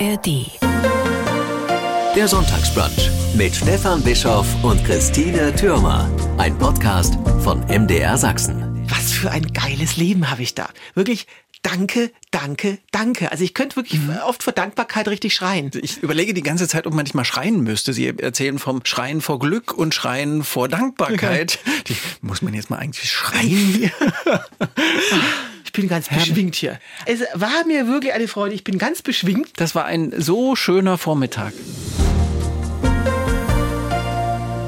[0.00, 0.46] ARD.
[2.16, 6.10] Der Sonntagsbrunch mit Stefan Bischoff und Christine Türmer.
[6.38, 8.86] Ein Podcast von MDR Sachsen.
[8.88, 10.68] Was für ein geiles Leben habe ich da.
[10.94, 11.26] Wirklich
[11.62, 13.30] Danke, danke, danke.
[13.30, 14.16] Also ich könnte wirklich Mhm.
[14.26, 15.70] oft vor Dankbarkeit richtig schreien.
[15.82, 17.92] Ich überlege die ganze Zeit, ob man nicht mal schreien müsste.
[17.92, 21.58] Sie erzählen vom Schreien vor Glück und Schreien vor Dankbarkeit.
[21.88, 23.90] Die, muss man jetzt mal eigentlich schreien?
[25.70, 26.80] Ich bin ganz beschwingt hier.
[27.06, 28.56] Es war mir wirklich eine Freude.
[28.56, 29.50] Ich bin ganz beschwingt.
[29.54, 31.52] Das war ein so schöner Vormittag.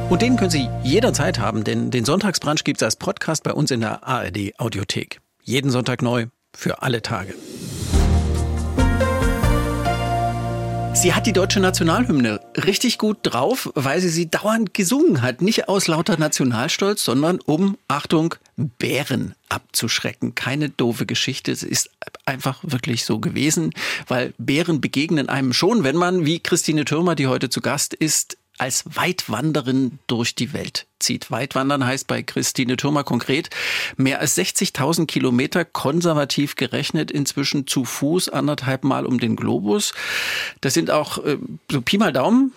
[0.09, 3.73] Und den können Sie jederzeit haben, denn den Sonntagsbrunch gibt es als Podcast bei uns
[3.73, 5.19] in der ARD Audiothek.
[5.43, 7.35] Jeden Sonntag neu, für alle Tage.
[10.95, 15.41] Sie hat die deutsche Nationalhymne richtig gut drauf, weil sie sie dauernd gesungen hat.
[15.43, 20.35] Nicht aus lauter Nationalstolz, sondern um, Achtung, Bären abzuschrecken.
[20.35, 21.51] Keine doofe Geschichte.
[21.51, 21.91] Es ist
[22.27, 23.73] einfach wirklich so gewesen,
[24.07, 28.37] weil Bären begegnen einem schon, wenn man, wie Christine Türmer, die heute zu Gast ist,
[28.59, 31.31] als Weitwanderin durch die Welt zieht.
[31.31, 33.51] Weitwandern heißt bei Christine Türmer konkret
[33.97, 39.93] mehr als 60.000 Kilometer konservativ gerechnet inzwischen zu Fuß anderthalb Mal um den Globus.
[40.61, 41.39] Das sind auch äh,
[41.71, 42.53] so Pi mal Daumen.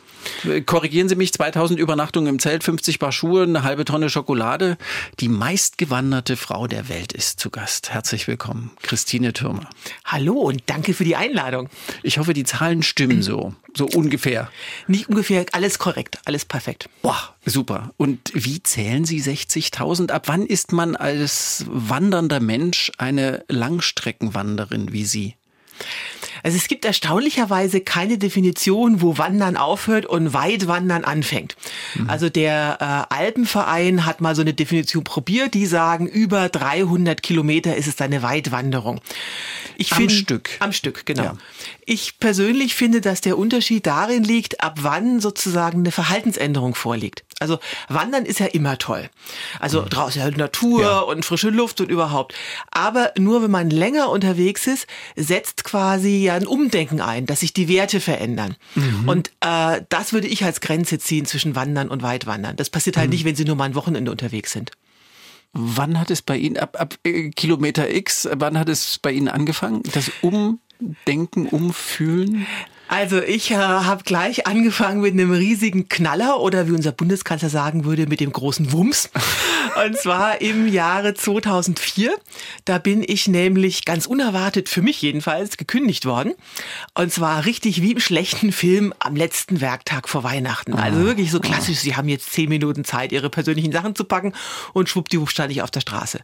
[0.65, 4.77] Korrigieren Sie mich, 2000 Übernachtungen im Zelt, 50 Paar Schuhe, eine halbe Tonne Schokolade.
[5.19, 7.91] Die meistgewanderte Frau der Welt ist zu Gast.
[7.91, 9.69] Herzlich willkommen, Christine Türmer.
[10.03, 11.69] Hallo und danke für die Einladung.
[12.03, 14.49] Ich hoffe, die Zahlen stimmen so, so ungefähr.
[14.87, 16.89] Nicht ungefähr alles korrekt, alles perfekt.
[17.01, 17.93] Boah, super.
[17.97, 20.11] Und wie zählen Sie 60.000?
[20.11, 25.35] Ab wann ist man als wandernder Mensch eine Langstreckenwanderin wie Sie?
[26.45, 31.55] Also es gibt erstaunlicherweise keine Definition, wo Wandern aufhört und Weitwandern anfängt.
[32.07, 37.75] Also der äh, Alpenverein hat mal so eine Definition probiert, die sagen, über 300 Kilometer
[37.75, 39.01] ist es eine Weitwanderung.
[39.75, 40.51] Ich Am find- Stück.
[40.59, 41.23] Am Stück, genau.
[41.23, 41.37] Ja.
[41.87, 47.23] Ich persönlich finde, dass der Unterschied darin liegt, ab wann sozusagen eine Verhaltensänderung vorliegt.
[47.39, 49.09] Also Wandern ist ja immer toll.
[49.59, 50.99] Also draußen ja Natur Ja.
[50.99, 52.33] und frische Luft und überhaupt.
[52.71, 57.53] Aber nur wenn man länger unterwegs ist, setzt quasi ja ein Umdenken ein, dass sich
[57.53, 58.55] die Werte verändern.
[59.05, 62.55] Und äh, das würde ich als Grenze ziehen zwischen Wandern und Weitwandern.
[62.55, 64.71] Das passiert halt nicht, wenn Sie nur mal ein Wochenende unterwegs sind.
[65.57, 69.29] Wann hat es bei Ihnen, ab, ab äh, Kilometer X, wann hat es bei Ihnen
[69.29, 69.83] angefangen?
[69.93, 72.45] Das Umdenken, Umfühlen?
[72.87, 77.85] Also ich äh, habe gleich angefangen mit einem riesigen Knaller oder wie unser Bundeskanzler sagen
[77.85, 79.09] würde, mit dem großen Wumms.
[79.83, 82.13] Und zwar im Jahre 2004.
[82.63, 86.33] Da bin ich nämlich ganz unerwartet, für mich jedenfalls, gekündigt worden.
[86.93, 90.73] Und zwar richtig wie im schlechten Film am letzten Werktag vor Weihnachten.
[90.73, 94.33] Also wirklich so klassisch, Sie haben jetzt zehn Minuten Zeit, Ihre persönlichen Sachen zu packen
[94.73, 96.21] und schwuppdiwupp stand ich auf der Straße.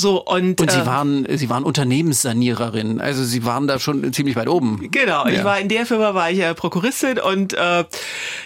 [0.00, 4.34] So, und, Und Sie äh, waren, Sie waren Unternehmenssaniererin, also Sie waren da schon ziemlich
[4.34, 4.88] weit oben.
[4.90, 5.44] Genau, ich Ja.
[5.44, 7.84] war in der Firma war ich äh, Prokuristin und äh,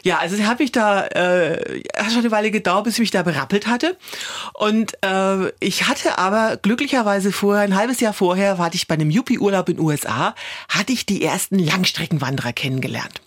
[0.03, 3.23] ja, also habe ich da äh, hat schon eine Weile gedauert, bis ich mich da
[3.23, 3.97] berappelt hatte
[4.55, 9.11] und äh, ich hatte aber glücklicherweise vorher ein halbes Jahr vorher war ich bei einem
[9.11, 10.35] Yuppie-Urlaub in den USA,
[10.69, 13.21] hatte ich die ersten Langstreckenwanderer kennengelernt.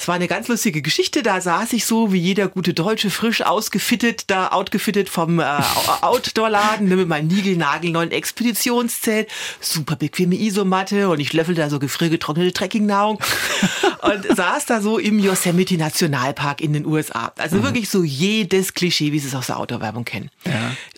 [0.00, 1.22] Es war eine ganz lustige Geschichte.
[1.22, 5.44] Da saß ich so wie jeder gute Deutsche, frisch ausgefittet, da outgefittet vom äh,
[6.00, 9.28] Outdoor-Laden ne, mit meinem niegelnagelneuen Expeditionszelt,
[9.60, 13.18] super bequeme Isomatte und ich löffel da so gefriergetrocknete Trekkingnahrung
[14.02, 17.34] und saß da so im Yosemite Nationalpark in den USA.
[17.36, 20.30] Also wirklich so jedes Klischee, wie Sie es aus der Outdoor-Werbung kennen.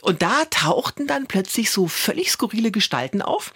[0.02, 3.52] Und da tauchten dann plötzlich so völlig skurrile Gestalten auf,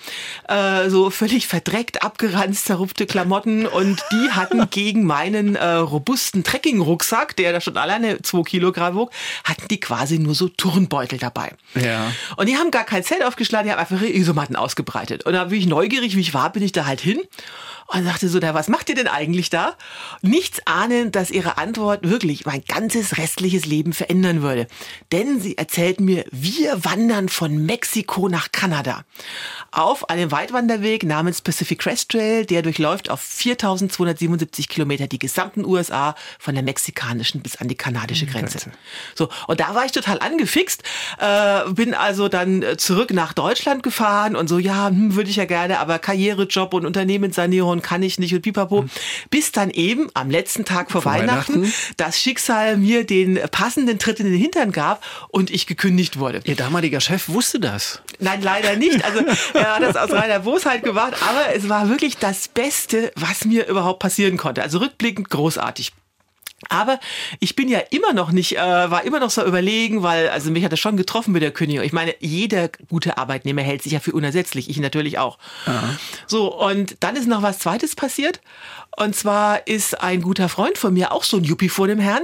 [0.49, 5.05] äh, so völlig verdreckt, abgeranzt, zerrupfte Klamotten und die hatten gegen
[5.37, 9.11] meinen äh, robusten Trekking-Rucksack, der da schon alleine zwei Kilogramm wog,
[9.45, 11.53] hatten die quasi nur so Turnbeutel dabei.
[11.75, 12.13] Ja.
[12.37, 15.25] Und die haben gar kein Zelt aufgeschlagen, die haben einfach ihre Isomatten ausgebreitet.
[15.25, 17.21] Und da bin ich neugierig, wie ich war, bin ich da halt hin
[17.89, 19.77] und dachte so, na, was macht ihr denn eigentlich da?
[20.21, 24.67] Nichts ahnen, dass ihre Antwort wirklich mein ganzes restliches Leben verändern würde.
[25.13, 29.05] Denn sie erzählten mir, wir wandern von Mexiko nach Kanada.
[29.71, 36.15] Auf einem Weitwanderweg namens Pacific Crest Trail, der durchläuft auf 4277 Kilometer die gesamten USA
[36.39, 38.71] von der mexikanischen bis an die kanadische Grenze.
[39.15, 40.83] So, und da war ich total angefixt,
[41.19, 45.45] äh, bin also dann zurück nach Deutschland gefahren und so, ja, hm, würde ich ja
[45.45, 48.87] gerne, aber Karrierejob und Unternehmenssanierung kann ich nicht und pipapo.
[49.31, 51.73] Bis dann eben am letzten Tag vor, Vor Weihnachten, Weihnachten.
[51.97, 56.41] das Schicksal mir den passenden Tritt in den Hintern gab und ich gekündigt wurde.
[56.45, 58.01] Ihr damaliger Chef wusste das.
[58.19, 59.05] Nein, leider nicht.
[59.05, 59.21] Also
[59.55, 63.67] er hat das aus reiner Bosheit gemacht, aber es war wirklich das Beste, was mir
[63.67, 64.63] überhaupt passieren konnte.
[64.63, 65.93] Also rückblickend großartig.
[66.71, 66.99] Aber
[67.39, 70.65] ich bin ja immer noch nicht, äh, war immer noch so überlegen, weil, also mich
[70.65, 71.85] hat das schon getroffen mit der Kündigung.
[71.85, 74.71] Ich meine, jeder gute Arbeitnehmer hält sich ja für unersetzlich.
[74.71, 75.39] Ich natürlich auch.
[75.67, 75.99] Aha.
[76.27, 78.41] So, und dann ist noch was Zweites passiert.
[78.97, 82.23] Und zwar ist ein guter Freund von mir, auch so ein Juppie vor dem Herrn,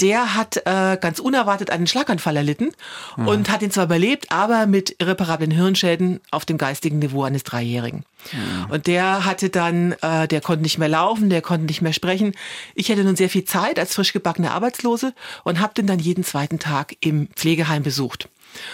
[0.00, 2.70] der hat äh, ganz unerwartet einen Schlaganfall erlitten
[3.16, 3.28] mhm.
[3.28, 8.04] und hat ihn zwar überlebt, aber mit irreparablen Hirnschäden auf dem geistigen Niveau eines Dreijährigen.
[8.32, 8.70] Mhm.
[8.70, 12.32] Und der hatte dann, äh, der konnte nicht mehr laufen, der konnte nicht mehr sprechen.
[12.74, 16.22] Ich hatte nun sehr viel Zeit als frisch gebackene Arbeitslose und habe den dann jeden
[16.22, 18.28] zweiten Tag im Pflegeheim besucht.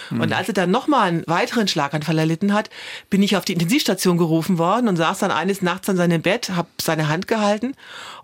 [0.09, 0.21] Mhm.
[0.21, 2.69] Und als er dann nochmal einen weiteren Schlaganfall erlitten hat,
[3.09, 6.49] bin ich auf die Intensivstation gerufen worden und saß dann eines Nachts an seinem Bett,
[6.49, 7.75] habe seine Hand gehalten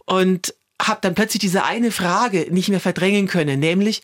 [0.06, 4.04] und habe dann plötzlich diese eine Frage nicht mehr verdrängen können, nämlich,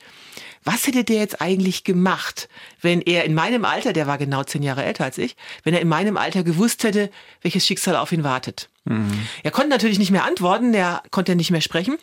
[0.63, 2.47] was hätte der jetzt eigentlich gemacht,
[2.81, 5.81] wenn er in meinem Alter, der war genau zehn Jahre älter als ich, wenn er
[5.81, 7.09] in meinem Alter gewusst hätte,
[7.41, 8.69] welches Schicksal auf ihn wartet?
[8.85, 9.27] Mhm.
[9.43, 11.97] Er konnte natürlich nicht mehr antworten, er konnte nicht mehr sprechen.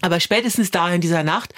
[0.00, 1.54] Aber spätestens da in dieser Nacht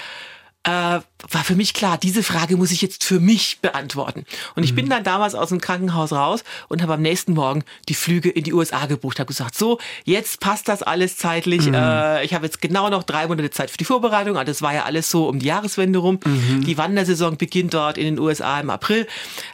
[0.64, 4.24] äh, war für mich klar, diese Frage muss ich jetzt für mich beantworten.
[4.56, 4.76] Und ich mhm.
[4.76, 8.44] bin dann damals aus dem Krankenhaus raus und habe am nächsten Morgen die Flüge in
[8.44, 9.20] die USA gebucht.
[9.20, 11.66] Habe gesagt, so, jetzt passt das alles zeitlich.
[11.66, 11.74] Mhm.
[11.74, 14.36] Äh, ich habe jetzt genau noch drei Monate Zeit für die Vorbereitung.
[14.36, 16.20] Also das war ja alles so um die Jahreswende rum.
[16.24, 16.64] Mhm.
[16.64, 19.06] Die Wandersaison beginnt dort in den USA im April.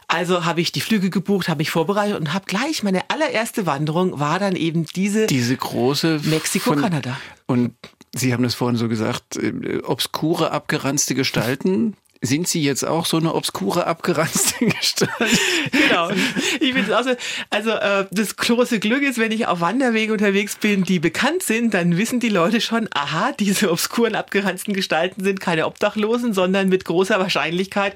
[0.07, 4.19] Also habe ich die Flüge gebucht, habe mich vorbereitet und habe gleich meine allererste Wanderung
[4.19, 7.17] war dann eben diese diese große Mexiko-Kanada.
[7.45, 7.75] Und
[8.17, 13.17] Sie haben das vorhin so gesagt, äh, obskure, abgeranzte Gestalten sind Sie jetzt auch so
[13.17, 15.11] eine obskure, abgeranzte Gestalt?
[15.71, 16.09] genau.
[16.59, 17.11] Ich finde also,
[17.49, 21.73] also äh, das große Glück ist, wenn ich auf Wanderwegen unterwegs bin, die bekannt sind,
[21.73, 26.85] dann wissen die Leute schon, aha, diese obskuren, abgeranzten Gestalten sind keine Obdachlosen, sondern mit
[26.85, 27.95] großer Wahrscheinlichkeit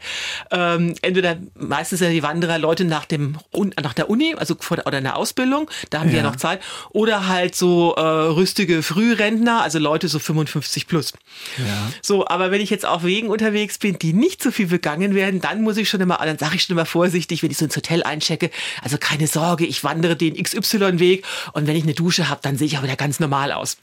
[0.52, 3.38] ähm, entweder meistens ja die Wanderer Leute nach dem
[3.82, 6.12] nach der Uni, also vor der, oder in der Ausbildung, da haben ja.
[6.12, 11.14] die ja noch Zeit, oder halt so äh, rüstige Frührentner, also Leute so 55 plus.
[11.58, 11.92] Ja.
[12.02, 15.16] So, aber wenn ich jetzt auf Wegen unterwegs bin, die die nicht so viel begangen
[15.16, 17.66] werden, dann muss ich schon immer, dann sage ich schon immer vorsichtig, wenn ich so
[17.66, 22.30] ins Hotel einchecke, also keine Sorge, ich wandere den XY-Weg und wenn ich eine Dusche
[22.30, 23.78] habe, dann sehe ich auch wieder ganz normal aus.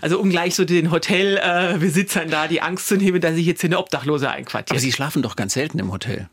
[0.00, 3.68] Also um gleich so den Hotelbesitzern da die Angst zu nehmen, dass ich jetzt hier
[3.68, 4.76] eine Obdachlose einquartiere.
[4.76, 6.28] Aber Sie schlafen doch ganz selten im Hotel.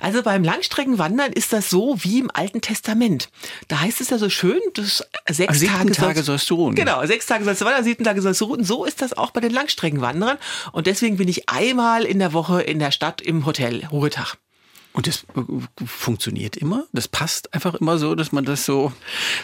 [0.00, 3.28] Also beim Langstreckenwandern ist das so wie im Alten Testament.
[3.68, 6.74] Da heißt es ja so schön, dass sechs Am Tage, Tage sollst du ruhen.
[6.74, 8.64] Genau, sechs Tage sollst du wandern, sieben Tage sollst du ruhen.
[8.64, 10.38] So ist das auch bei den Langstreckenwanderern.
[10.72, 14.36] Und deswegen bin ich einmal in der Woche in der Stadt im Hotel, Ruhetag.
[14.98, 16.82] Und das äh, funktioniert immer?
[16.92, 18.92] Das passt einfach immer so, dass man das so,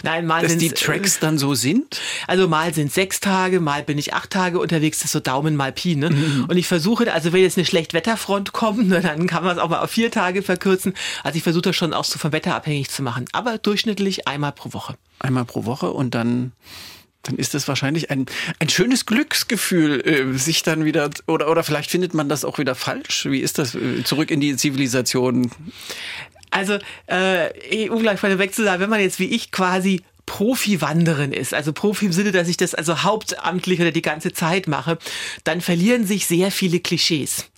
[0.02, 2.00] Nein, mal dass die äh, Tracks dann so sind?
[2.26, 5.54] Also mal sind sechs Tage, mal bin ich acht Tage unterwegs, das ist so Daumen
[5.54, 5.94] mal Pi.
[5.94, 6.10] Ne?
[6.10, 6.46] Mhm.
[6.48, 9.68] Und ich versuche, also wenn jetzt eine Schlechtwetterfront kommt, ne, dann kann man es auch
[9.68, 10.92] mal auf vier Tage verkürzen.
[11.22, 13.26] Also ich versuche das schon auch so vom Wetter abhängig zu machen.
[13.30, 14.96] Aber durchschnittlich einmal pro Woche.
[15.20, 16.50] Einmal pro Woche und dann
[17.24, 18.26] dann ist das wahrscheinlich ein,
[18.58, 22.74] ein schönes Glücksgefühl, äh, sich dann wieder, oder, oder vielleicht findet man das auch wieder
[22.74, 23.26] falsch.
[23.26, 23.74] Wie ist das?
[23.74, 25.50] Äh, zurück in die Zivilisation.
[26.50, 31.52] Also, äh, um gleich vorneweg zu sagen, wenn man jetzt wie ich quasi Profi-Wanderin ist,
[31.52, 34.98] also Profi im Sinne, dass ich das also hauptamtlich oder die ganze Zeit mache,
[35.44, 37.50] dann verlieren sich sehr viele Klischees.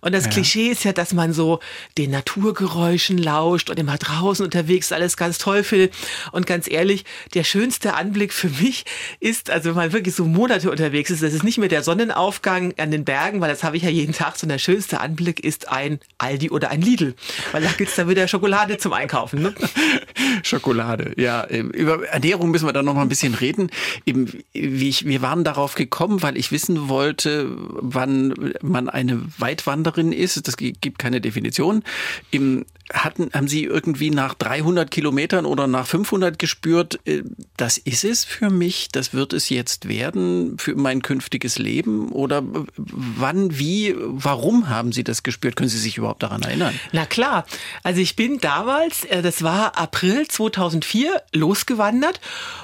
[0.00, 0.30] Und das ja.
[0.30, 1.60] Klischee ist ja, dass man so
[1.96, 5.94] den Naturgeräuschen lauscht und immer draußen unterwegs alles ganz toll findet.
[6.32, 8.84] Und ganz ehrlich, der schönste Anblick für mich
[9.20, 12.74] ist, also wenn man wirklich so Monate unterwegs ist, das ist nicht mehr der Sonnenaufgang
[12.78, 15.68] an den Bergen, weil das habe ich ja jeden Tag, sondern der schönste Anblick ist
[15.68, 17.14] ein Aldi oder ein Lidl.
[17.52, 19.42] Weil da gibt's dann wieder Schokolade zum Einkaufen.
[19.42, 19.54] Ne?
[20.42, 21.46] Schokolade, ja.
[21.46, 23.70] Über Ernährung müssen wir da noch mal ein bisschen reden.
[24.06, 27.48] Eben, wie ich, wir waren darauf gekommen, weil ich wissen wollte,
[27.80, 30.46] wann man eine Weitwanderin ist.
[30.46, 31.82] Das gibt keine Definition.
[32.30, 37.22] Im hatten, haben Sie irgendwie nach 300 Kilometern oder nach 500 gespürt, äh,
[37.56, 42.10] das ist es für mich, das wird es jetzt werden für mein künftiges Leben?
[42.10, 42.42] Oder
[42.76, 45.56] wann, wie, warum haben Sie das gespürt?
[45.56, 46.78] Können Sie sich überhaupt daran erinnern?
[46.92, 47.46] Na klar.
[47.82, 52.20] Also ich bin damals, äh, das war April 2004, losgewandert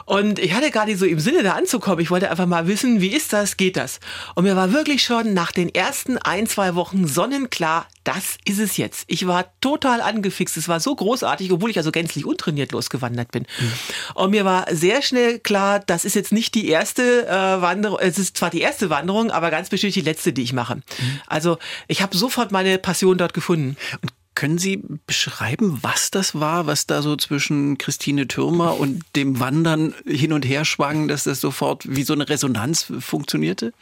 [0.06, 2.00] und ich hatte gar nicht so im Sinne da anzukommen.
[2.00, 4.00] Ich wollte einfach mal wissen, wie ist das, geht das?
[4.34, 8.76] Und mir war wirklich schon nach den ersten ein, zwei Wochen sonnenklar, das ist es
[8.76, 9.04] jetzt.
[9.06, 10.56] Ich war total angefixt.
[10.56, 13.46] Es war so großartig, obwohl ich also gänzlich untrainiert losgewandert bin.
[13.58, 13.72] Mhm.
[14.14, 18.18] Und mir war sehr schnell klar, das ist jetzt nicht die erste äh, Wanderung, es
[18.18, 20.76] ist zwar die erste Wanderung, aber ganz bestimmt die letzte, die ich mache.
[20.76, 20.82] Mhm.
[21.26, 23.76] Also ich habe sofort meine Passion dort gefunden.
[24.02, 29.40] Und können Sie beschreiben, was das war, was da so zwischen Christine Türmer und dem
[29.40, 33.72] Wandern hin und her schwang, dass das sofort wie so eine Resonanz funktionierte?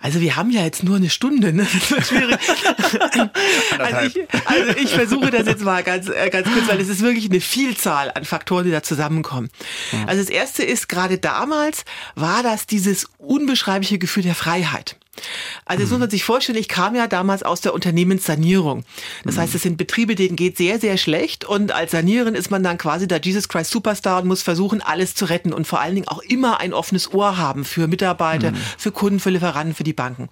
[0.00, 1.66] Also wir haben ja jetzt nur eine Stunde, ne?
[1.72, 2.38] Das wird schwierig.
[3.78, 7.00] also, ich, also ich versuche das jetzt mal ganz, äh, ganz kurz, weil es ist
[7.02, 9.50] wirklich eine Vielzahl an Faktoren, die da zusammenkommen.
[10.06, 11.84] Also das erste ist, gerade damals
[12.14, 14.96] war das dieses unbeschreibliche Gefühl der Freiheit.
[15.64, 18.84] Also das muss man sich vorstellen, ich kam ja damals aus der Unternehmenssanierung.
[19.24, 22.62] Das heißt, es sind Betriebe, denen geht sehr, sehr schlecht und als Sanierin ist man
[22.62, 25.94] dann quasi der Jesus Christ Superstar und muss versuchen, alles zu retten und vor allen
[25.94, 28.56] Dingen auch immer ein offenes Ohr haben für Mitarbeiter, mhm.
[28.76, 30.28] für Kunden, für Lieferanten, für die Banken.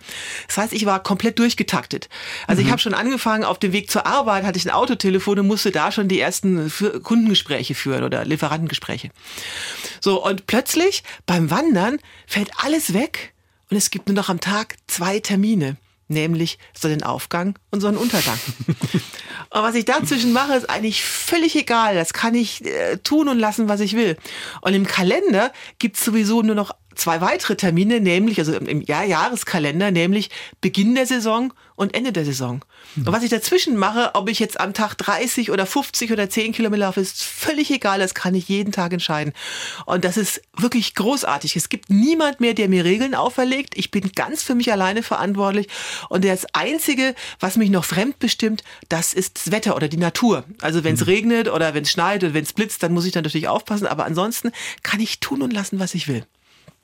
[0.46, 2.08] Das heißt, ich war komplett durchgetaktet.
[2.46, 2.66] Also mhm.
[2.66, 5.70] ich habe schon angefangen, auf dem Weg zur Arbeit hatte ich ein Autotelefon und musste
[5.70, 9.10] da schon die ersten Kundengespräche führen oder Lieferantengespräche.
[10.00, 13.34] So, und plötzlich beim Wandern fällt alles weg
[13.70, 15.76] und es gibt nur noch am Tag zwei Termine,
[16.08, 18.38] nämlich Sonnenaufgang und Sonnenuntergang.
[18.66, 19.02] und
[19.50, 21.94] was ich dazwischen mache, ist eigentlich völlig egal.
[21.94, 24.16] Das kann ich äh, tun und lassen, was ich will.
[24.60, 29.04] Und im Kalender gibt es sowieso nur noch zwei weitere Termine, nämlich, also im Jahr
[29.04, 32.64] Jahreskalender, nämlich Beginn der Saison und Ende der Saison.
[32.96, 36.52] Und was ich dazwischen mache, ob ich jetzt am Tag 30 oder 50 oder 10
[36.52, 37.98] Kilometer laufe, ist völlig egal.
[37.98, 39.34] Das kann ich jeden Tag entscheiden.
[39.84, 41.54] Und das ist wirklich großartig.
[41.56, 43.76] Es gibt niemand mehr, der mir Regeln auferlegt.
[43.76, 45.68] Ich bin ganz für mich alleine verantwortlich.
[46.08, 50.44] Und das Einzige, was mich noch fremd bestimmt, das ist das Wetter oder die Natur.
[50.62, 51.06] Also wenn es mhm.
[51.06, 53.86] regnet oder wenn es schneit oder wenn es blitzt, dann muss ich dann natürlich aufpassen.
[53.86, 54.50] Aber ansonsten
[54.82, 56.24] kann ich tun und lassen, was ich will.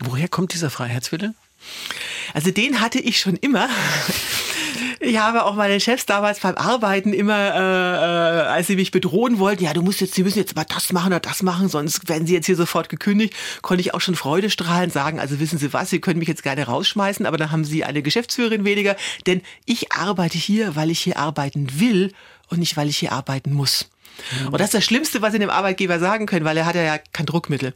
[0.04, 1.34] Woher kommt dieser Freiheitswille?
[2.34, 3.68] Also den hatte ich schon immer.
[5.00, 9.38] Ich habe auch meine Chefs damals beim Arbeiten immer, äh, äh, als sie mich bedrohen
[9.38, 12.08] wollten, ja, du musst jetzt, sie müssen jetzt mal das machen oder das machen, sonst
[12.08, 15.72] werden sie jetzt hier sofort gekündigt, konnte ich auch schon freudestrahlend sagen, also wissen Sie
[15.72, 19.42] was, Sie können mich jetzt gerne rausschmeißen, aber dann haben Sie eine Geschäftsführerin weniger, denn
[19.66, 22.12] ich arbeite hier, weil ich hier arbeiten will
[22.48, 23.88] und nicht, weil ich hier arbeiten muss.
[24.46, 26.98] Und das ist das Schlimmste, was Sie dem Arbeitgeber sagen können, weil er hat ja
[27.12, 27.74] kein Druckmittel.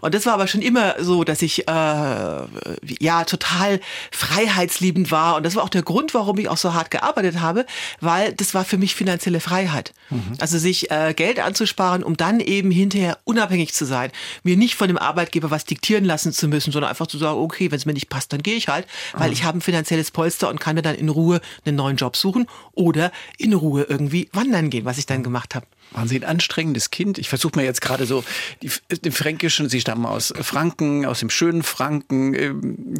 [0.00, 5.36] Und das war aber schon immer so, dass ich äh, ja total freiheitsliebend war.
[5.36, 7.66] Und das war auch der Grund, warum ich auch so hart gearbeitet habe,
[8.00, 9.92] weil das war für mich finanzielle Freiheit.
[10.10, 10.34] Mhm.
[10.38, 14.10] Also sich äh, Geld anzusparen, um dann eben hinterher unabhängig zu sein.
[14.42, 17.70] Mir nicht von dem Arbeitgeber was diktieren lassen zu müssen, sondern einfach zu sagen, okay,
[17.70, 19.32] wenn es mir nicht passt, dann gehe ich halt, weil mhm.
[19.34, 22.46] ich habe ein finanzielles Polster und kann mir dann in Ruhe einen neuen Job suchen
[22.72, 25.66] oder in Ruhe irgendwie wandern gehen, was ich dann gemacht habe.
[25.92, 27.18] Waren Sie ein anstrengendes Kind?
[27.18, 28.24] Ich versuche mir jetzt gerade so
[28.62, 32.52] die, den Fränkischen, Sie stammen aus Franken, aus dem schönen Franken, äh,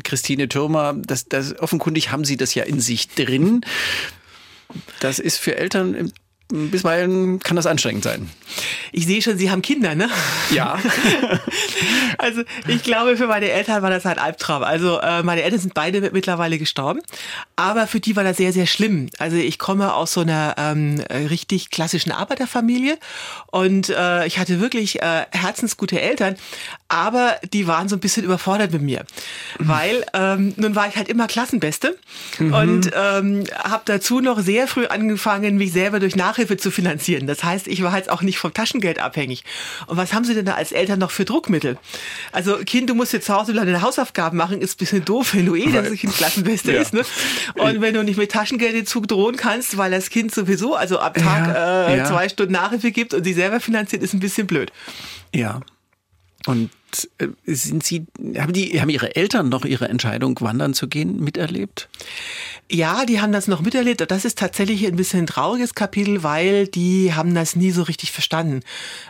[0.04, 3.62] Christine Türmer, das, das, offenkundig haben Sie das ja in sich drin.
[5.00, 6.12] Das ist für Eltern
[6.48, 8.30] bisweilen kann das anstrengend sein.
[8.92, 10.08] Ich sehe schon, Sie haben Kinder, ne?
[10.50, 10.78] Ja.
[12.18, 14.62] also ich glaube, für meine Eltern war das halt Albtraum.
[14.62, 17.00] Also äh, meine Eltern sind beide mittlerweile gestorben,
[17.56, 19.08] aber für die war das sehr, sehr schlimm.
[19.18, 22.98] Also ich komme aus so einer ähm, richtig klassischen Arbeiterfamilie
[23.46, 26.36] und äh, ich hatte wirklich äh, herzensgute Eltern,
[26.94, 29.04] aber die waren so ein bisschen überfordert mit mir,
[29.58, 29.68] mhm.
[29.68, 31.96] weil ähm, nun war ich halt immer Klassenbeste
[32.38, 32.54] mhm.
[32.54, 37.28] und ähm, habe dazu noch sehr früh angefangen, mich selber durch Nach Nachhilfe zu finanzieren.
[37.28, 39.44] Das heißt, ich war jetzt auch nicht vom Taschengeld abhängig.
[39.86, 41.78] Und was haben Sie denn da als Eltern noch für Druckmittel?
[42.32, 45.46] Also, Kind, du musst jetzt zu Hause deine Hausaufgaben machen, ist ein bisschen doof, wenn
[45.46, 46.80] du eh das Kind Klassenbeste ja.
[46.80, 46.92] ist.
[46.92, 47.02] Ne?
[47.54, 50.98] Und wenn du nicht mit Taschengeld den Zug drohen kannst, weil das Kind sowieso, also
[50.98, 52.04] ab Tag ja, äh, ja.
[52.06, 54.72] zwei Stunden Nachhilfe gibt und sie selber finanziert, ist ein bisschen blöd.
[55.32, 55.60] Ja.
[56.46, 56.70] Und
[57.18, 58.06] äh, sind Sie,
[58.38, 61.88] haben die, haben Ihre Eltern noch Ihre Entscheidung, wandern zu gehen, miterlebt?
[62.70, 64.10] Ja, die haben das noch miterlebt.
[64.10, 68.10] Das ist tatsächlich ein bisschen ein trauriges Kapitel, weil die haben das nie so richtig
[68.10, 68.60] verstanden.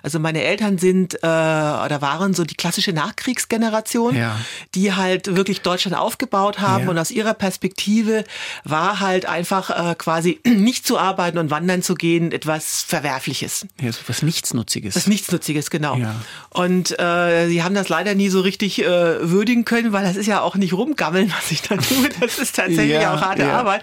[0.02, 4.36] Also meine Eltern sind äh, oder waren so die klassische Nachkriegsgeneration, ja.
[4.74, 6.90] die halt wirklich Deutschland aufgebaut haben ja.
[6.90, 8.24] und aus ihrer Perspektive
[8.64, 13.66] war halt einfach äh, quasi nicht zu arbeiten und wandern zu gehen etwas Verwerfliches.
[13.80, 14.96] Ja, so was Nichtsnutziges.
[14.96, 15.96] Was Nichtsnutziges, genau.
[15.96, 16.16] Ja.
[16.50, 20.26] Und äh, sie haben das leider nie so richtig äh, würdigen können, weil das ist
[20.26, 22.08] ja auch nicht rumgammeln, was ich da tue.
[22.20, 23.58] Das ist tatsächlich ja, auch harte ja.
[23.58, 23.82] Arbeit.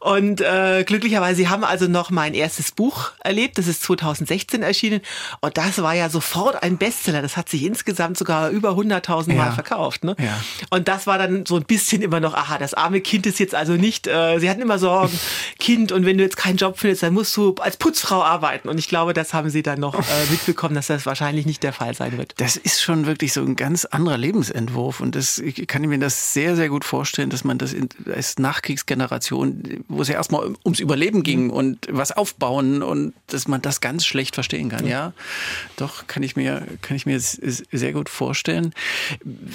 [0.00, 3.56] Und äh, glücklicherweise, sie haben also noch mein erstes Buch erlebt.
[3.56, 5.00] Das ist 2016 erschienen.
[5.40, 7.22] Und das war ja sofort ein Bestseller.
[7.22, 9.52] Das hat sich insgesamt sogar über 100.000 Mal ja.
[9.52, 10.02] verkauft.
[10.02, 10.16] Ne?
[10.18, 10.40] Ja.
[10.70, 13.54] Und das war dann so ein bisschen immer noch, aha, das arme Kind ist jetzt
[13.54, 15.16] also nicht, äh, sie hatten immer Sorgen,
[15.60, 18.68] Kind, und wenn du jetzt keinen Job findest, dann musst du als Putzfrau arbeiten.
[18.68, 21.72] Und ich glaube, das haben sie dann noch äh, mitbekommen, dass das wahrscheinlich nicht der
[21.72, 22.34] Fall sein wird.
[22.38, 25.00] Das ist schon wirklich so ein ganz anderer Lebensentwurf.
[25.00, 28.38] Und das ich kann mir das sehr, sehr gut vorstellen, dass man das in, als
[28.38, 31.50] Nachkriegsgeneration, wo es ja erstmal ums Überleben ging mhm.
[31.50, 34.86] und was aufbauen und dass man das ganz schlecht verstehen kann.
[34.86, 35.12] Ja,
[35.76, 38.74] doch, kann ich mir, kann ich mir sehr gut vorstellen.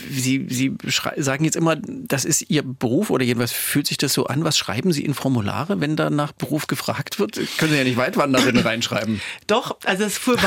[0.09, 0.75] Sie, Sie
[1.17, 4.43] sagen jetzt immer, das ist Ihr Beruf oder jedenfalls fühlt sich das so an.
[4.43, 7.39] Was schreiben Sie in Formulare, wenn da nach Beruf gefragt wird?
[7.57, 9.21] Können Sie ja nicht Weitwanderin reinschreiben.
[9.47, 10.37] Doch, also es war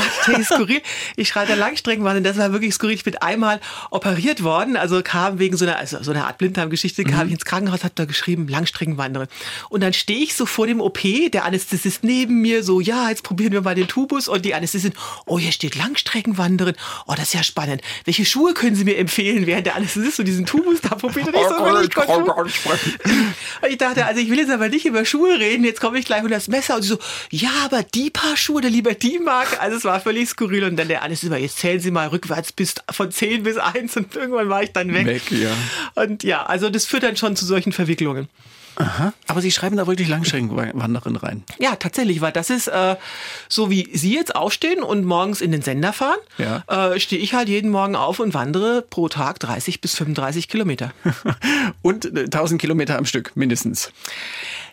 [0.45, 0.81] skurril.
[1.17, 5.39] Ich schreibe da Langstreckenwandern, das war wirklich skurril Ich bin einmal operiert worden, also kam
[5.39, 7.27] wegen so einer, also so einer Art Blinddarmgeschichte, kam mhm.
[7.27, 9.29] ich ins Krankenhaus, hab da geschrieben, Langstreckenwanderin.
[9.69, 11.01] Und dann stehe ich so vor dem OP,
[11.33, 14.99] der Anästhesist neben mir, so, ja, jetzt probieren wir mal den Tubus und die Anästhesistin,
[15.27, 16.75] oh, hier steht Langstreckenwanderin.
[17.07, 17.83] Oh, das ist ja spannend.
[18.05, 21.29] Welche Schuhe können Sie mir empfehlen, während der Anästhesist so diesen Tubus da probiert?
[21.29, 25.39] Und ich so, oh, ich, ich dachte, also ich will jetzt aber nicht über Schuhe
[25.39, 26.99] reden, jetzt komme ich gleich unter das Messer und sie so,
[27.31, 29.61] ja, aber die Paar Schuhe oder lieber die Marke.
[29.61, 32.75] Also es war völlig skurril und dann der Anästhesist, jetzt zählen Sie mal rückwärts bis
[32.91, 35.07] von 10 bis 1 und irgendwann war ich dann weg.
[35.07, 35.51] Weg, ja.
[35.95, 38.29] Und ja, also das führt dann schon zu solchen Verwicklungen.
[38.77, 39.13] Aha.
[39.27, 41.45] Aber Sie schreiben da wirklich Langstreckenwanderin rein.
[41.59, 42.97] Ja, tatsächlich, weil das ist äh,
[43.49, 46.65] so wie Sie jetzt aufstehen und morgens in den Sender fahren, ja.
[46.67, 50.93] äh, stehe ich halt jeden Morgen auf und wandere pro Tag 30 bis 35 Kilometer.
[51.83, 53.93] und 1000 äh, Kilometer am Stück mindestens.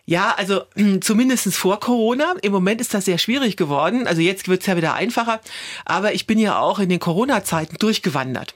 [0.10, 0.62] Ja, also
[1.02, 2.34] zumindest vor Corona.
[2.42, 4.08] Im Moment ist das sehr schwierig geworden.
[4.08, 5.42] Also jetzt wird's ja wieder einfacher.
[5.86, 8.56] Aber ich bin ja auch in den Corona-Zeiten durchgewandert.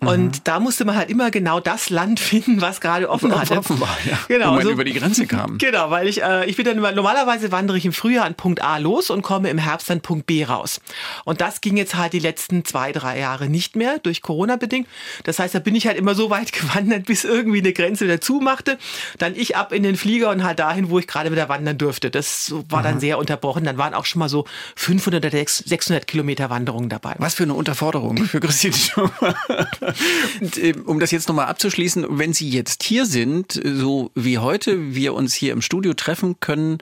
[0.00, 0.40] Und mhm.
[0.44, 3.58] da musste man halt immer genau das Land finden, was gerade offen hatte.
[3.58, 4.18] Offen war, ja.
[4.28, 5.58] Genau, Wo man so, über die Grenze kam.
[5.58, 8.78] Genau, weil ich, äh, ich bin dann normalerweise wandere ich im Frühjahr an Punkt A
[8.78, 10.80] los und komme im Herbst an Punkt B raus.
[11.24, 14.86] Und das ging jetzt halt die letzten zwei, drei Jahre nicht mehr, durch Corona bedingt.
[15.24, 18.20] Das heißt, da bin ich halt immer so weit gewandert, bis irgendwie eine Grenze wieder
[18.20, 18.78] zumachte.
[19.18, 22.10] Dann ich ab in den Flieger und halt dahin, wo ich gerade wieder wandern durfte.
[22.10, 23.64] Das war dann sehr unterbrochen.
[23.64, 24.44] Dann waren auch schon mal so
[24.76, 27.14] 500 oder 600 Kilometer Wanderungen dabei.
[27.18, 28.74] Was für eine Unterforderung für Christine
[30.40, 34.94] und, äh, um das jetzt nochmal abzuschließen, wenn Sie jetzt hier sind, so wie heute
[34.94, 36.78] wir uns hier im Studio treffen können,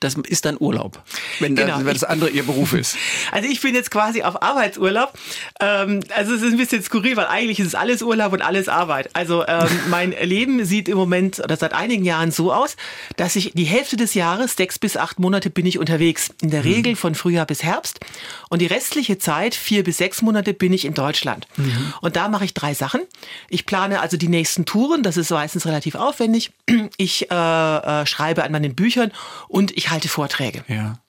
[0.00, 1.02] das ist dann Urlaub,
[1.40, 1.76] wenn, genau.
[1.76, 2.96] das, wenn das andere ihr Beruf ist.
[3.32, 5.12] Also ich bin jetzt quasi auf Arbeitsurlaub.
[5.60, 8.68] Ähm, also es ist ein bisschen skurril, weil eigentlich ist es alles Urlaub und alles
[8.68, 9.10] Arbeit.
[9.12, 12.76] Also ähm, mein Leben sieht im Moment oder seit einigen Jahren so aus,
[13.16, 16.30] dass ich die Hälfte des Jahres, sechs bis acht Monate, bin ich unterwegs.
[16.40, 16.72] In der mhm.
[16.72, 18.00] Regel von Frühjahr bis Herbst.
[18.48, 21.46] Und die restliche Zeit, vier bis sechs Monate, bin ich in Deutschland.
[21.56, 21.92] Mhm.
[22.00, 23.02] Und da mache ich drei Sachen.
[23.48, 25.02] Ich plane also die nächsten Touren.
[25.02, 26.52] Das ist meistens relativ aufwendig.
[26.96, 29.12] Ich äh, äh, schreibe an meinen Büchern
[29.48, 30.64] und ich halte Vorträge.
[30.68, 31.00] Ja.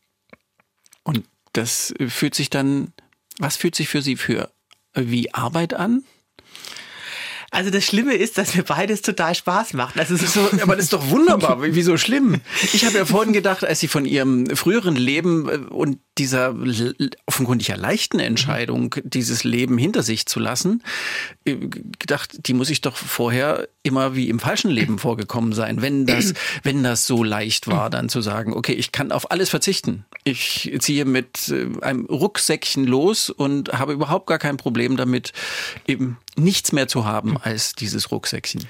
[1.04, 2.94] Und das fühlt sich dann,
[3.40, 4.52] was fühlt sich für Sie für
[4.94, 6.04] wie Arbeit an?
[7.54, 10.00] Also das Schlimme ist, dass mir beides total Spaß macht.
[10.00, 11.58] Also so, aber das ist doch wunderbar.
[11.62, 12.40] Wieso schlimm?
[12.72, 16.56] Ich habe ja vorhin gedacht, als Sie von Ihrem früheren Leben äh, und dieser
[17.26, 20.82] offenkundig ja leichten Entscheidung, dieses Leben hinter sich zu lassen,
[21.44, 21.56] äh,
[22.00, 25.82] gedacht, die muss ich doch vorher immer wie im falschen Leben vorgekommen sein.
[25.82, 29.50] Wenn das, wenn das so leicht war, dann zu sagen, okay, ich kann auf alles
[29.50, 30.06] verzichten.
[30.24, 35.34] Ich ziehe mit äh, einem Rucksäckchen los und habe überhaupt gar kein Problem damit,
[35.86, 38.66] eben nichts mehr zu haben als dieses Rucksäckchen.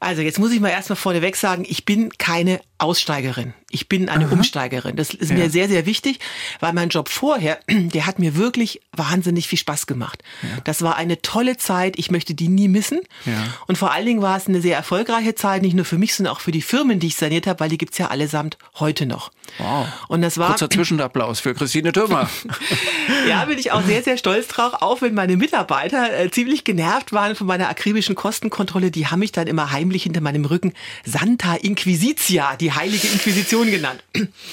[0.00, 3.54] Also jetzt muss ich mal erstmal vorneweg sagen, ich bin keine Aussteigerin.
[3.70, 4.32] Ich bin eine Aha.
[4.32, 4.94] Umsteigerin.
[4.94, 5.36] Das ist ja.
[5.36, 6.20] mir sehr, sehr wichtig,
[6.60, 10.22] weil mein Job vorher, der hat mir wirklich wahnsinnig viel Spaß gemacht.
[10.42, 10.48] Ja.
[10.64, 11.98] Das war eine tolle Zeit.
[11.98, 13.00] Ich möchte die nie missen.
[13.24, 13.32] Ja.
[13.66, 16.34] Und vor allen Dingen war es eine sehr erfolgreiche Zeit, nicht nur für mich, sondern
[16.34, 19.32] auch für die Firmen, die ich saniert habe, weil die gibt's ja allesamt heute noch.
[19.58, 19.86] Wow.
[20.08, 20.48] Und das war.
[20.48, 22.28] Kurzer Zwischenapplaus für Christine Thürmer.
[23.28, 27.12] ja, bin ich auch sehr, sehr stolz drauf, auch wenn meine Mitarbeiter äh, ziemlich genervt
[27.12, 28.90] waren von meiner akribischen Kostenkontrolle.
[28.90, 30.72] Die haben mich dann immer heimlich hinter meinem Rücken
[31.04, 34.02] Santa Inquisitia, die heilige Inquisition genannt.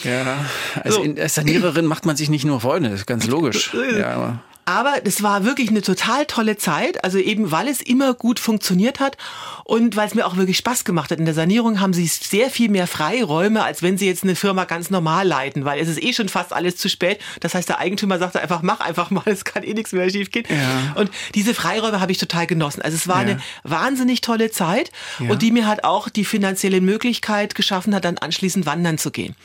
[0.04, 0.46] Ja,
[0.84, 1.04] als, so.
[1.04, 3.72] als Saniererin macht man sich nicht nur Freunde, das ist ganz logisch.
[3.98, 8.40] Ja, aber das war wirklich eine total tolle Zeit, also eben weil es immer gut
[8.40, 9.18] funktioniert hat
[9.64, 11.20] und weil es mir auch wirklich Spaß gemacht hat.
[11.20, 14.66] In der Sanierung haben sie sehr viel mehr Freiräume, als wenn sie jetzt eine Firma
[14.66, 17.20] ganz normal leiten, weil es ist eh schon fast alles zu spät.
[17.40, 20.46] Das heißt, der Eigentümer sagte einfach, mach einfach mal, es kann eh nichts mehr schiefgehen.
[20.50, 20.94] Ja.
[20.96, 22.82] Und diese Freiräume habe ich total genossen.
[22.82, 23.32] Also es war ja.
[23.32, 25.32] eine wahnsinnig tolle Zeit ja.
[25.32, 29.36] und die mir halt auch die finanzielle Möglichkeit geschaffen hat, dann anschließend wandern zu gehen.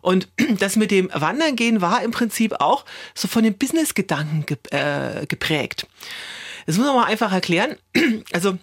[0.00, 5.26] Und das mit dem Wandern gehen war im Prinzip auch so von dem Business-Gedanken äh,
[5.26, 5.86] geprägt.
[6.66, 7.76] Das muss man mal einfach erklären.
[8.32, 8.58] Also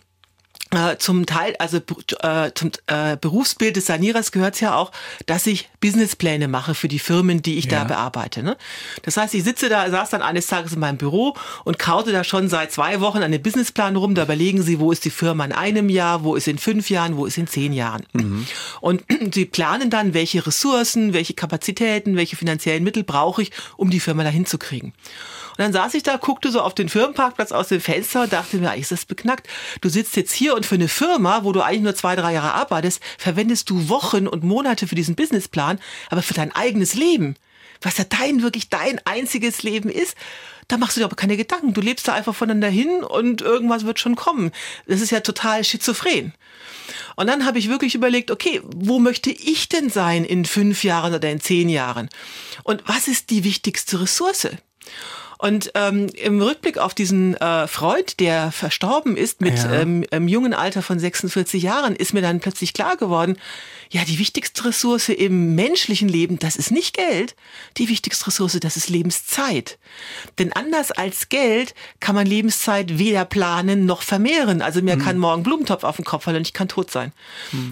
[0.72, 1.78] äh, zum Teil, also
[2.22, 4.92] äh, zum äh, Berufsbild des Sanierers gehört ja auch,
[5.26, 7.80] dass ich Businesspläne mache für die Firmen, die ich ja.
[7.80, 8.44] da bearbeite.
[8.44, 8.56] Ne?
[9.02, 12.24] Das heißt, ich sitze da, saß dann eines Tages in meinem Büro und kaute da
[12.24, 14.14] schon seit zwei Wochen an dem Businessplan rum.
[14.14, 17.18] Da überlegen sie, wo ist die Firma in einem Jahr, wo ist in fünf Jahren,
[17.18, 18.06] wo ist in zehn Jahren.
[18.14, 18.46] Mhm.
[18.80, 24.00] Und sie planen dann, welche Ressourcen, welche Kapazitäten, welche finanziellen Mittel brauche ich, um die
[24.00, 24.94] Firma dahin zu kriegen.
[25.60, 28.56] Und dann saß ich da, guckte so auf den Firmenparkplatz aus dem Fenster und dachte
[28.56, 29.46] mir, ist das beknackt.
[29.82, 32.54] Du sitzt jetzt hier und für eine Firma, wo du eigentlich nur zwei, drei Jahre
[32.54, 37.36] arbeitest, verwendest du Wochen und Monate für diesen Businessplan, aber für dein eigenes Leben,
[37.82, 40.16] was ja dein, wirklich dein einziges Leben ist,
[40.70, 41.74] da machst du dir aber keine Gedanken.
[41.74, 44.54] Du lebst da einfach voneinander hin und irgendwas wird schon kommen.
[44.88, 46.34] Das ist ja total schizophren.
[47.18, 51.14] Und dann habe ich wirklich überlegt, okay, wo möchte ich denn sein in fünf Jahren
[51.14, 52.08] oder in zehn Jahren?
[52.64, 54.48] Und was ist die wichtigste Ressource?
[55.42, 59.72] Und ähm, im Rückblick auf diesen äh, Freud, der verstorben ist mit Ja.
[59.82, 63.38] ähm, im jungen Alter von 46 Jahren, ist mir dann plötzlich klar geworden,
[63.92, 67.36] ja, die wichtigste Ressource im menschlichen Leben, das ist nicht Geld.
[67.78, 69.80] Die wichtigste Ressource, das ist Lebenszeit.
[70.38, 74.62] Denn anders als Geld kann man Lebenszeit weder planen noch vermehren.
[74.62, 77.14] Also mir kann morgen Blumentopf auf den Kopf fallen und ich kann tot sein.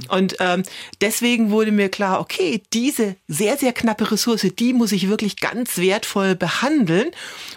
[0.10, 0.64] Und ähm,
[1.02, 5.78] deswegen wurde mir klar, okay, diese sehr, sehr knappe Ressource, die muss ich wirklich ganz
[5.78, 7.12] wertvoll behandeln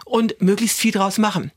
[0.05, 1.51] und möglichst viel draus machen.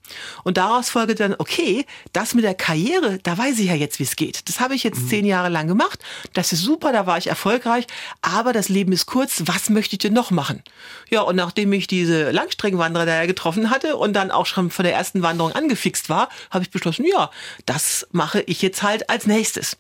[0.44, 4.04] Und daraus folgte dann, okay, das mit der Karriere, da weiß ich ja jetzt, wie
[4.04, 4.48] es geht.
[4.48, 6.00] Das habe ich jetzt zehn Jahre lang gemacht.
[6.32, 7.88] Das ist super, da war ich erfolgreich.
[8.22, 9.44] Aber das Leben ist kurz.
[9.46, 10.64] Was möchte ich denn noch machen?
[11.10, 14.94] Ja, und nachdem ich diese Langstreckenwanderer da getroffen hatte und dann auch schon von der
[14.94, 17.30] ersten Wanderung angefixt war, habe ich beschlossen, ja,
[17.66, 19.78] das mache ich jetzt halt als nächstes.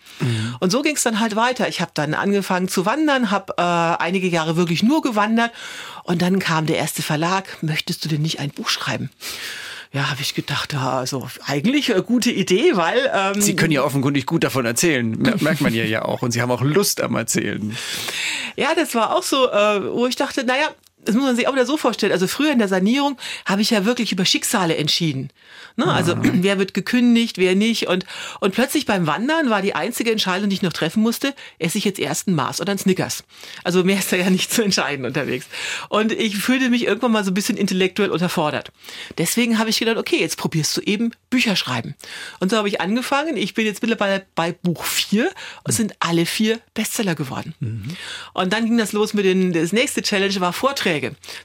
[0.59, 1.67] Und so ging es dann halt weiter.
[1.67, 5.51] Ich habe dann angefangen zu wandern, habe äh, einige Jahre wirklich nur gewandert
[6.03, 9.09] und dann kam der erste Verlag, möchtest du denn nicht ein Buch schreiben?
[9.93, 14.25] Ja, habe ich gedacht, also eigentlich eine gute Idee, weil ähm, Sie können ja offenkundig
[14.25, 15.11] gut davon erzählen.
[15.11, 16.23] Mer- Merkt man ja ja auch.
[16.23, 17.77] Und Sie haben auch Lust am Erzählen.
[18.55, 20.69] Ja, das war auch so, äh, wo ich dachte, naja,
[21.05, 22.11] das muss man sich auch wieder so vorstellen.
[22.11, 25.29] Also früher in der Sanierung habe ich ja wirklich über Schicksale entschieden.
[25.75, 25.85] Ne?
[25.85, 27.87] Also wer wird gekündigt, wer nicht.
[27.87, 28.05] Und,
[28.39, 31.85] und plötzlich beim Wandern war die einzige Entscheidung, die ich noch treffen musste, esse ich
[31.85, 33.23] jetzt erst einen Mars oder einen Snickers.
[33.63, 35.47] Also mehr ist da ja nicht zu entscheiden unterwegs.
[35.89, 38.71] Und ich fühlte mich irgendwann mal so ein bisschen intellektuell unterfordert.
[39.17, 41.95] Deswegen habe ich gedacht, okay, jetzt probierst du eben Bücher schreiben.
[42.39, 43.37] Und so habe ich angefangen.
[43.37, 45.29] Ich bin jetzt mittlerweile bei Buch 4
[45.63, 47.53] und sind alle vier Bestseller geworden.
[48.33, 50.92] Und dann ging das los mit den, das nächste Challenge war Vorträge.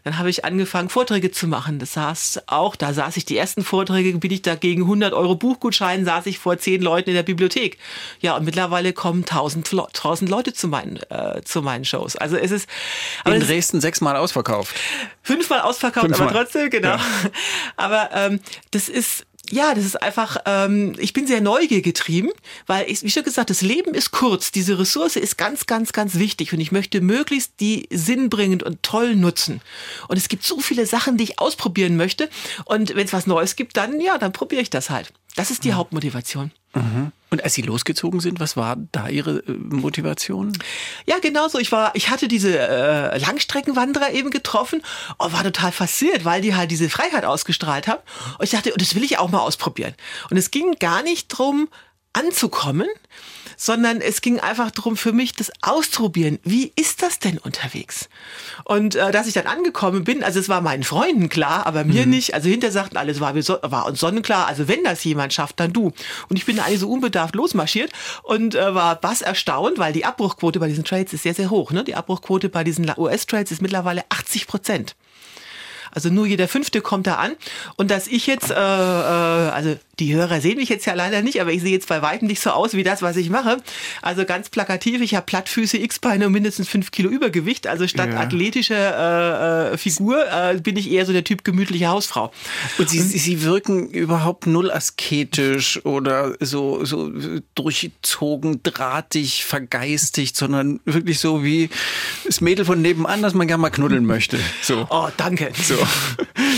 [0.04, 1.78] Dann habe ich angefangen, Vorträge zu machen.
[1.78, 5.34] Das saß auch, da saß ich die ersten Vorträge, bin ich da gegen 100 Euro
[5.36, 7.78] Buchgutschein, saß ich vor zehn Leuten in der Bibliothek.
[8.20, 12.16] Ja, und mittlerweile kommen 1000, Lo- 1000 Leute zu meinen, äh, zu meinen Shows.
[12.16, 12.68] Also es ist,
[13.24, 14.74] aber In es- Dresden sechsmal ausverkauft.
[15.22, 16.28] Fünfmal ausverkauft, Fünfmal.
[16.28, 16.88] aber trotzdem, genau.
[16.96, 17.00] Ja.
[17.76, 22.30] Aber ähm, das ist, ja, das ist einfach, ähm, ich bin sehr Neugier getrieben,
[22.66, 24.52] weil ich, wie schon gesagt, das Leben ist kurz.
[24.52, 29.16] Diese Ressource ist ganz, ganz, ganz wichtig und ich möchte möglichst die sinnbringend und toll
[29.16, 29.60] nutzen.
[30.08, 32.28] Und es gibt so viele Sachen, die ich ausprobieren möchte.
[32.64, 35.12] Und wenn es was Neues gibt, dann, ja, dann probiere ich das halt.
[35.36, 36.50] Das ist die Hauptmotivation.
[37.30, 40.52] Und als Sie losgezogen sind, was war da Ihre äh, Motivation?
[41.06, 41.58] Ja, genau so.
[41.58, 44.82] Ich war, ich hatte diese äh, Langstreckenwanderer eben getroffen
[45.18, 48.00] und war total fasziniert, weil die halt diese Freiheit ausgestrahlt haben.
[48.38, 49.94] Und ich dachte, oh, das will ich auch mal ausprobieren.
[50.30, 51.68] Und es ging gar nicht drum
[52.12, 52.88] anzukommen,
[53.60, 56.38] sondern es ging einfach darum für mich, das auszuprobieren.
[56.44, 58.08] Wie ist das denn unterwegs?
[58.64, 62.06] Und äh, dass ich dann angekommen bin, also es war meinen Freunden klar, aber mir
[62.06, 62.34] nicht.
[62.34, 65.58] Also hinter sagten alle, es war, so- war uns sonnenklar, also wenn das jemand schafft,
[65.58, 65.92] dann du.
[66.28, 67.90] Und ich bin da eigentlich so unbedarft losmarschiert
[68.22, 71.72] und äh, war was erstaunt, weil die Abbruchquote bei diesen Trades ist sehr, sehr hoch.
[71.72, 71.82] Ne?
[71.82, 74.94] Die Abbruchquote bei diesen US-Trades ist mittlerweile 80 Prozent.
[75.90, 77.32] Also nur jeder Fünfte kommt da an.
[77.76, 81.40] Und dass ich jetzt, äh, äh, also die Hörer sehen mich jetzt ja leider nicht,
[81.40, 83.58] aber ich sehe jetzt bei weitem nicht so aus wie das, was ich mache.
[84.02, 87.66] Also ganz plakativ, ich habe Plattfüße, X-Beine und mindestens fünf Kilo Übergewicht.
[87.66, 88.20] Also statt Ja.
[88.20, 92.32] athletischer äh, äh, Figur äh, bin ich eher so der Typ gemütliche Hausfrau.
[92.78, 97.12] Und Sie, Sie Sie wirken überhaupt null asketisch oder so, so
[97.54, 101.68] durchzogen, drahtig, vergeistigt, sondern wirklich so wie
[102.24, 104.38] das Mädel von nebenan, das man gerne mal knuddeln möchte.
[104.62, 104.86] So.
[104.90, 105.50] Oh, danke.
[105.62, 105.74] So,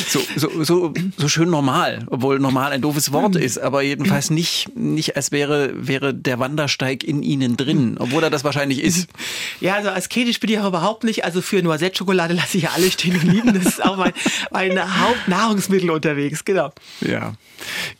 [0.08, 4.76] so, so, so, so schön normal, obwohl normal ein doofes Wort ist, aber jedenfalls nicht,
[4.76, 9.08] nicht als wäre, wäre der Wandersteig in Ihnen drin, obwohl er das wahrscheinlich ist.
[9.60, 11.24] Ja, also asketisch bin ich auch überhaupt nicht.
[11.24, 13.52] Also für Noisette-Schokolade lasse ich ja alle stehen und lieben.
[13.52, 14.12] Das ist auch mein,
[14.50, 16.72] mein Hauptnahrungsmittel unterwegs, genau.
[17.00, 17.34] Ja.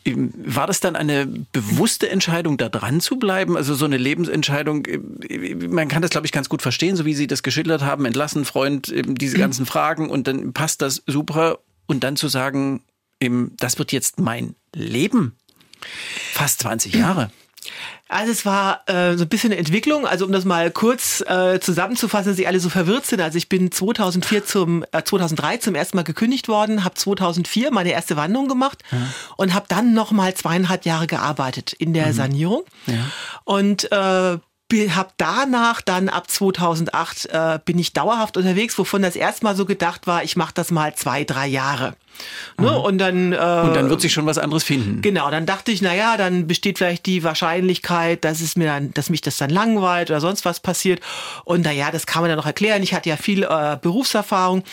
[0.05, 3.57] Ähm, War das dann eine bewusste Entscheidung, da dran zu bleiben?
[3.57, 7.13] Also so eine Lebensentscheidung, äh, man kann das, glaube ich, ganz gut verstehen, so wie
[7.13, 11.59] Sie das geschildert haben, entlassen, Freund, eben diese ganzen Fragen und dann passt das super.
[11.87, 12.81] Und dann zu sagen,
[13.21, 15.35] eben, das wird jetzt mein Leben.
[16.33, 17.31] Fast 20 Jahre.
[18.07, 20.05] Also es war äh, so ein bisschen eine Entwicklung.
[20.05, 23.21] Also um das mal kurz äh, zusammenzufassen, dass Sie alle so verwirrt sind.
[23.21, 27.91] Also ich bin 2004 zum äh, 2003 zum ersten Mal gekündigt worden, habe 2004 meine
[27.91, 28.83] erste Wanderung gemacht
[29.37, 32.63] und habe dann noch mal zweieinhalb Jahre gearbeitet in der Sanierung
[33.45, 34.37] und äh,
[34.73, 40.07] habe danach dann ab 2008 äh, bin ich dauerhaft unterwegs, wovon das erstmal so gedacht
[40.07, 41.95] war, ich mache das mal zwei, drei Jahre.
[42.59, 42.77] Ne?
[42.77, 45.01] Und dann äh, Und dann wird sich schon was anderes finden.
[45.01, 48.93] Genau, dann dachte ich, na ja, dann besteht vielleicht die Wahrscheinlichkeit, dass es mir dann,
[48.93, 51.01] dass mich das dann langweilt oder sonst was passiert.
[51.43, 52.83] Und na ja, das kann man dann noch erklären.
[52.83, 54.63] Ich hatte ja viel äh, Berufserfahrung.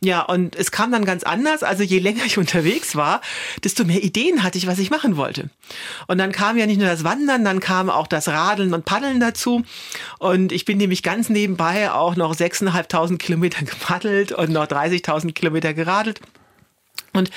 [0.00, 1.62] Ja, und es kam dann ganz anders.
[1.62, 3.20] Also je länger ich unterwegs war,
[3.62, 5.50] desto mehr Ideen hatte ich, was ich machen wollte.
[6.06, 9.20] Und dann kam ja nicht nur das Wandern, dann kam auch das Radeln und Paddeln
[9.20, 9.62] dazu.
[10.18, 15.74] Und ich bin nämlich ganz nebenbei auch noch 6.500 Kilometer gepaddelt und noch 30.000 Kilometer
[15.74, 16.20] geradelt.
[17.14, 17.30] Und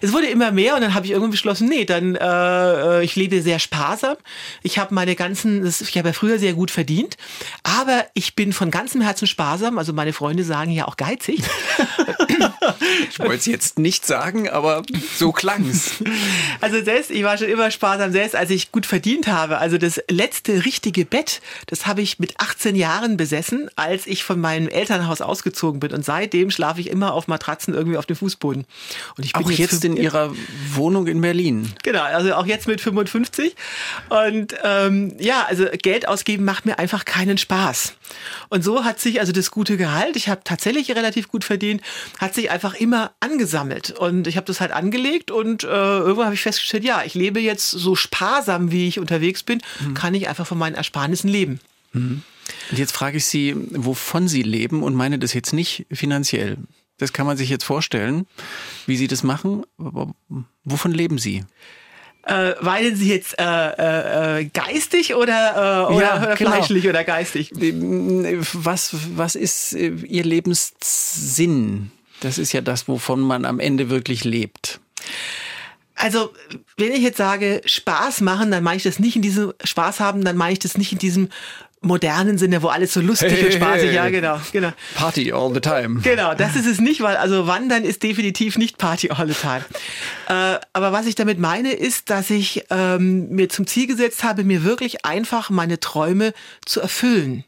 [0.00, 3.42] es wurde immer mehr und dann habe ich irgendwann beschlossen, nee, dann äh, ich lebe
[3.42, 4.16] sehr sparsam.
[4.62, 7.16] Ich habe meine ganzen, ich habe ja früher sehr gut verdient,
[7.62, 9.78] aber ich bin von ganzem Herzen sparsam.
[9.78, 11.42] Also meine Freunde sagen ja auch geizig.
[13.10, 14.82] ich wollte es jetzt nicht sagen, aber
[15.16, 16.02] so klang's.
[16.60, 19.58] Also selbst, ich war schon immer sparsam, selbst als ich gut verdient habe.
[19.58, 24.40] Also das letzte richtige Bett, das habe ich mit 18 Jahren besessen, als ich von
[24.40, 25.92] meinem Elternhaus ausgezogen bin.
[25.92, 28.64] Und seitdem schlafe ich immer auf Matratzen irgendwie auf dem Fußboden.
[29.16, 30.32] Und ich bin auch jetzt, jetzt in Ihrer
[30.72, 31.72] Wohnung in Berlin.
[31.82, 33.54] Genau, also auch jetzt mit 55.
[34.08, 37.94] Und ähm, ja, also Geld ausgeben macht mir einfach keinen Spaß.
[38.48, 41.82] Und so hat sich also das gute Gehalt, ich habe tatsächlich relativ gut verdient,
[42.18, 43.90] hat sich einfach immer angesammelt.
[43.90, 47.40] Und ich habe das halt angelegt und äh, irgendwann habe ich festgestellt, ja, ich lebe
[47.40, 49.94] jetzt so sparsam, wie ich unterwegs bin, mhm.
[49.94, 51.60] kann ich einfach von meinen Ersparnissen leben.
[51.92, 52.22] Mhm.
[52.70, 56.58] Und jetzt frage ich Sie, wovon Sie leben und meine das jetzt nicht finanziell.
[56.98, 58.26] Das kann man sich jetzt vorstellen,
[58.86, 59.64] wie Sie das machen.
[60.64, 61.44] Wovon leben Sie?
[62.26, 66.52] Äh, weinen Sie jetzt äh, äh, äh geistig oder, äh, oder, ja, oder genau.
[66.52, 67.50] fleischlich oder geistig?
[67.52, 71.90] Was, was ist äh, Ihr Lebenssinn?
[72.20, 74.80] Das ist ja das, wovon man am Ende wirklich lebt.
[75.96, 76.32] Also,
[76.76, 80.24] wenn ich jetzt sage, Spaß machen, dann meine ich das nicht in diesem Spaß haben,
[80.24, 81.28] dann meine ich das nicht in diesem
[81.84, 84.72] modernen Sinne, wo alles so lustig hey, und spaßig, hey, ja, genau, genau.
[84.94, 86.00] Party all the time.
[86.00, 89.64] Genau, das ist es nicht, weil also Wandern ist definitiv nicht Party all the time.
[90.28, 94.44] äh, aber was ich damit meine, ist, dass ich ähm, mir zum Ziel gesetzt habe,
[94.44, 96.32] mir wirklich einfach meine Träume
[96.64, 97.44] zu erfüllen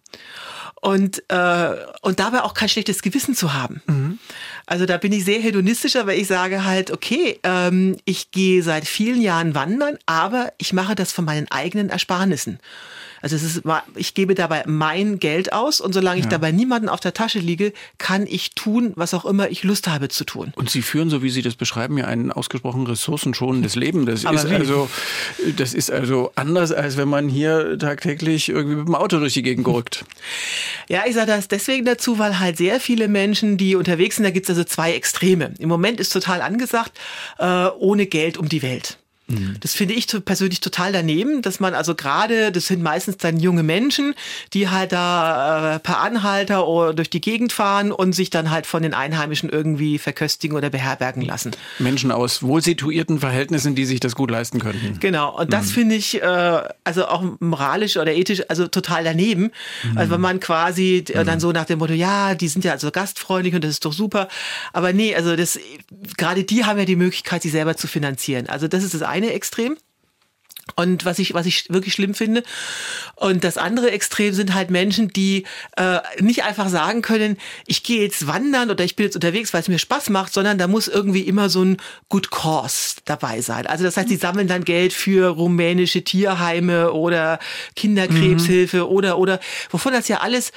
[0.87, 3.83] und, äh, und dabei auch kein schlechtes Gewissen zu haben.
[3.87, 4.19] Mhm.
[4.67, 8.87] Also da bin ich sehr hedonistischer, weil ich sage halt, okay, ähm, ich gehe seit
[8.87, 12.61] vielen Jahren wandern, aber ich mache das von meinen eigenen Ersparnissen.
[13.27, 13.63] Also es ist,
[13.97, 16.31] ich gebe dabei mein Geld aus und solange ich ja.
[16.31, 20.07] dabei niemanden auf der Tasche liege, kann ich tun, was auch immer ich Lust habe
[20.09, 20.53] zu tun.
[20.55, 24.07] Und Sie führen, so wie Sie das beschreiben, ja ein ausgesprochen ressourcenschonendes Leben.
[24.07, 24.89] Das ist also,
[25.57, 29.43] das ist also anders, als wenn man hier tagtäglich irgendwie mit dem Auto durch die
[29.43, 30.05] Gegend gerückt.
[30.87, 34.31] Ja, ich sage das deswegen dazu, weil halt sehr viele Menschen, die unterwegs sind, da
[34.31, 35.53] gibt es also zwei Extreme.
[35.59, 36.97] Im Moment ist total angesagt,
[37.41, 38.99] äh, ohne Geld um die Welt.
[39.29, 39.57] Mhm.
[39.61, 43.63] Das finde ich persönlich total daneben, dass man also gerade, das sind meistens dann junge
[43.63, 44.15] Menschen,
[44.53, 48.67] die halt da äh, per Anhalter oder durch die Gegend fahren und sich dann halt
[48.67, 51.53] von den Einheimischen irgendwie verköstigen oder beherbergen lassen.
[51.79, 54.99] Menschen aus wohlsituierten Verhältnissen, die sich das gut leisten könnten.
[55.01, 55.71] Genau, und das mhm.
[55.71, 59.51] finde ich äh, also auch moralisch oder ethisch also total daneben.
[59.83, 59.99] Mhm.
[59.99, 61.41] Also wenn man quasi äh, dann mhm.
[61.41, 64.29] so nach dem Motto, ja, die sind ja also gastfreundlich und das ist doch super.
[64.73, 65.59] Aber nee, also das
[66.17, 68.49] gerade die haben ja die Möglichkeit, sich selber zu finanzieren.
[68.49, 69.77] Also das ist das eine Extrem.
[70.75, 72.43] Und was ich, was ich wirklich schlimm finde.
[73.15, 75.45] Und das andere Extrem sind halt Menschen, die
[75.77, 79.61] äh, nicht einfach sagen können, ich gehe jetzt wandern oder ich bin jetzt unterwegs, weil
[79.61, 81.77] es mir Spaß macht, sondern da muss irgendwie immer so ein
[82.09, 83.67] Good Cause dabei sein.
[83.69, 87.39] Also das heißt, sie sammeln dann Geld für rumänische Tierheime oder
[87.77, 88.87] Kinderkrebshilfe mhm.
[88.87, 90.51] oder oder wovon das ja alles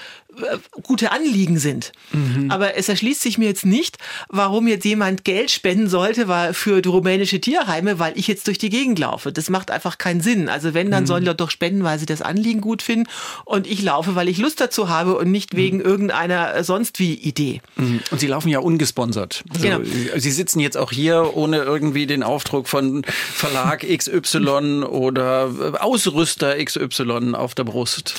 [0.83, 1.91] gute Anliegen sind.
[2.11, 2.51] Mhm.
[2.51, 3.97] Aber es erschließt sich mir jetzt nicht,
[4.29, 8.69] warum jetzt jemand Geld spenden sollte für die rumänische Tierheime, weil ich jetzt durch die
[8.69, 9.31] Gegend laufe.
[9.31, 10.49] Das macht einfach keinen Sinn.
[10.49, 11.07] Also wenn, dann mhm.
[11.07, 13.09] sollen die doch spenden, weil sie das Anliegen gut finden
[13.45, 15.85] und ich laufe, weil ich Lust dazu habe und nicht wegen mhm.
[15.85, 17.61] irgendeiner sonst wie Idee.
[17.75, 18.01] Mhm.
[18.11, 19.43] Und Sie laufen ja ungesponsert.
[19.49, 19.79] Also genau.
[20.15, 27.33] Sie sitzen jetzt auch hier ohne irgendwie den Aufdruck von Verlag XY oder Ausrüster XY
[27.33, 28.15] auf der Brust.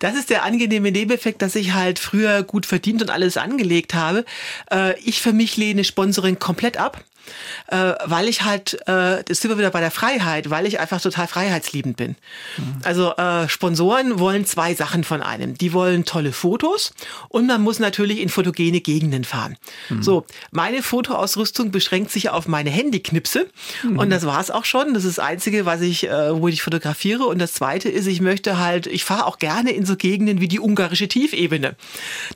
[0.00, 4.24] Das ist der angenehme Nebeneffekt, dass ich halt früher gut verdient und alles angelegt habe.
[4.70, 7.04] Äh, ich für mich lehne Sponsoring komplett ab
[7.68, 11.00] äh, weil ich halt, äh, das sind wir wieder bei der Freiheit, weil ich einfach
[11.00, 12.16] total freiheitsliebend bin.
[12.56, 12.76] Mhm.
[12.84, 15.56] Also äh, Sponsoren wollen zwei Sachen von einem.
[15.56, 16.92] Die wollen tolle Fotos
[17.28, 19.56] und man muss natürlich in fotogene Gegenden fahren.
[19.88, 20.02] Mhm.
[20.02, 23.48] So, meine Fotoausrüstung beschränkt sich auf meine Handyknipse
[23.82, 23.98] mhm.
[23.98, 24.94] und das war's auch schon.
[24.94, 27.24] Das ist das Einzige, was ich, äh, wo ich fotografiere.
[27.24, 30.48] Und das Zweite ist, ich möchte halt, ich fahre auch gerne in so Gegenden wie
[30.48, 31.76] die ungarische Tiefebene.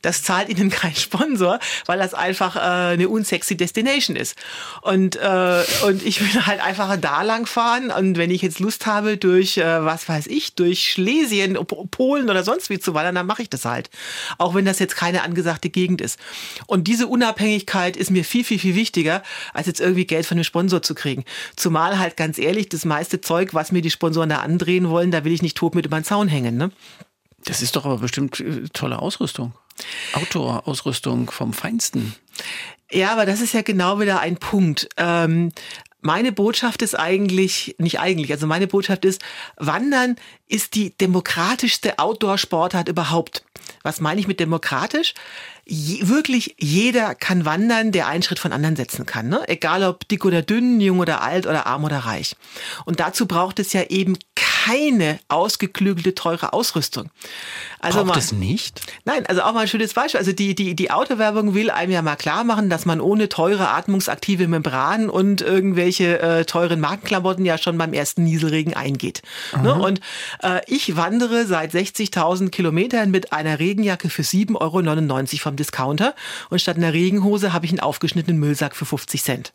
[0.02, 4.36] Das zahlt ihnen kein Sponsor, weil das einfach äh, eine unsexy Destination ist.
[4.82, 7.92] Und, äh, und ich will halt einfach da lang fahren.
[7.92, 12.42] Und wenn ich jetzt Lust habe, durch, äh, was weiß ich, durch Schlesien, Polen oder
[12.42, 13.90] sonst wie zu wandern, dann mache ich das halt.
[14.38, 16.18] Auch wenn das jetzt keine angesagte Gegend ist.
[16.66, 19.22] Und diese Unabhängigkeit ist mir viel, viel, viel wichtiger,
[19.54, 21.24] als jetzt irgendwie Geld von einem Sponsor zu kriegen.
[21.54, 25.24] Zumal halt ganz ehrlich, das meiste Zeug, was mir die Sponsoren da andrehen wollen, da
[25.24, 26.56] will ich nicht tot mit über den Zaun hängen.
[26.56, 26.72] Ne?
[27.44, 29.52] Das ist doch aber bestimmt äh, tolle Ausrüstung.
[30.12, 32.14] Outdoor-Ausrüstung vom Feinsten.
[32.90, 34.88] Ja, aber das ist ja genau wieder ein Punkt.
[34.96, 35.52] Ähm,
[36.02, 39.22] meine Botschaft ist eigentlich, nicht eigentlich, also meine Botschaft ist,
[39.56, 40.16] Wandern
[40.48, 43.44] ist die demokratischste Outdoor-Sportart überhaupt.
[43.82, 45.14] Was meine ich mit demokratisch?
[45.74, 49.30] Je, wirklich jeder kann wandern, der einen Schritt von anderen setzen kann.
[49.30, 49.40] Ne?
[49.48, 52.36] Egal ob dick oder dünn, jung oder alt oder arm oder reich.
[52.84, 57.08] Und dazu braucht es ja eben keine ausgeklügelte, teure Ausrüstung.
[57.80, 58.80] Also Braucht mal, es nicht?
[59.04, 60.18] Nein, also auch mal ein schönes Beispiel.
[60.18, 63.70] Also die, die, die Autowerbung will einem ja mal klar machen, dass man ohne teure
[63.70, 69.22] atmungsaktive Membranen und irgendwelche äh, teuren Markenklamotten ja schon beim ersten Nieselregen eingeht.
[69.60, 69.74] Ne?
[69.74, 70.00] Und
[70.42, 76.14] äh, ich wandere seit 60.000 Kilometern mit einer Regenjacke für 7,99 Euro vom Discounter
[76.50, 79.52] und statt einer Regenhose habe ich einen aufgeschnittenen Müllsack für 50 Cent.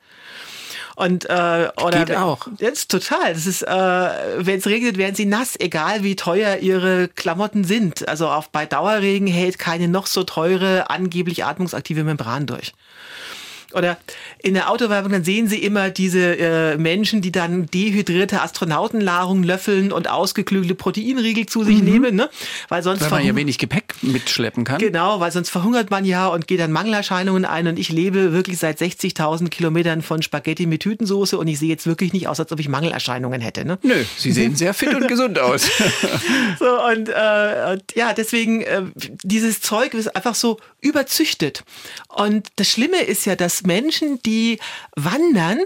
[0.95, 2.47] Und äh, oder Geht auch.
[2.57, 3.33] Jetzt total.
[3.33, 8.07] Das ist, äh, wenn es regnet, werden sie nass, egal wie teuer ihre Klamotten sind.
[8.07, 12.73] Also auch bei Dauerregen hält keine noch so teure, angeblich atmungsaktive Membran durch
[13.73, 13.97] oder
[14.41, 19.91] in der Autowerbung, dann sehen Sie immer diese äh, Menschen, die dann dehydrierte Astronautennahrung löffeln
[19.91, 21.85] und ausgeklügelte Proteinriegel zu sich mhm.
[21.85, 22.29] nehmen, ne?
[22.69, 24.79] Weil sonst weil man ja wenig Gepäck mitschleppen kann.
[24.79, 28.57] Genau, weil sonst verhungert man ja und geht dann Mangelerscheinungen ein und ich lebe wirklich
[28.57, 32.51] seit 60.000 Kilometern von Spaghetti mit Tütensoße und ich sehe jetzt wirklich nicht aus, als
[32.51, 33.65] ob ich Mangelerscheinungen hätte.
[33.65, 33.77] Ne?
[33.83, 35.69] Nö, Sie sehen sehr fit und gesund aus.
[36.59, 38.83] so und, äh, und ja, deswegen äh,
[39.23, 41.63] dieses Zeug ist einfach so überzüchtet.
[42.07, 44.59] Und das Schlimme ist ja, dass Menschen, die
[44.95, 45.59] wandern,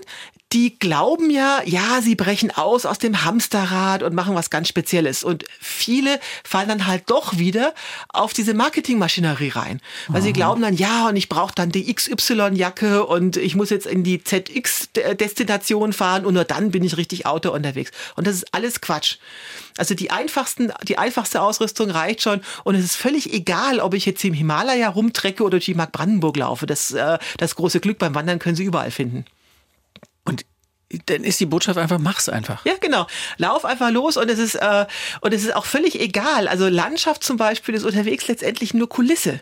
[0.53, 5.23] die glauben ja, ja, sie brechen aus aus dem Hamsterrad und machen was ganz Spezielles.
[5.23, 7.73] Und viele fallen dann halt doch wieder
[8.09, 9.81] auf diese Marketingmaschinerie rein.
[10.07, 10.23] Weil Aha.
[10.23, 14.03] sie glauben dann, ja, und ich brauche dann die XY-Jacke und ich muss jetzt in
[14.03, 17.91] die ZX-Destination fahren und nur dann bin ich richtig Auto unterwegs.
[18.15, 19.17] Und das ist alles Quatsch.
[19.81, 24.05] Also die einfachsten, die einfachste Ausrüstung reicht schon und es ist völlig egal, ob ich
[24.05, 26.67] jetzt im Himalaya rumtrecke oder durch die Mark Brandenburg laufe.
[26.67, 29.25] Das, äh, das große Glück beim Wandern können Sie überall finden.
[31.05, 32.65] Dann ist die Botschaft einfach, mach's einfach.
[32.65, 33.07] Ja, genau.
[33.37, 34.85] Lauf einfach los und es ist äh,
[35.21, 36.47] und es ist auch völlig egal.
[36.47, 39.41] Also Landschaft zum Beispiel ist unterwegs letztendlich nur Kulisse.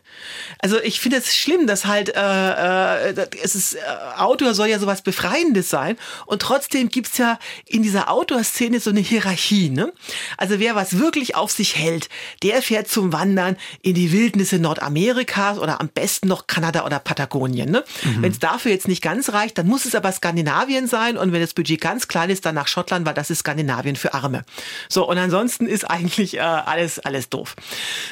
[0.60, 3.80] Also ich finde es schlimm, dass halt äh, äh, es ist äh,
[4.18, 9.00] Outdoor soll ja sowas Befreiendes sein und trotzdem gibt's ja in dieser Outdoor-Szene so eine
[9.00, 9.70] Hierarchie.
[9.70, 9.94] Ne?
[10.38, 12.10] Also wer was wirklich auf sich hält,
[12.44, 17.70] der fährt zum Wandern in die Wildnisse Nordamerikas oder am besten noch Kanada oder Patagonien.
[17.72, 17.84] Ne?
[18.04, 18.22] Mhm.
[18.22, 21.39] Wenn es dafür jetzt nicht ganz reicht, dann muss es aber Skandinavien sein und wenn
[21.40, 24.44] wenn das Budget ganz klein ist, dann nach Schottland, weil das ist Skandinavien für Arme.
[24.90, 27.56] So, und ansonsten ist eigentlich äh, alles, alles doof.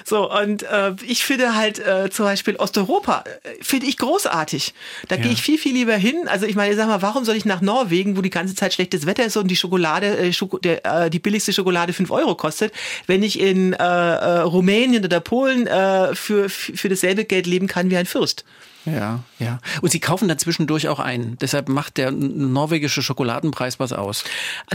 [0.05, 4.73] So, und äh, ich finde halt äh, zum Beispiel Osteuropa, äh, finde ich großartig.
[5.09, 5.23] Da ja.
[5.23, 6.27] gehe ich viel, viel lieber hin.
[6.27, 9.05] Also ich meine, sag mal, warum soll ich nach Norwegen, wo die ganze Zeit schlechtes
[9.05, 12.73] Wetter ist und die Schokolade, äh, Schoko, der, äh, die billigste Schokolade fünf Euro kostet,
[13.07, 17.89] wenn ich in äh, äh, Rumänien oder Polen äh, für, für dasselbe Geld leben kann
[17.89, 18.45] wie ein Fürst.
[18.87, 19.59] Ja, ja.
[19.81, 21.37] Und Sie kaufen da zwischendurch auch ein.
[21.41, 24.23] Deshalb macht der norwegische Schokoladenpreis was aus.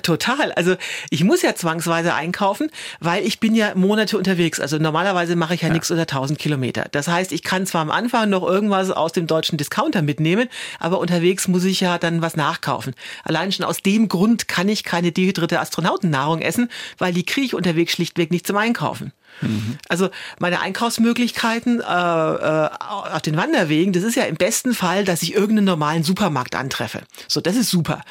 [0.03, 0.53] Total.
[0.53, 0.77] Also
[1.09, 2.71] ich muss ja zwangsweise einkaufen,
[3.01, 4.61] weil ich bin ja Monate unterwegs.
[4.61, 5.73] Also normalerweise mache ich ja, ja.
[5.73, 6.89] nichts unter 1000 Kilometer.
[6.93, 10.49] Das heißt, ich kann zwar am Anfang noch irgendwas aus dem deutschen Discounter mitnehmen,
[10.79, 12.95] aber unterwegs muss ich ja dann was nachkaufen.
[13.25, 17.55] Allein schon aus dem Grund kann ich keine dehydrierte Astronautennahrung essen, weil die kriege ich
[17.55, 19.13] unterwegs schlichtweg nicht zum Einkaufen.
[19.41, 19.79] Mhm.
[19.89, 25.23] Also meine Einkaufsmöglichkeiten äh, äh, auf den Wanderwegen, das ist ja im besten Fall, dass
[25.23, 27.03] ich irgendeinen normalen Supermarkt antreffe.
[27.29, 28.03] So, das ist super.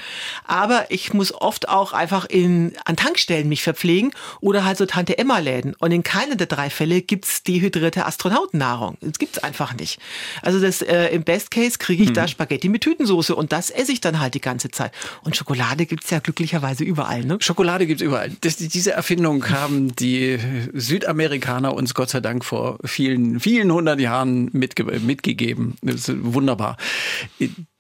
[0.46, 5.76] Aber ich muss oft auch einfach in, an Tankstellen mich verpflegen oder halt so Tante-Emma-Läden.
[5.80, 8.98] Und in keiner der drei Fälle gibt's dehydrierte Astronautennahrung.
[9.02, 10.00] Das gibt's einfach nicht.
[10.42, 12.16] Also das äh, im Best Case kriege ich mhm.
[12.16, 14.92] da Spaghetti mit Tütensoße und das esse ich dann halt die ganze Zeit.
[15.24, 17.24] Und Schokolade gibt's ja glücklicherweise überall.
[17.24, 17.38] Ne?
[17.40, 18.32] Schokolade gibt's überall.
[18.42, 20.40] Das, diese Erfindung haben die
[20.74, 25.76] Südamerikaner Amerikaner uns Gott sei Dank vor vielen, vielen hundert Jahren mitge mitgegeben.
[25.82, 26.78] Das ist wunderbar.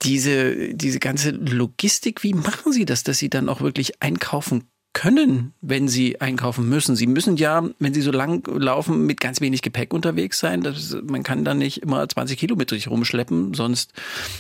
[0.04, 5.54] Diese, diese ganze Logistik, wie machen Sie das, dass Sie dann auch wirklich einkaufen können,
[5.62, 6.96] wenn sie einkaufen müssen.
[6.96, 10.62] Sie müssen ja, wenn sie so lang laufen, mit ganz wenig Gepäck unterwegs sein.
[10.62, 13.94] Das, man kann dann nicht immer 20 Kilo mit sich rumschleppen, sonst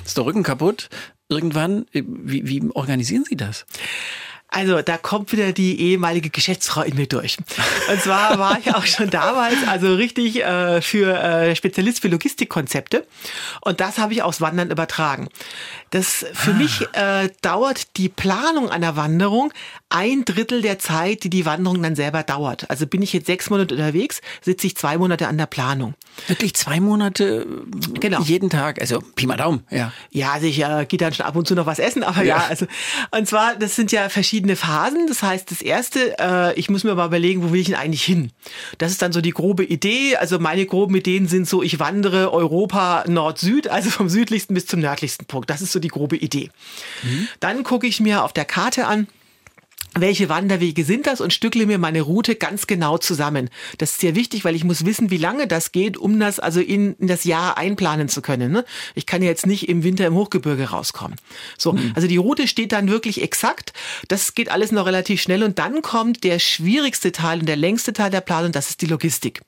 [0.05, 0.89] ist der Rücken kaputt.
[1.29, 3.65] Irgendwann, wie, wie organisieren Sie das?
[4.53, 7.37] Also da kommt wieder die ehemalige Geschäftsfrau in mir durch.
[7.89, 13.07] Und zwar war ich auch schon damals also richtig äh, für äh, Spezialist für Logistikkonzepte
[13.61, 15.29] und das habe ich aufs Wandern übertragen.
[15.91, 16.53] Das für ah.
[16.53, 19.53] mich äh, dauert die Planung einer Wanderung
[19.91, 22.69] ein Drittel der Zeit, die die Wanderung dann selber dauert.
[22.69, 25.93] Also bin ich jetzt sechs Monate unterwegs, sitze ich zwei Monate an der Planung.
[26.27, 27.45] Wirklich zwei Monate
[27.99, 28.21] genau.
[28.21, 29.91] jeden Tag, also Pi mal Daumen, ja.
[30.11, 32.37] Ja, also ich äh, gehe dann schon ab und zu noch was essen, aber ja.
[32.37, 32.65] ja, also
[33.11, 35.07] und zwar, das sind ja verschiedene Phasen.
[35.07, 38.03] Das heißt, das erste, äh, ich muss mir mal überlegen, wo will ich denn eigentlich
[38.03, 38.31] hin?
[38.77, 40.15] Das ist dann so die grobe Idee.
[40.15, 44.79] Also meine groben Ideen sind so, ich wandere Europa Nord-Süd, also vom südlichsten bis zum
[44.79, 45.49] nördlichsten Punkt.
[45.49, 46.49] Das ist so die grobe Idee.
[47.03, 47.27] Mhm.
[47.39, 49.07] Dann gucke ich mir auf der Karte an,
[49.93, 53.49] welche Wanderwege sind das und stückle mir meine Route ganz genau zusammen.
[53.77, 56.61] Das ist sehr wichtig, weil ich muss wissen, wie lange das geht, um das also
[56.61, 58.51] in, in das Jahr einplanen zu können.
[58.53, 58.63] Ne?
[58.95, 61.17] Ich kann jetzt nicht im Winter im Hochgebirge rauskommen.
[61.57, 61.91] So, mhm.
[61.93, 63.73] also die Route steht dann wirklich exakt.
[64.07, 67.91] Das geht alles noch relativ schnell und dann kommt der schwierigste Teil und der längste
[67.91, 69.41] Teil der Planung, das ist die Logistik.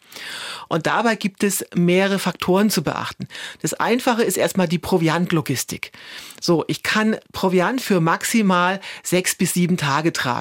[0.67, 3.27] Und dabei gibt es mehrere Faktoren zu beachten.
[3.61, 5.91] Das Einfache ist erstmal die Proviantlogistik.
[6.41, 10.32] So, ich kann Proviant für maximal sechs bis sieben Tage tragen.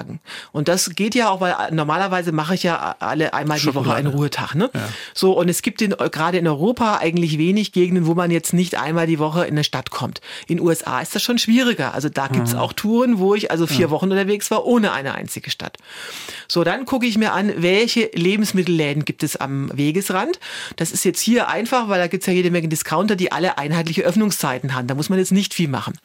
[0.51, 4.07] Und das geht ja auch, weil normalerweise mache ich ja alle einmal die Woche einen
[4.07, 4.55] Ruhetag.
[4.55, 4.69] Ne?
[4.73, 4.89] Ja.
[5.13, 8.75] So, und es gibt in, gerade in Europa eigentlich wenig Gegenden, wo man jetzt nicht
[8.75, 10.21] einmal die Woche in eine Stadt kommt.
[10.47, 11.93] In USA ist das schon schwieriger.
[11.93, 12.59] Also da gibt's mhm.
[12.59, 13.89] auch Touren, wo ich also vier ja.
[13.91, 15.77] Wochen unterwegs war, ohne eine einzige Stadt.
[16.47, 20.39] So, dann gucke ich mir an, welche Lebensmittelläden gibt es am Wegesrand.
[20.75, 24.01] Das ist jetzt hier einfach, weil da gibt's ja jede Menge Discounter, die alle einheitliche
[24.01, 24.87] Öffnungszeiten haben.
[24.87, 25.99] Da muss man jetzt nicht viel machen machen.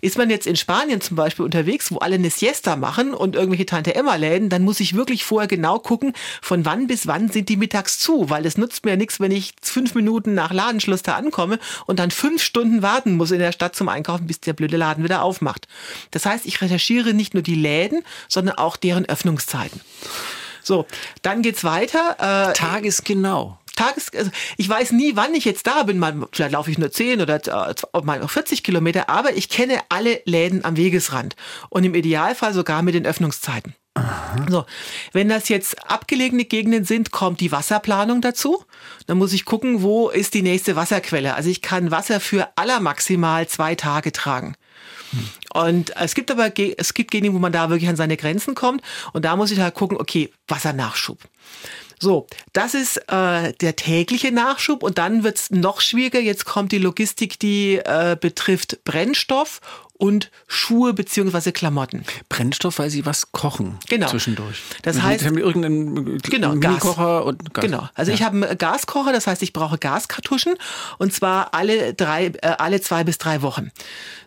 [0.00, 3.66] Ist man jetzt in Spanien zum Beispiel unterwegs, wo alle eine Siesta machen und irgendwelche
[3.66, 6.12] Tante-Emma-Läden, dann muss ich wirklich vorher genau gucken,
[6.42, 9.54] von wann bis wann sind die mittags zu, weil es nutzt mir nichts, wenn ich
[9.62, 13.76] fünf Minuten nach Ladenschluss da ankomme und dann fünf Stunden warten muss in der Stadt
[13.76, 15.68] zum Einkaufen, bis der blöde Laden wieder aufmacht.
[16.10, 19.80] Das heißt, ich recherchiere nicht nur die Läden, sondern auch deren Öffnungszeiten.
[20.62, 20.86] So,
[21.22, 22.50] dann geht's weiter.
[22.50, 23.58] Äh, Tagesgenau.
[23.76, 25.98] Tages, also ich weiß nie, wann ich jetzt da bin.
[25.98, 30.20] Mal, vielleicht laufe ich nur 10 oder äh, mal 40 Kilometer, aber ich kenne alle
[30.24, 31.36] Läden am Wegesrand
[31.68, 33.74] und im Idealfall sogar mit den Öffnungszeiten.
[33.94, 34.46] Aha.
[34.48, 34.66] So,
[35.12, 38.64] wenn das jetzt abgelegene Gegenden sind, kommt die Wasserplanung dazu.
[39.06, 41.34] Dann muss ich gucken, wo ist die nächste Wasserquelle.
[41.34, 44.54] Also ich kann Wasser für aller maximal zwei Tage tragen.
[45.52, 48.82] Und es gibt aber es gibt Gegenden, wo man da wirklich an seine Grenzen kommt.
[49.12, 51.18] Und da muss ich halt gucken, okay, Wassernachschub.
[52.02, 56.20] So, das ist äh, der tägliche Nachschub und dann wird's noch schwieriger.
[56.20, 59.60] Jetzt kommt die Logistik, die äh, betrifft Brennstoff
[60.00, 62.04] und Schuhe beziehungsweise Klamotten.
[62.30, 64.08] Brennstoff, weil sie was kochen genau.
[64.08, 64.62] zwischendurch.
[64.82, 67.64] Das also heißt, haben irgendeinen genau, Minikocher und Gas.
[67.66, 67.88] Genau.
[67.94, 68.14] Also ja.
[68.14, 70.54] ich habe einen Gaskocher, das heißt, ich brauche Gaskartuschen
[70.98, 73.70] und zwar alle drei, äh, alle zwei bis drei Wochen.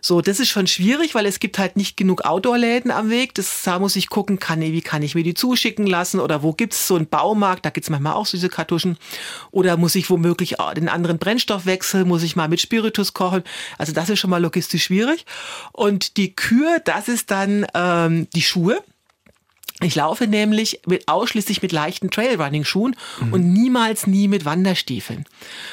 [0.00, 3.34] So, das ist schon schwierig, weil es gibt halt nicht genug Outdoor-Läden am Weg.
[3.34, 6.52] Das, da muss ich gucken, kann, wie kann ich mir die zuschicken lassen oder wo
[6.52, 8.96] gibt's so einen Baumarkt, da gibt's manchmal auch so diese Kartuschen.
[9.50, 13.42] Oder muss ich womöglich den anderen Brennstoff wechseln, muss ich mal mit Spiritus kochen.
[13.76, 15.24] Also das ist schon mal logistisch schwierig.
[15.72, 18.82] Und die Kür, das ist dann ähm, die Schuhe.
[19.80, 23.32] Ich laufe nämlich mit, ausschließlich mit leichten Trailrunning-Schuhen mhm.
[23.32, 25.24] und niemals nie mit Wanderstiefeln.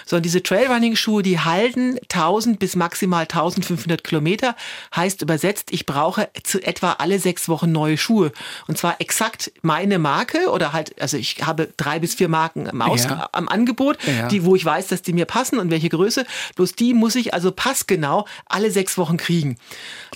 [0.08, 4.56] So, und diese Trailrunning-Schuhe, die halten 1000 bis maximal 1500 Kilometer.
[4.96, 8.32] Heißt übersetzt, ich brauche zu etwa alle sechs Wochen neue Schuhe.
[8.68, 12.82] Und zwar exakt meine Marke oder halt, also ich habe drei bis vier Marken am,
[12.82, 13.30] Aus ja.
[13.34, 14.28] am Angebot, ja.
[14.30, 16.26] die, wo ich weiß, dass die mir passen und welche Größe.
[16.56, 19.58] Bloß die muss ich also passgenau alle sechs Wochen kriegen.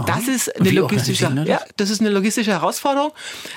[0.07, 3.11] Das ist eine logistische, ja, das ist eine logistische Herausforderung.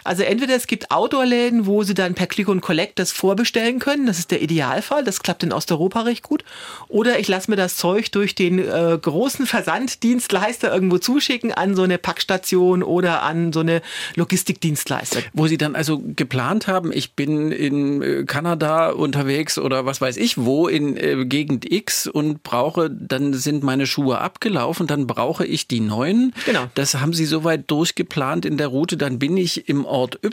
[0.04, 4.06] Also entweder es gibt Outdoor-Läden, wo sie dann per Click und Collect das vorbestellen können.
[4.06, 5.04] Das ist der Idealfall.
[5.04, 6.44] Das klappt in Osteuropa recht gut.
[6.88, 11.82] Oder ich lasse mir das Zeug durch den äh, großen Versanddienstleister irgendwo zuschicken an so
[11.82, 13.82] eine Packstation oder an so eine
[14.16, 15.20] Logistikdienstleister.
[15.32, 20.16] Wo sie dann also geplant haben, ich bin in äh, Kanada unterwegs oder was weiß
[20.16, 25.44] ich wo in äh, Gegend X und brauche, dann sind meine Schuhe abgelaufen, dann brauche
[25.44, 26.32] ich die neuen.
[26.46, 26.66] Genau.
[26.74, 30.28] Das haben sie soweit durchgeplant in der Route, dann bin ich im Ort Y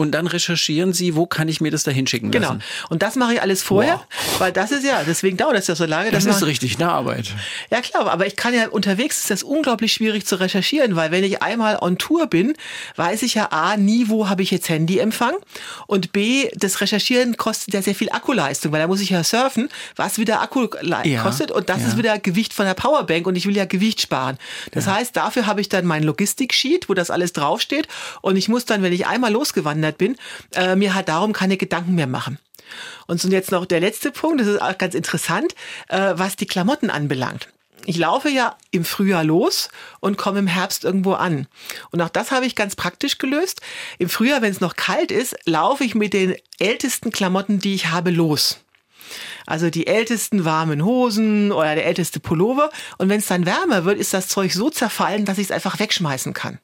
[0.00, 2.58] und dann recherchieren Sie, wo kann ich mir das da hinschicken lassen.
[2.58, 2.64] Genau.
[2.88, 4.40] Und das mache ich alles vorher, wow.
[4.40, 6.10] weil das ist ja, deswegen dauert das ja so lange.
[6.10, 7.34] Das ist richtig eine Arbeit.
[7.70, 11.22] Ja klar, aber ich kann ja unterwegs ist das unglaublich schwierig zu recherchieren, weil wenn
[11.22, 12.54] ich einmal on Tour bin,
[12.96, 15.34] weiß ich ja A, nie, wo habe ich jetzt Handyempfang
[15.86, 19.68] und B, das Recherchieren kostet ja sehr viel Akkuleistung, weil da muss ich ja surfen,
[19.96, 20.66] was wieder Akku
[21.04, 21.88] ja, kostet und das ja.
[21.88, 24.38] ist wieder Gewicht von der Powerbank und ich will ja Gewicht sparen.
[24.72, 24.94] Das ja.
[24.94, 27.86] heißt, dafür habe ich dann mein Logistik-Sheet, wo das alles draufsteht
[28.22, 30.16] und ich muss dann, wenn ich einmal losgewandert ausgewandert bin,
[30.54, 32.38] äh, mir halt darum keine Gedanken mehr machen.
[33.06, 35.54] Und so jetzt noch der letzte Punkt, das ist auch ganz interessant,
[35.88, 37.48] äh, was die Klamotten anbelangt.
[37.86, 39.70] Ich laufe ja im Frühjahr los
[40.00, 41.46] und komme im Herbst irgendwo an.
[41.90, 43.62] Und auch das habe ich ganz praktisch gelöst.
[43.98, 47.88] Im Frühjahr, wenn es noch kalt ist, laufe ich mit den ältesten Klamotten, die ich
[47.88, 48.58] habe, los.
[49.46, 52.70] Also die ältesten warmen Hosen oder der älteste Pullover.
[52.98, 55.78] Und wenn es dann wärmer wird, ist das Zeug so zerfallen, dass ich es einfach
[55.80, 56.60] wegschmeißen kann.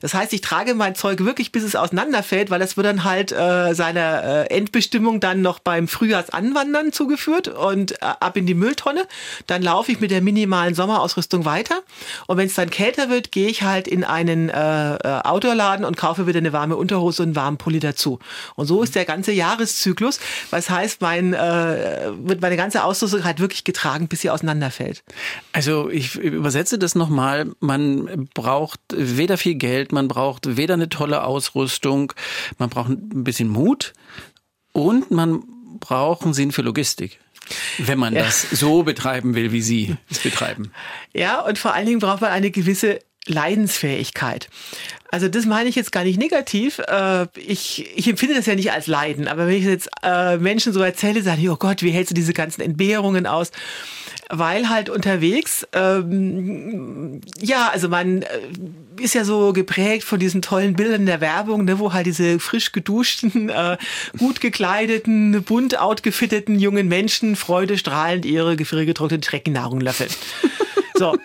[0.00, 3.32] Das heißt, ich trage mein Zeug wirklich, bis es auseinanderfällt, weil das wird dann halt
[3.32, 9.06] äh, seiner äh, Endbestimmung dann noch beim Frühjahrsanwandern zugeführt und äh, ab in die Mülltonne.
[9.46, 11.80] Dann laufe ich mit der minimalen Sommerausrüstung weiter.
[12.26, 15.96] Und wenn es dann kälter wird, gehe ich halt in einen äh, äh, Outdoor-Laden und
[15.96, 18.18] kaufe wieder eine warme Unterhose und einen warmen Pulli dazu.
[18.54, 20.20] Und so ist der ganze Jahreszyklus.
[20.50, 25.02] Was heißt, mein, äh, wird meine ganze Ausrüstung halt wirklich getragen, bis sie auseinanderfällt.
[25.52, 27.50] Also ich übersetze das nochmal.
[27.60, 32.12] Man braucht weder viel Geld Geld, man braucht weder eine tolle Ausrüstung,
[32.58, 33.92] man braucht ein bisschen Mut
[34.72, 35.42] und man
[35.80, 37.18] braucht einen Sinn für Logistik.
[37.78, 38.24] Wenn man ja.
[38.24, 40.72] das so betreiben will, wie Sie es betreiben.
[41.14, 44.48] Ja, und vor allen Dingen braucht man eine gewisse Leidensfähigkeit.
[45.10, 46.78] Also das meine ich jetzt gar nicht negativ.
[46.80, 50.74] Äh, ich, ich empfinde das ja nicht als Leiden, aber wenn ich jetzt äh, Menschen
[50.74, 53.50] so erzähle, sage ich, oh Gott, wie hältst du diese ganzen Entbehrungen aus?
[54.30, 58.26] Weil halt unterwegs, ähm, ja, also man äh,
[59.00, 62.72] ist ja so geprägt von diesen tollen Bildern der Werbung, ne, wo halt diese frisch
[62.72, 63.78] geduschten, äh,
[64.18, 70.10] gut gekleideten, bunt outgefitteten jungen Menschen freudestrahlend ihre gefriergetrocknete Treckennahrung löffeln.
[70.94, 71.16] So.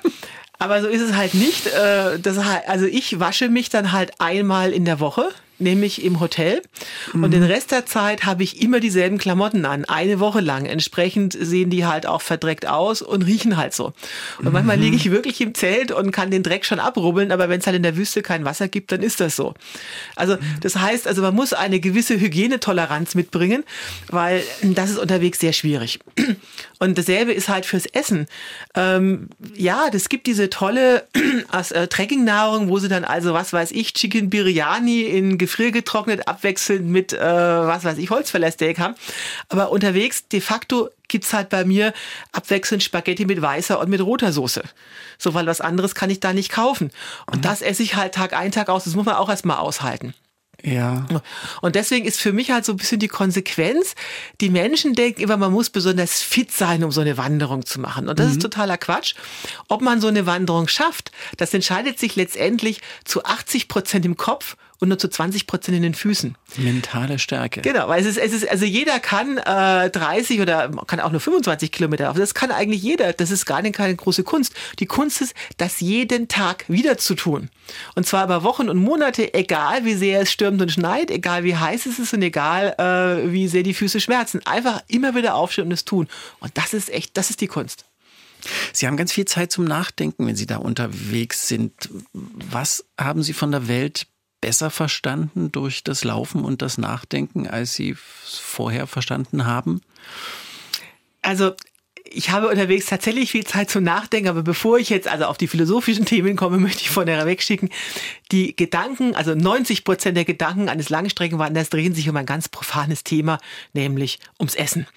[0.60, 1.68] Aber so ist es halt nicht.
[1.68, 5.30] Äh, das, also ich wasche mich dann halt einmal in der Woche
[5.64, 6.62] nämlich im Hotel.
[7.14, 7.24] Mhm.
[7.24, 10.66] Und den Rest der Zeit habe ich immer dieselben Klamotten an, eine Woche lang.
[10.66, 13.94] Entsprechend sehen die halt auch verdreckt aus und riechen halt so.
[14.38, 14.52] Und mhm.
[14.52, 17.66] manchmal liege ich wirklich im Zelt und kann den Dreck schon abrubbeln, aber wenn es
[17.66, 19.54] halt in der Wüste kein Wasser gibt, dann ist das so.
[20.16, 23.64] Also das heißt, also man muss eine gewisse Hygienetoleranz mitbringen,
[24.10, 26.00] weil das ist unterwegs sehr schwierig.
[26.80, 28.28] Und dasselbe ist halt fürs Essen.
[28.76, 31.08] Ähm, ja, das gibt diese tolle
[31.72, 37.14] äh, Trekkingnahrung, wo sie dann also, was weiß ich, Chicken Biryani in gefriergetrocknet, abwechselnd mit,
[37.14, 38.96] äh, was weiß ich, Holzfällersteak haben.
[39.50, 41.94] Aber unterwegs, de facto, gibt's halt bei mir
[42.32, 44.64] abwechselnd Spaghetti mit weißer und mit roter Soße.
[45.20, 46.90] So, weil was anderes kann ich da nicht kaufen.
[47.28, 47.42] Und mhm.
[47.42, 48.86] das esse ich halt Tag ein, Tag aus.
[48.86, 50.16] Das muss man auch erstmal aushalten.
[50.64, 51.06] Ja.
[51.62, 53.96] Und deswegen ist für mich halt so ein bisschen die Konsequenz,
[54.40, 58.08] die Menschen denken immer, man muss besonders fit sein, um so eine Wanderung zu machen.
[58.08, 58.32] Und das mhm.
[58.34, 59.14] ist totaler Quatsch.
[59.68, 64.56] Ob man so eine Wanderung schafft, das entscheidet sich letztendlich zu 80 Prozent im Kopf
[64.84, 66.36] und nur zu 20 Prozent in den Füßen.
[66.58, 67.62] Mentale Stärke.
[67.62, 71.22] Genau, weil es ist, es ist also jeder kann äh, 30 oder kann auch nur
[71.22, 72.20] 25 Kilometer laufen.
[72.20, 73.14] Das kann eigentlich jeder.
[73.14, 74.54] Das ist gar nicht keine große Kunst.
[74.80, 77.50] Die Kunst ist, das jeden Tag wieder zu tun.
[77.96, 81.56] Und zwar über Wochen und Monate, egal wie sehr es stürmt und schneit, egal wie
[81.56, 84.46] heiß es ist und egal äh, wie sehr die Füße schmerzen.
[84.46, 86.10] Einfach immer wieder aufstehen und es tun.
[86.42, 87.86] Und das ist echt, das ist die Kunst.
[88.74, 91.90] Sie haben ganz viel Zeit zum Nachdenken, wenn Sie da unterwegs sind.
[92.12, 94.08] Was haben Sie von der Welt
[94.44, 99.80] besser verstanden durch das Laufen und das Nachdenken, als Sie vorher verstanden haben?
[101.22, 101.54] Also
[102.06, 105.48] ich habe unterwegs tatsächlich viel Zeit zum Nachdenken, aber bevor ich jetzt also auf die
[105.48, 107.70] philosophischen Themen komme, möchte ich von der wegschicken.
[108.32, 113.04] Die Gedanken, also 90 Prozent der Gedanken eines Langstreckenwanderers drehen sich um ein ganz profanes
[113.04, 113.38] Thema,
[113.74, 114.88] nämlich ums Essen.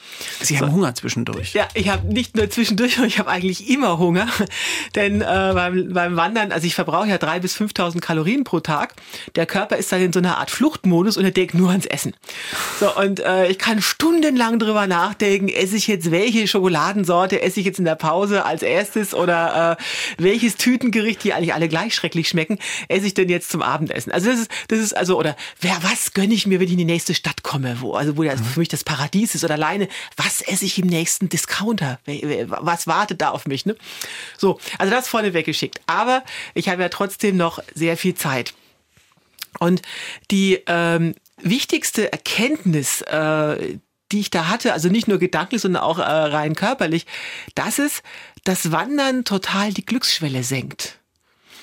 [0.41, 1.53] Sie haben Hunger zwischendurch.
[1.53, 4.29] Ja, ich habe nicht nur zwischendurch, ich habe eigentlich immer Hunger,
[4.95, 8.95] denn äh, beim, beim Wandern, also ich verbrauche ja drei bis 5.000 Kalorien pro Tag.
[9.35, 12.15] Der Körper ist dann in so einer Art Fluchtmodus und er denkt nur ans Essen.
[12.81, 17.61] So und äh, ich kann stundenlang drüber nachdenken, esse ich jetzt welche Schokoladen Sorte esse
[17.61, 21.95] ich jetzt in der Pause als erstes oder äh, welches Tütengericht, die eigentlich alle gleich
[21.95, 24.13] schrecklich schmecken, esse ich denn jetzt zum Abendessen?
[24.13, 26.79] Also das ist, das ist also, oder wer, was gönne ich mir, wenn ich in
[26.79, 29.89] die nächste Stadt komme, wo, also wo das für mich das Paradies ist oder alleine,
[30.17, 31.99] was esse ich im nächsten Discounter?
[32.49, 33.67] Was wartet da auf mich?
[33.67, 33.77] Ne?
[34.37, 35.81] So, also das vorne weggeschickt.
[35.87, 36.23] Aber
[36.55, 38.55] ich habe ja trotzdem noch sehr viel Zeit.
[39.59, 39.83] Und
[40.31, 43.79] die ähm, wichtigste Erkenntnis, äh,
[44.13, 47.07] die ich da hatte, also nicht nur gedanklich, sondern auch äh, rein körperlich,
[47.55, 48.03] dass es
[48.45, 50.99] das Wandern total die Glücksschwelle senkt.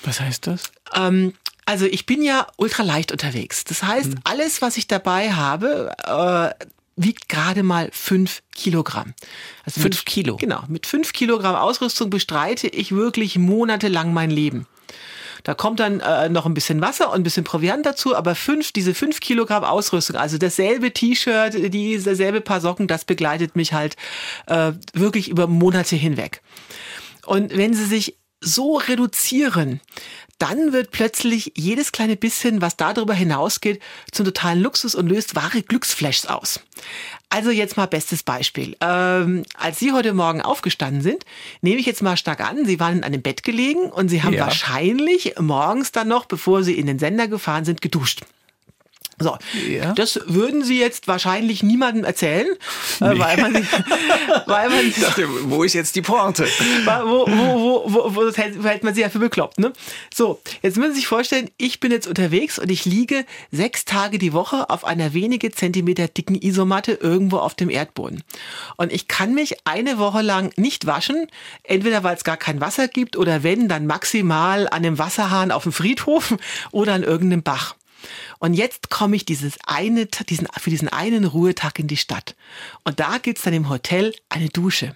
[0.04, 0.64] Was heißt das?
[0.94, 1.34] Ähm,
[1.66, 3.64] also ich bin ja ultra leicht unterwegs.
[3.64, 4.20] Das heißt, hm.
[4.26, 6.66] alles, was ich dabei habe, äh,
[6.96, 9.14] wiegt gerade mal fünf Kilogramm.
[9.66, 10.36] Also fünf mit, Kilo?
[10.38, 10.64] Genau.
[10.68, 14.68] Mit fünf Kilogramm Ausrüstung bestreite ich wirklich monatelang mein Leben.
[15.44, 18.72] Da kommt dann äh, noch ein bisschen Wasser und ein bisschen Proviant dazu, aber fünf,
[18.72, 23.96] diese fünf Kilogramm Ausrüstung, also dasselbe T-Shirt, dieselbe Paar Socken, das begleitet mich halt
[24.48, 26.41] äh, wirklich über Monate hinweg.
[27.26, 29.80] Und wenn sie sich so reduzieren,
[30.38, 33.82] dann wird plötzlich jedes kleine bisschen, was darüber hinausgeht,
[34.12, 36.60] zum totalen Luxus und löst wahre Glücksflashs aus.
[37.34, 38.78] Also jetzt mal bestes Beispiel.
[38.80, 41.26] Ähm, als Sie heute Morgen aufgestanden sind,
[41.62, 44.36] nehme ich jetzt mal stark an, Sie waren in einem Bett gelegen und Sie haben
[44.36, 44.46] ja.
[44.46, 48.22] wahrscheinlich morgens dann noch, bevor Sie in den Sender gefahren sind, geduscht.
[49.20, 49.38] So,
[49.70, 49.93] ja.
[49.93, 52.47] das würden Sie jetzt wahrscheinlich niemandem erzählen,
[52.99, 53.20] äh, nee.
[53.20, 53.53] weil man,
[54.45, 56.47] weil man ich dachte, wo ist jetzt die Pointe?
[56.86, 59.72] Wo, wo, wo, wo, wo hält man sie ja für bekloppt, ne?
[60.14, 64.18] So, jetzt müssen Sie sich vorstellen, ich bin jetzt unterwegs und ich liege sechs Tage
[64.18, 68.24] die Woche auf einer wenige Zentimeter dicken Isomatte irgendwo auf dem Erdboden.
[68.78, 71.28] Und ich kann mich eine Woche lang nicht waschen,
[71.64, 75.64] entweder weil es gar kein Wasser gibt oder wenn, dann maximal an einem Wasserhahn auf
[75.64, 76.36] dem Friedhof
[76.72, 77.76] oder an irgendeinem Bach.
[78.39, 82.36] Und jetzt komme ich dieses eine, diesen, für diesen einen Ruhetag in die Stadt.
[82.84, 84.95] Und da gibt's dann im Hotel eine Dusche.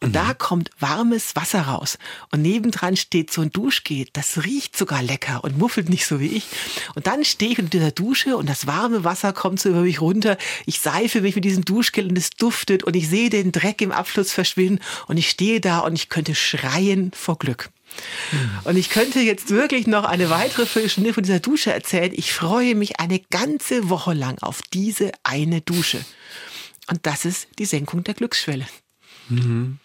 [0.00, 0.12] Und mhm.
[0.12, 1.98] da kommt warmes Wasser raus.
[2.32, 4.06] Und nebendran steht so ein Duschgel.
[4.12, 6.46] Das riecht sogar lecker und muffelt nicht so wie ich.
[6.94, 10.00] Und dann stehe ich unter dieser Dusche und das warme Wasser kommt so über mich
[10.00, 10.36] runter.
[10.66, 13.92] Ich seife mich mit diesem Duschgel und es duftet und ich sehe den Dreck im
[13.92, 17.70] Abfluss verschwinden und ich stehe da und ich könnte schreien vor Glück.
[18.64, 22.12] Und ich könnte jetzt wirklich noch eine weitere Viertelstunde von dieser Dusche erzählen.
[22.14, 26.04] Ich freue mich eine ganze Woche lang auf diese eine Dusche.
[26.90, 28.66] Und das ist die Senkung der Glücksschwelle.
[29.28, 29.78] Mhm.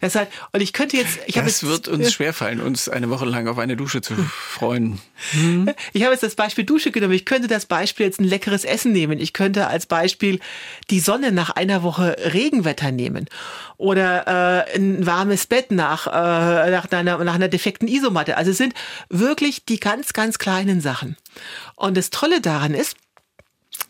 [0.00, 3.48] Deshalb, und ich könnte jetzt, ich das jetzt, wird uns schwerfallen, uns eine Woche lang
[3.48, 5.00] auf eine Dusche zu freuen.
[5.32, 5.70] Mhm.
[5.92, 7.14] Ich habe jetzt das Beispiel Dusche genommen.
[7.14, 9.18] Ich könnte das Beispiel jetzt ein leckeres Essen nehmen.
[9.18, 10.40] Ich könnte als Beispiel
[10.90, 13.26] die Sonne nach einer Woche Regenwetter nehmen
[13.76, 18.36] oder äh, ein warmes Bett nach äh, nach einer nach einer defekten Isomatte.
[18.36, 18.74] Also es sind
[19.08, 21.16] wirklich die ganz ganz kleinen Sachen.
[21.74, 22.96] Und das Tolle daran ist,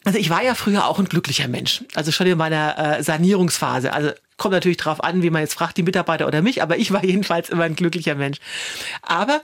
[0.05, 1.85] also ich war ja früher auch ein glücklicher Mensch.
[1.95, 3.93] Also schon in meiner äh, Sanierungsphase.
[3.93, 6.93] Also kommt natürlich drauf an, wie man jetzt fragt, die Mitarbeiter oder mich, aber ich
[6.93, 8.39] war jedenfalls immer ein glücklicher Mensch.
[9.03, 9.43] Aber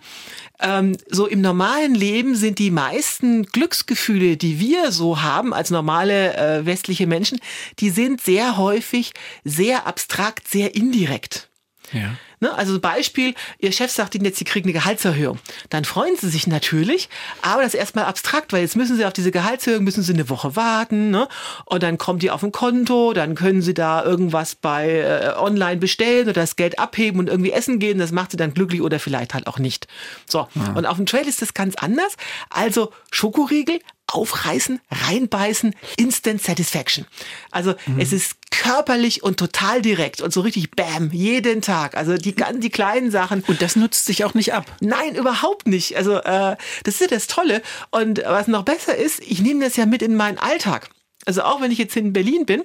[0.61, 6.37] ähm, so im normalen Leben sind die meisten Glücksgefühle, die wir so haben als normale
[6.37, 7.41] äh, westliche Menschen,
[7.79, 9.13] die sind sehr häufig
[9.45, 11.49] sehr abstrakt, sehr indirekt.
[11.93, 12.17] Ja.
[12.43, 12.53] Ne?
[12.53, 15.39] Also Beispiel, Ihr Chef sagt Ihnen jetzt, Sie kriegen eine Gehaltserhöhung.
[15.71, 17.09] Dann freuen Sie sich natürlich,
[17.41, 20.29] aber das ist erstmal abstrakt, weil jetzt müssen Sie auf diese Gehaltserhöhung, müssen Sie eine
[20.29, 21.29] Woche warten ne?
[21.67, 25.77] und dann kommt die auf ein Konto, dann können Sie da irgendwas bei äh, online
[25.77, 27.99] bestellen oder das Geld abheben und irgendwie essen gehen.
[27.99, 29.87] Das macht Sie dann glücklich oder vielleicht halt auch nicht.
[30.29, 30.73] So, ja.
[30.75, 32.17] und auf dem Trail ist das ganz anders.
[32.51, 33.79] Also Schokoriegel,
[34.15, 37.07] aufreißen, reinbeißen, Instant Satisfaction.
[37.51, 38.01] Also mhm.
[38.01, 41.97] es ist körperlich und total direkt und so richtig Bam, jeden Tag.
[41.97, 43.43] Also die, die kleinen Sachen.
[43.47, 44.67] Und das nutzt sich auch nicht ab.
[44.81, 45.97] Nein, überhaupt nicht.
[45.97, 47.63] Also äh, das ist ja das Tolle.
[47.91, 50.91] Und was noch besser ist, ich nehme das ja mit in meinen Alltag.
[51.25, 52.63] Also auch wenn ich jetzt in Berlin bin,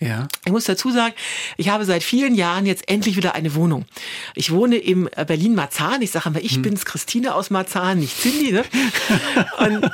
[0.00, 0.28] ja.
[0.44, 1.14] Ich muss dazu sagen,
[1.56, 3.84] ich habe seit vielen Jahren jetzt endlich wieder eine Wohnung.
[4.34, 6.02] Ich wohne im äh, Berlin-Marzahn.
[6.02, 6.62] Ich sage immer, ich hm.
[6.62, 8.52] bin's, Christine aus Marzahn, nicht Cindy.
[8.52, 8.64] Ne?
[9.58, 9.90] Und,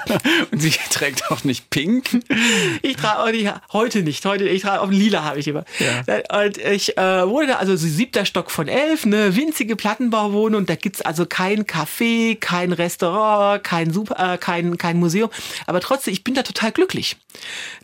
[0.50, 2.04] Und, sie trägt auch nicht pink?
[2.82, 4.24] Ich trage auch nicht, heute nicht.
[4.24, 5.64] Heute, ich trage auch lila habe ich immer.
[5.78, 6.44] Ja.
[6.44, 10.66] Und ich äh, wohne da, also siebter Stock von elf, eine winzige Plattenbauwohnung.
[10.66, 15.30] Da gibt's also kein Café, kein Restaurant, kein, Super, äh, kein, kein Museum.
[15.66, 17.16] Aber trotzdem, ich bin da total glücklich.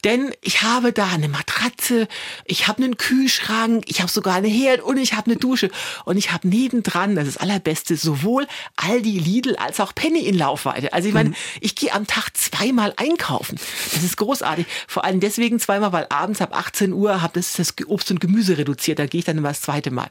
[0.05, 2.09] Denn ich habe da eine Matratze,
[2.45, 5.71] ich habe einen Kühlschrank, ich habe sogar eine Herd und ich habe eine Dusche.
[6.05, 8.47] Und ich habe nebendran, das ist das Allerbeste, sowohl
[8.77, 10.93] Aldi, Lidl als auch Penny in Laufweite.
[10.93, 11.35] Also ich meine, mhm.
[11.61, 13.59] ich gehe am Tag zweimal einkaufen.
[13.95, 14.67] Das ist großartig.
[14.87, 18.59] Vor allem deswegen zweimal, weil abends ab 18 Uhr habe das, das Obst und Gemüse
[18.59, 18.99] reduziert.
[18.99, 20.11] Da gehe ich dann immer das zweite Mal.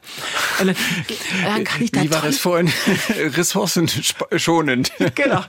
[0.60, 0.76] Und dann,
[1.44, 2.72] dann kann ich da Wie war das vorhin?
[3.08, 4.92] Ressourcenschonend.
[5.14, 5.44] Genau.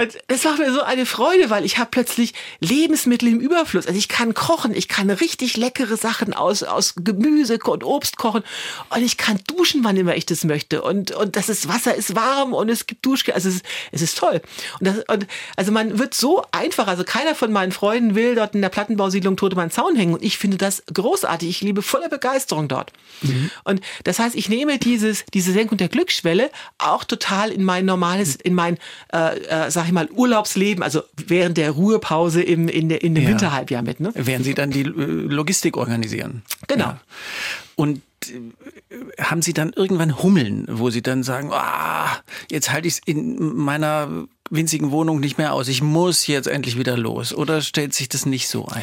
[0.00, 3.86] Und es macht mir so eine Freude, weil ich habe plötzlich Lebensmittel im Überfluss.
[3.86, 8.42] Also ich kann kochen, ich kann richtig leckere Sachen aus, aus Gemüse und Obst kochen
[8.90, 10.82] und ich kann duschen, wann immer ich das möchte.
[10.82, 13.34] Und, und das ist, Wasser ist warm und es gibt Duschgel.
[13.34, 14.40] Also es ist, es ist toll.
[14.78, 18.54] Und, das, und also man wird so einfach, also keiner von meinen Freunden will dort
[18.54, 21.48] in der Plattenbausiedlung Tote Mann Zaun hängen und ich finde das großartig.
[21.48, 22.92] Ich liebe voller Begeisterung dort.
[23.22, 23.50] Mhm.
[23.64, 28.36] Und das heißt, ich nehme dieses, diese Senkung der Glücksschwelle auch total in mein normales,
[28.36, 28.78] in mein,
[29.12, 33.24] äh, äh, sag ich mal, Urlaubsleben, also während der Ruhepause im, in, der, in dem
[33.24, 33.30] ja.
[33.30, 34.00] Winterhalbjahr mit.
[34.00, 34.12] Ne?
[34.14, 36.42] Während Sie dann die äh, Logistik organisieren.
[36.68, 36.84] Genau.
[36.84, 37.00] Ja.
[37.76, 42.18] Und äh, haben Sie dann irgendwann Hummeln, wo Sie dann sagen, ah,
[42.50, 45.68] jetzt halte ich es in meiner winzigen Wohnung nicht mehr aus.
[45.68, 47.32] Ich muss jetzt endlich wieder los.
[47.32, 48.82] Oder stellt sich das nicht so ein?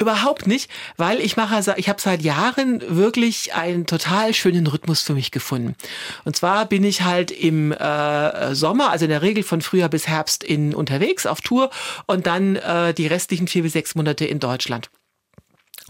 [0.00, 5.12] Überhaupt nicht, weil ich mache, ich habe seit Jahren wirklich einen total schönen Rhythmus für
[5.12, 5.76] mich gefunden.
[6.24, 10.08] Und zwar bin ich halt im äh, Sommer, also in der Regel von Frühjahr bis
[10.08, 11.70] Herbst in unterwegs auf Tour
[12.06, 14.90] und dann äh, die restlichen vier bis sechs Monate in Deutschland.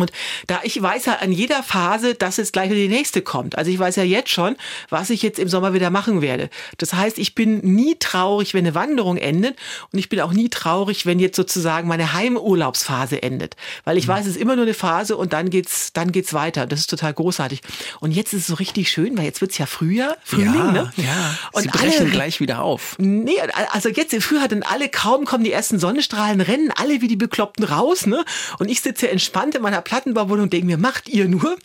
[0.03, 0.13] Und
[0.47, 3.57] da ich weiß ja an jeder Phase, dass jetzt gleich wieder die nächste kommt.
[3.57, 4.57] Also ich weiß ja jetzt schon,
[4.91, 6.51] was ich jetzt im Sommer wieder machen werde.
[6.79, 9.57] Das heißt, ich bin nie traurig, wenn eine Wanderung endet
[9.93, 14.13] und ich bin auch nie traurig, wenn jetzt sozusagen meine Heimurlaubsphase endet, weil ich mhm.
[14.13, 16.67] weiß, es ist immer nur eine Phase und dann geht's dann geht's weiter.
[16.67, 17.63] Das ist total großartig.
[18.01, 20.93] Und jetzt ist es so richtig schön, weil jetzt wird's ja Frühjahr, Frühling, ja, ne?
[20.97, 21.39] Ja.
[21.53, 22.97] Und Sie brechen alle, gleich wieder auf.
[22.99, 23.37] Nee,
[23.71, 27.17] also jetzt im Frühjahr dann alle kaum kommen die ersten Sonnenstrahlen, rennen alle wie die
[27.17, 28.25] Bekloppten raus, ne?
[28.59, 31.45] Und ich sitze entspannt in meiner Plattenbauwohnung und denke mir, macht ihr nur?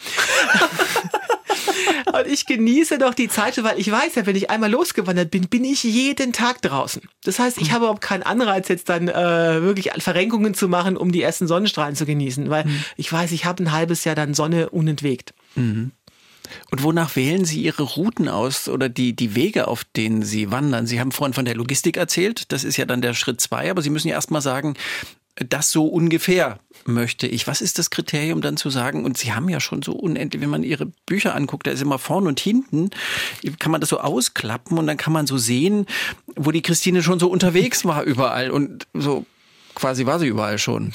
[2.14, 5.48] und ich genieße doch die Zeit, weil ich weiß ja, wenn ich einmal losgewandert bin,
[5.48, 7.04] bin ich jeden Tag draußen.
[7.24, 7.76] Das heißt, ich hm.
[7.76, 11.96] habe überhaupt keinen Anreiz, jetzt dann äh, wirklich Verrenkungen zu machen, um die ersten Sonnenstrahlen
[11.96, 12.84] zu genießen, weil mhm.
[12.98, 15.34] ich weiß, ich habe ein halbes Jahr dann Sonne unentwegt.
[15.56, 15.94] Mhm.
[16.70, 20.86] Und wonach wählen Sie Ihre Routen aus oder die, die Wege, auf denen Sie wandern?
[20.86, 22.52] Sie haben vorhin von der Logistik erzählt.
[22.52, 23.72] Das ist ja dann der Schritt zwei.
[23.72, 24.76] Aber Sie müssen ja erst mal sagen,
[25.38, 27.48] das so ungefähr möchte ich.
[27.48, 29.06] Was ist das Kriterium dann zu sagen?
[29.06, 32.00] Und Sie haben ja schon so unendlich, wenn man Ihre Bücher anguckt, da ist immer
[32.00, 32.90] vorn und hinten,
[33.60, 35.86] kann man das so ausklappen und dann kann man so sehen,
[36.36, 39.26] wo die Christine schon so unterwegs war überall und so
[39.78, 40.92] quasi war sie überall schon.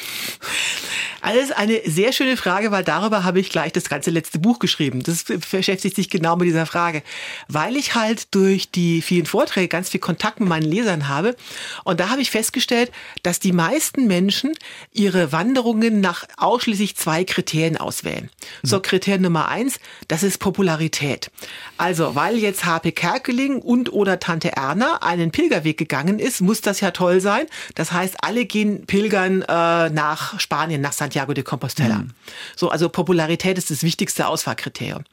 [1.24, 5.04] Alles eine sehr schöne Frage, weil darüber habe ich gleich das ganze letzte Buch geschrieben.
[5.04, 7.04] Das beschäftigt sich genau mit dieser Frage.
[7.46, 11.36] Weil ich halt durch die vielen Vorträge ganz viel Kontakt mit meinen Lesern habe.
[11.84, 12.90] Und da habe ich festgestellt,
[13.22, 14.52] dass die meisten Menschen
[14.92, 18.28] ihre Wanderungen nach ausschließlich zwei Kriterien auswählen.
[18.64, 19.78] So, Kriterium Nummer eins,
[20.08, 21.30] das ist Popularität.
[21.76, 22.90] Also, weil jetzt H.P.
[22.90, 27.46] Kerkeling und oder Tante Erna einen Pilgerweg gegangen ist, muss das ja toll sein.
[27.76, 31.98] Das heißt, alle gehen pilgern äh, nach Spanien, nach San Santiago de Compostela.
[31.98, 32.10] Mhm.
[32.56, 35.04] So, also Popularität ist das wichtigste Auswahlkriterium.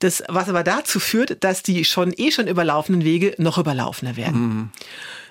[0.00, 4.40] Das, was aber dazu führt, dass die schon eh schon überlaufenden Wege noch überlaufener werden.
[4.40, 4.70] Mhm.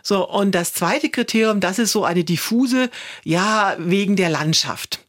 [0.01, 2.89] So, und das zweite Kriterium, das ist so eine diffuse,
[3.24, 4.99] ja, wegen der Landschaft.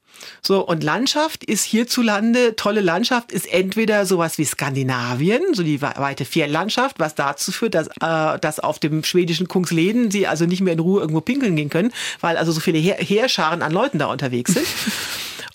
[0.40, 6.24] So, und Landschaft ist hierzulande, tolle Landschaft ist entweder sowas wie Skandinavien, so die weite
[6.24, 10.72] Fjelllandschaft, was dazu führt, dass, äh, dass auf dem schwedischen Kungsleden sie also nicht mehr
[10.72, 14.06] in Ruhe irgendwo pinkeln gehen können, weil also so viele Heer Heerscharen an Leuten da
[14.06, 14.66] unterwegs sind.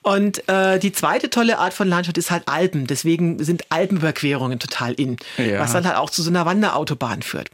[0.07, 2.88] Und äh, die zweite tolle Art von Landschaft ist halt Alpen.
[2.88, 5.59] Deswegen sind Alpenüberquerungen total in, ja.
[5.59, 7.49] was dann halt auch zu so einer Wanderautobahn führt.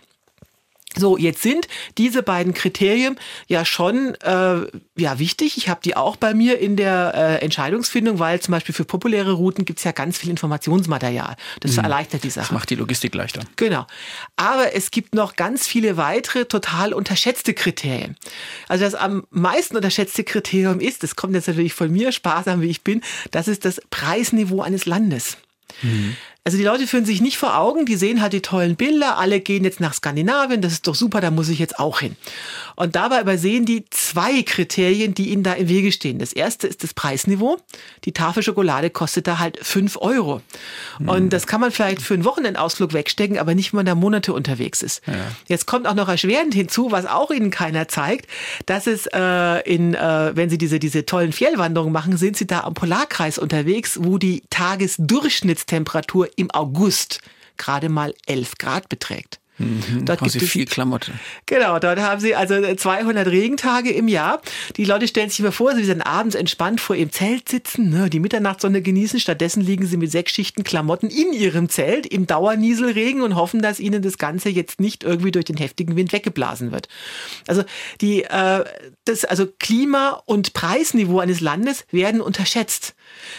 [0.96, 1.68] So, jetzt sind
[1.98, 3.18] diese beiden Kriterien
[3.48, 5.58] ja schon äh, ja wichtig.
[5.58, 9.34] Ich habe die auch bei mir in der äh, Entscheidungsfindung, weil zum Beispiel für populäre
[9.34, 11.36] Routen gibt's ja ganz viel Informationsmaterial.
[11.60, 11.84] Das mhm.
[11.84, 12.48] erleichtert die Sache.
[12.48, 13.42] Das macht die Logistik leichter.
[13.56, 13.88] Genau.
[14.36, 18.16] Aber es gibt noch ganz viele weitere total unterschätzte Kriterien.
[18.68, 22.70] Also das am meisten unterschätzte Kriterium ist, das kommt jetzt natürlich von mir, sparsam wie
[22.70, 25.38] ich bin, das ist das Preisniveau eines Landes.
[25.82, 26.16] Mhm.
[26.46, 29.40] Also die Leute führen sich nicht vor Augen, die sehen halt die tollen Bilder, alle
[29.40, 32.18] gehen jetzt nach Skandinavien, das ist doch super, da muss ich jetzt auch hin.
[32.76, 36.20] Und dabei übersehen die zwei Kriterien, die ihnen da im Wege stehen.
[36.20, 37.60] Das erste ist das Preisniveau.
[38.04, 40.42] Die Tafel Schokolade kostet da halt fünf Euro.
[41.00, 41.10] Mhm.
[41.10, 44.34] Und das kann man vielleicht für einen Wochenendausflug wegstecken, aber nicht, wenn man da Monate
[44.34, 45.02] unterwegs ist.
[45.08, 45.14] Ja.
[45.48, 48.28] Jetzt kommt auch noch erschwerend hinzu, was auch ihnen keiner zeigt,
[48.66, 52.62] dass es äh, in, äh, wenn sie diese, diese tollen Fjellwanderungen machen, sind sie da
[52.62, 57.20] am Polarkreis unterwegs, wo die Tagesdurchschnittstemperatur im August
[57.58, 59.40] gerade mal 11 Grad beträgt.
[59.60, 61.12] Mhm, dort gibt es viel Klamotte.
[61.46, 64.42] Genau, dort haben sie also 200 Regentage im Jahr.
[64.78, 68.10] Die Leute stellen sich immer vor, sie sind abends entspannt vor ihrem Zelt sitzen, ne,
[68.10, 69.20] die Mitternachtssonne genießen.
[69.20, 73.80] Stattdessen liegen sie mit sechs Schichten Klamotten in ihrem Zelt im Dauernieselregen und hoffen, dass
[73.80, 76.88] ihnen das Ganze jetzt nicht irgendwie durch den heftigen Wind weggeblasen wird.
[77.46, 77.64] Also
[78.02, 78.64] die, äh,
[79.06, 82.96] das, also Klima und Preisniveau eines Landes werden unterschätzt.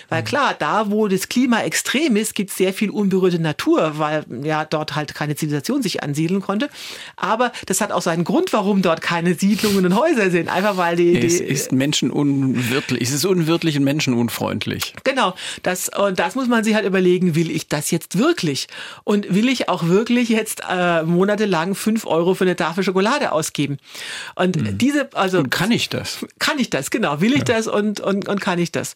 [0.09, 0.27] Weil mhm.
[0.27, 4.65] klar, da wo das Klima extrem ist, gibt es sehr viel unberührte Natur, weil ja
[4.65, 6.69] dort halt keine Zivilisation sich ansiedeln konnte.
[7.17, 10.49] Aber das hat auch seinen Grund, warum dort keine Siedlungen und Häuser sind.
[10.49, 11.21] Einfach weil die.
[11.21, 14.95] die es ist menschenunwirtlich, es ist unwirtlich und menschenunfreundlich.
[15.05, 15.35] Genau.
[15.63, 18.67] Das, und das muss man sich halt überlegen, will ich das jetzt wirklich?
[19.05, 23.79] Und will ich auch wirklich jetzt äh, monatelang fünf Euro für eine Tafel Schokolade ausgeben?
[24.35, 24.79] Und hm.
[24.79, 25.39] diese, also.
[25.39, 26.25] Und kann ich das?
[26.39, 27.21] Kann ich das, genau.
[27.21, 27.57] Will ich ja.
[27.57, 28.95] das und, und, und kann ich das?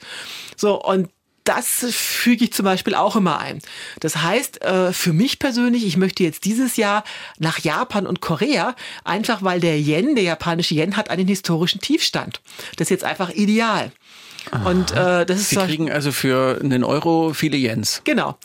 [0.58, 1.08] So, und
[1.44, 3.60] das füge ich zum Beispiel auch immer ein.
[4.00, 7.04] Das heißt, äh, für mich persönlich, ich möchte jetzt dieses Jahr
[7.38, 12.42] nach Japan und Korea, einfach weil der Yen, der japanische Yen, hat einen historischen Tiefstand.
[12.76, 13.92] Das ist jetzt einfach ideal.
[14.64, 18.02] Und äh, das ist Sie kriegen also für einen Euro viele Jens.
[18.04, 18.36] Genau.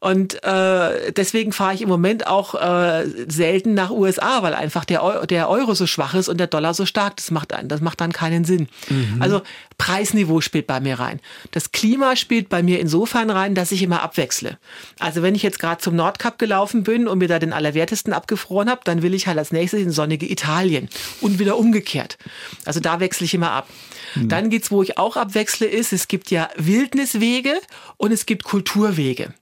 [0.00, 5.04] Und äh, deswegen fahre ich im Moment auch äh, selten nach USA, weil einfach der,
[5.04, 7.16] Eu der Euro so schwach ist und der Dollar so stark.
[7.16, 8.68] Das macht, das macht dann keinen Sinn.
[8.88, 9.20] Mhm.
[9.20, 9.42] Also
[9.76, 11.20] Preisniveau spielt bei mir rein.
[11.50, 14.58] Das Klima spielt bei mir insofern rein, dass ich immer abwechsle.
[14.98, 18.70] Also wenn ich jetzt gerade zum Nordkap gelaufen bin und mir da den Allerwertesten abgefroren
[18.70, 20.88] habe, dann will ich halt als nächstes in sonnige Italien
[21.20, 22.16] und wieder umgekehrt.
[22.64, 23.68] Also da wechsle ich immer ab.
[24.14, 24.28] Mhm.
[24.28, 27.60] Dann geht's, wo ich auch abwechsle, ist, es gibt ja Wildniswege
[27.96, 29.34] und es gibt Kulturwege.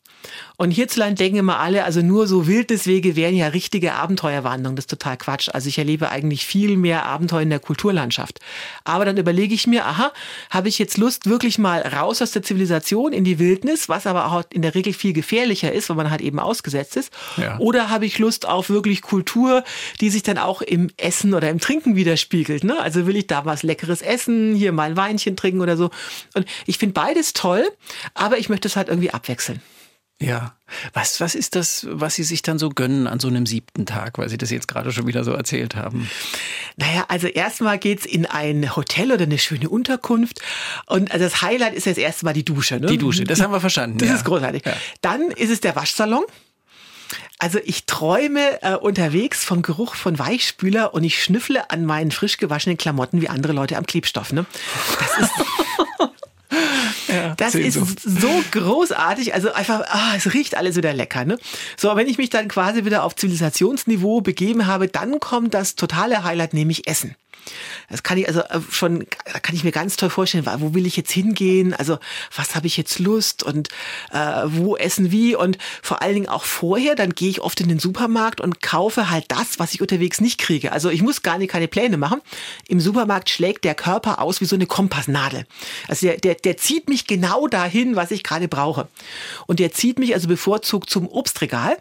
[0.61, 4.75] Und hierzulande denken immer alle, also nur so Wildniswege wären ja richtige Abenteuerwanderungen.
[4.75, 5.49] Das ist total Quatsch.
[5.53, 8.41] Also ich erlebe eigentlich viel mehr Abenteuer in der Kulturlandschaft.
[8.83, 10.13] Aber dann überlege ich mir, aha,
[10.51, 14.33] habe ich jetzt Lust wirklich mal raus aus der Zivilisation in die Wildnis, was aber
[14.33, 17.13] auch in der Regel viel gefährlicher ist, weil man halt eben ausgesetzt ist.
[17.37, 17.57] Ja.
[17.61, 19.63] Oder habe ich Lust auf wirklich Kultur,
[20.01, 22.65] die sich dann auch im Essen oder im Trinken widerspiegelt.
[22.65, 22.81] Ne?
[22.81, 25.91] Also will ich da was Leckeres essen, hier mal ein Weinchen trinken oder so.
[26.35, 27.65] Und ich finde beides toll,
[28.15, 29.63] aber ich möchte es halt irgendwie abwechseln.
[30.21, 30.57] Ja.
[30.93, 34.19] Was, was ist das, was Sie sich dann so gönnen an so einem siebten Tag,
[34.19, 36.11] weil Sie das jetzt gerade schon wieder so erzählt haben?
[36.77, 40.41] Naja, also erstmal geht's in ein Hotel oder eine schöne Unterkunft.
[40.87, 42.81] Und also das Highlight ist jetzt erstmal die Dusche.
[42.81, 42.89] Ne?
[42.89, 43.99] Die Dusche, das haben wir verstanden.
[43.99, 44.15] Das ja.
[44.17, 44.65] ist großartig.
[44.67, 44.75] Ja.
[45.01, 46.25] Dann ist es der Waschsalon.
[47.39, 52.37] Also ich träume äh, unterwegs vom Geruch von Weichspüler und ich schnüffle an meinen frisch
[52.37, 54.33] gewaschenen Klamotten wie andere Leute am Klebstoff.
[54.33, 54.45] Ne?
[54.99, 55.33] Das ist,
[57.09, 59.35] Ja, das ist so großartig.
[59.35, 61.25] Also einfach, ah, es riecht alles wieder lecker.
[61.25, 61.39] Ne?
[61.77, 66.25] So, wenn ich mich dann quasi wieder auf Zivilisationsniveau begeben habe, dann kommt das totale
[66.25, 67.17] Highlight, nämlich Essen.
[67.91, 70.87] Das kann ich also äh, schon, da kann ich mir ganz toll vorstellen, wo will
[70.87, 71.75] ich jetzt hingehen?
[71.75, 71.99] Also
[72.35, 73.69] was habe ich jetzt Lust und
[74.13, 77.69] äh, wo essen wie und vor allen Dingen auch vorher, dann gehe ich oft in
[77.69, 80.73] den Supermarkt und kaufe halt das, was ich unterwegs nicht kriege.
[80.73, 82.21] Also ich muss gar nicht keine Pläne machen.
[82.69, 85.47] Im Supermarkt schlägt der Körper aus wie so eine Kompassnadel.
[85.89, 88.89] Also der, der, der zieht mich genau dahin, was ich gerade brauche.
[89.47, 91.77] Und der zieht mich also bevorzugt zum Obstregal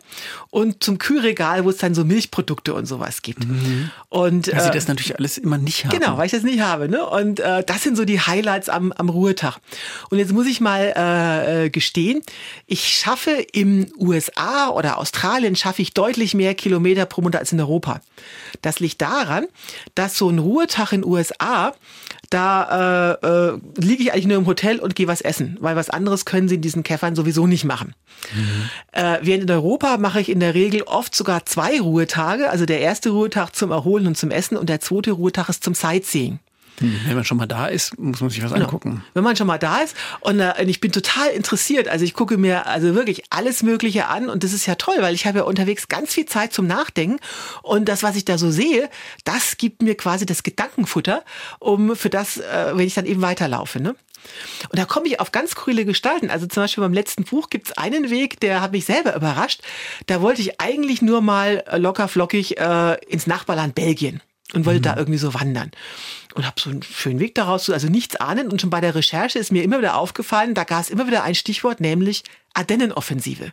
[0.50, 3.46] und zum Kühlregal, wo es dann so Milchprodukte und sowas gibt.
[4.10, 5.98] Und Weil sie äh, das natürlich alles immer nicht haben.
[5.98, 6.90] Genau, weil ich das nicht habe.
[6.90, 7.06] Ne?
[7.06, 9.58] Und äh, das sind so die Highlights am, am Ruhetag.
[10.10, 12.22] Und jetzt muss ich mal äh, äh, gestehen,
[12.68, 17.60] ich schaffe im USA oder Australien schaffe ich deutlich mehr Kilometer pro Monat als in
[17.60, 18.02] Europa.
[18.62, 19.48] Das liegt daran,
[19.96, 21.74] dass so ein Ruhetag in USA,
[22.30, 25.90] da äh, äh, liege ich eigentlich nur im Hotel und gehe was essen, weil was
[25.90, 27.94] anderes können sie in diesen Käffern sowieso nicht machen.
[28.92, 32.50] Äh, während in Europa mache ich in der Regel oft sogar zwei Ruhetage.
[32.50, 35.74] Also der erste Ruhetag zum Erholen und zum Essen und der zweite Ruhetag ist zum
[35.74, 36.40] Sightseeing.
[36.80, 38.66] Hm, Wenn man schon mal da ist, muss man sich was Genau.
[38.66, 39.04] angucken.
[39.14, 42.38] Wenn man schon mal da ist und, äh, ich bin total interessiert, also ich gucke
[42.38, 45.44] mir also wirklich alles Mögliche an und das ist ja toll, weil ich habe ja
[45.46, 47.18] unterwegs ganz viel Zeit zum Nachdenken
[47.64, 48.90] und das, was ich da so sehe,
[49.24, 51.24] das gibt mir quasi das Gedankenfutter,
[51.60, 53.82] um für das, äh, wenn ich dann eben weiterlaufe.
[53.82, 53.96] Ne?
[54.70, 56.30] Und da komme ich auf ganz skurrile Gestalten.
[56.30, 59.62] Also zum Beispiel beim letzten Buch gibt es einen Weg, der hat mich selber überrascht.
[60.08, 64.22] Da wollte ich eigentlich nur mal locker flockig äh, ins Nachbarland Belgien
[64.54, 65.72] und wollte da irgendwie so wandern.
[66.38, 68.50] Und habe so einen schönen Weg daraus, also nichts ahnen.
[68.50, 71.24] Und schon bei der Recherche ist mir immer wieder aufgefallen, da gab es immer wieder
[71.24, 72.24] ein Stichwort, nämlich
[72.54, 73.52] Ardennenoffensive.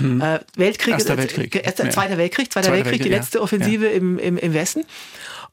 [0.00, 1.54] Äh, Weltkrieg, Erster Weltkrieg.
[1.54, 1.90] Erster, Ja.
[1.90, 3.18] Zweiter Weltkrieg, Zweiter Zweiter Weltkrieg, die Weltkrieg, ja.
[3.18, 4.84] letzte Offensive im, im, im Westen.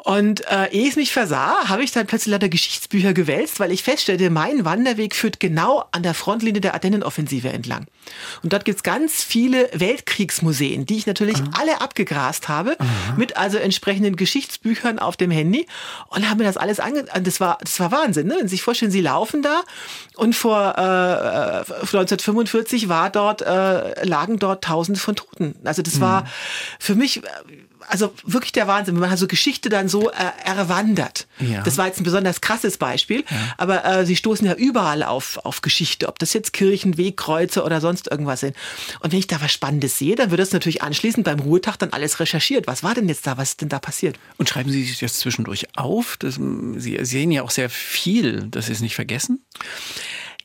[0.03, 3.83] Und äh, ehe es mich versah, habe ich dann plötzlich lauter Geschichtsbücher gewälzt, weil ich
[3.83, 7.85] feststellte, mein Wanderweg führt genau an der Frontlinie der Ardennenoffensive entlang.
[8.41, 12.77] Und dort gibt's ganz viele Weltkriegsmuseen, die ich natürlich alle abgegrast habe,
[13.15, 15.67] mit also entsprechenden Geschichtsbüchern auf dem Handy
[16.07, 17.05] und habe mir das alles ange...
[17.21, 18.37] Das war, das war Wahnsinn, ne?
[18.39, 19.61] Wenn Sie sich vorstellen, Sie laufen da
[20.15, 25.55] und vor äh, äh, 1945 war dort, äh, lagen dort Tausende von Toten.
[25.63, 26.25] Also das war
[26.79, 27.21] für mich...
[27.91, 30.13] Also wirklich der Wahnsinn, wenn man so Geschichte dann so äh,
[30.45, 31.27] erwandert.
[31.39, 31.61] Ja.
[31.61, 33.23] Das war jetzt ein besonders krasses Beispiel,
[33.57, 37.81] aber äh, sie stoßen ja überall auf, auf Geschichte, ob das jetzt Kirchen, Wegkreuze oder
[37.81, 38.55] sonst irgendwas sind.
[39.01, 41.91] Und wenn ich da was Spannendes sehe, dann wird das natürlich anschließend beim Ruhetag dann
[41.91, 42.67] alles recherchiert.
[42.67, 44.17] Was war denn jetzt da, was ist denn da passiert?
[44.37, 46.17] Und schreiben Sie sich das zwischendurch auf?
[46.17, 49.43] Das, Sie sehen ja auch sehr viel, dass Sie es nicht vergessen.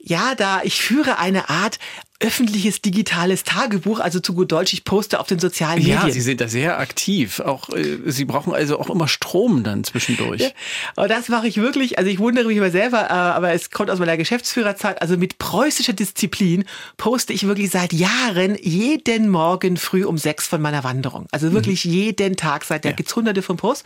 [0.08, 1.80] Ja, da ich führe eine Art
[2.20, 6.12] öffentliches digitales Tagebuch, also zu gut Deutsch, ich poste auf den sozialen Ja, Medien.
[6.12, 7.40] Sie sind da sehr aktiv.
[7.40, 10.40] Auch äh, Sie brauchen also auch immer Strom dann zwischendurch.
[10.40, 10.48] Ja,
[10.96, 13.90] aber das mache ich wirklich, also ich wundere mich immer selber, äh, aber es kommt
[13.90, 16.64] aus meiner Geschäftsführerzeit, also mit preußischer Disziplin
[16.96, 21.26] poste ich wirklich seit Jahren jeden Morgen früh um sechs von meiner Wanderung.
[21.32, 22.96] Also wirklich jeden Tag, seit der Ja.
[22.96, 23.84] gibt's hunderte von Posts.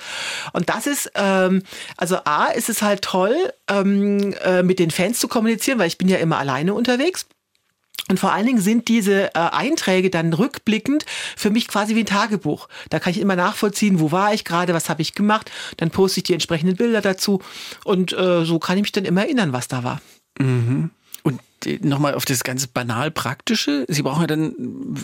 [0.53, 1.63] Und das ist, ähm,
[1.97, 3.35] also A, ist es halt toll,
[3.69, 7.27] ähm, äh, mit den Fans zu kommunizieren, weil ich bin ja immer alleine unterwegs.
[8.09, 12.07] Und vor allen Dingen sind diese äh, Einträge dann rückblickend für mich quasi wie ein
[12.07, 12.69] Tagebuch.
[12.89, 15.51] Da kann ich immer nachvollziehen, wo war ich gerade, was habe ich gemacht.
[15.77, 17.41] Dann poste ich die entsprechenden Bilder dazu.
[17.85, 20.01] Und äh, so kann ich mich dann immer erinnern, was da war.
[21.23, 23.85] Und äh, nochmal auf das ganz banal Praktische.
[23.89, 24.55] Sie brauchen ja dann,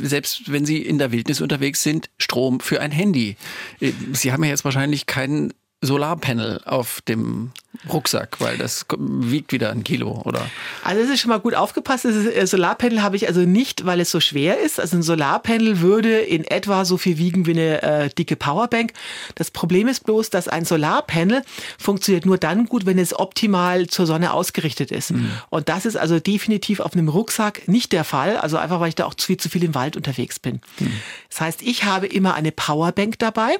[0.02, 3.36] selbst wenn Sie in der Wildnis unterwegs sind, Strom für ein Handy.
[3.80, 5.52] Äh, Sie haben ja jetzt wahrscheinlich kein
[5.86, 7.52] Solarpanel auf dem
[7.92, 10.48] Rucksack, weil das wiegt wieder ein Kilo, oder?
[10.82, 12.04] Also es ist schon mal gut aufgepasst.
[12.04, 14.80] Das ist, äh, Solarpanel habe ich also nicht, weil es so schwer ist.
[14.80, 18.92] Also ein Solarpanel würde in etwa so viel wiegen wie eine äh, dicke Powerbank.
[19.34, 21.42] Das Problem ist bloß, dass ein Solarpanel
[21.78, 25.12] funktioniert nur dann gut, wenn es optimal zur Sonne ausgerichtet ist.
[25.50, 28.36] Und das ist also definitiv auf einem Rucksack nicht der Fall.
[28.36, 30.60] Also einfach, weil ich da auch viel, zu viel im Wald unterwegs bin.
[31.28, 33.56] Das heißt, ich habe immer eine Powerbank dabei.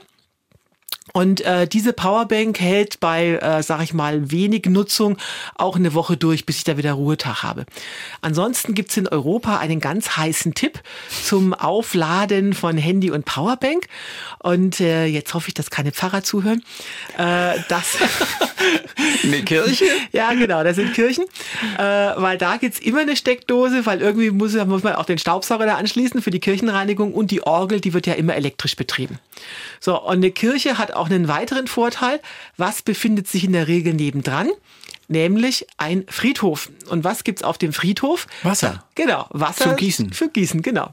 [1.17, 5.17] Und äh, diese Powerbank hält bei, äh, sag ich mal, wenig Nutzung
[5.55, 7.65] auch eine Woche durch, bis ich da wieder Ruhetag habe.
[8.21, 10.79] Ansonsten gibt's in Europa einen ganz heißen Tipp
[11.25, 13.87] zum Aufladen von Handy und Powerbank.
[14.41, 16.63] Und äh, jetzt hoffe ich, dass keine Pfarrer zuhören.
[17.17, 17.97] Äh, das
[19.25, 19.87] Eine Kirche?
[20.13, 21.25] ja, genau, das sind Kirchen.
[21.79, 25.65] Äh, weil da gibt's immer eine Steckdose, weil irgendwie muss, muss man auch den Staubsauger
[25.65, 29.19] da anschließen für die Kirchenreinigung und die Orgel, die wird ja immer elektrisch betrieben.
[29.87, 32.21] So, und eine Kirche hat auch einen weiteren Vorteil.
[32.57, 34.51] Was befindet sich in der Regel nebendran?
[35.09, 36.69] nämlich ein Friedhof.
[36.89, 38.27] Und was gibt's auf dem Friedhof?
[38.43, 38.83] Wasser.
[38.97, 39.63] Genau, Wasser.
[39.65, 40.13] Zum Gießen.
[40.13, 40.91] Für Gießen, genau.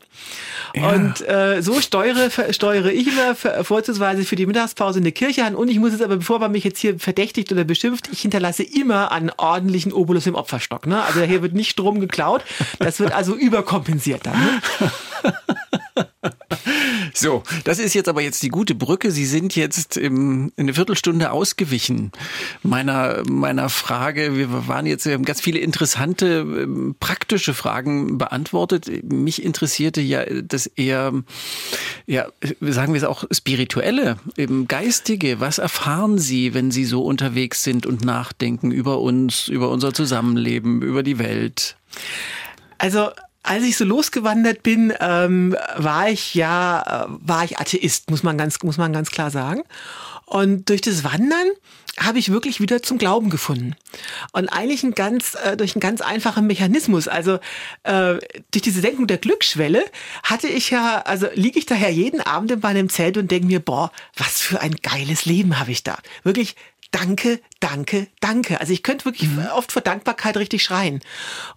[0.75, 0.89] Ja.
[0.89, 5.55] Und äh, so steuere, steuere ich immer vorzugsweise für die Mittagspause eine Kirche an.
[5.55, 8.61] Und ich muss jetzt aber, bevor man mich jetzt hier verdächtigt oder beschimpft, ich hinterlasse
[8.61, 10.85] immer einen ordentlichen Obolus im Opferstock.
[10.85, 11.01] Ne?
[11.01, 12.43] Also hier wird nicht Strom geklaut.
[12.77, 14.39] Das wird also überkompensiert dann.
[14.39, 15.33] Ne?
[17.13, 19.11] So, das ist jetzt aber jetzt die gute Brücke.
[19.11, 22.11] Sie sind jetzt im, in eine Viertelstunde ausgewichen
[22.63, 24.35] meiner, meiner Frage.
[24.35, 28.89] Wir waren jetzt, wir haben ganz viele interessante, ähm, praktische Fragen beantwortet.
[29.03, 31.13] Mich interessierte ja das eher,
[32.07, 32.27] ja,
[32.61, 35.39] sagen wir es auch, spirituelle, eben geistige.
[35.39, 40.81] Was erfahren Sie, wenn Sie so unterwegs sind und nachdenken über uns, über unser Zusammenleben,
[40.81, 41.77] über die Welt?
[42.79, 43.09] Also
[43.43, 48.37] als ich so losgewandert bin, ähm, war ich ja, äh, war ich Atheist, muss man
[48.37, 49.63] ganz, muss man ganz klar sagen.
[50.25, 51.47] Und durch das Wandern
[51.99, 53.75] habe ich wirklich wieder zum Glauben gefunden.
[54.31, 57.07] Und eigentlich ein ganz, äh, durch einen ganz einfachen Mechanismus.
[57.07, 57.35] Also
[57.83, 58.15] äh,
[58.51, 59.83] durch diese Senkung der Glücksschwelle
[60.23, 63.59] hatte ich ja, also liege ich daher jeden Abend in meinem Zelt und denke mir,
[63.59, 65.99] boah, was für ein geiles Leben habe ich da.
[66.23, 66.55] Wirklich
[66.93, 68.61] danke, danke, danke.
[68.61, 69.47] Also ich könnte wirklich mhm.
[69.53, 71.01] oft vor Dankbarkeit richtig schreien.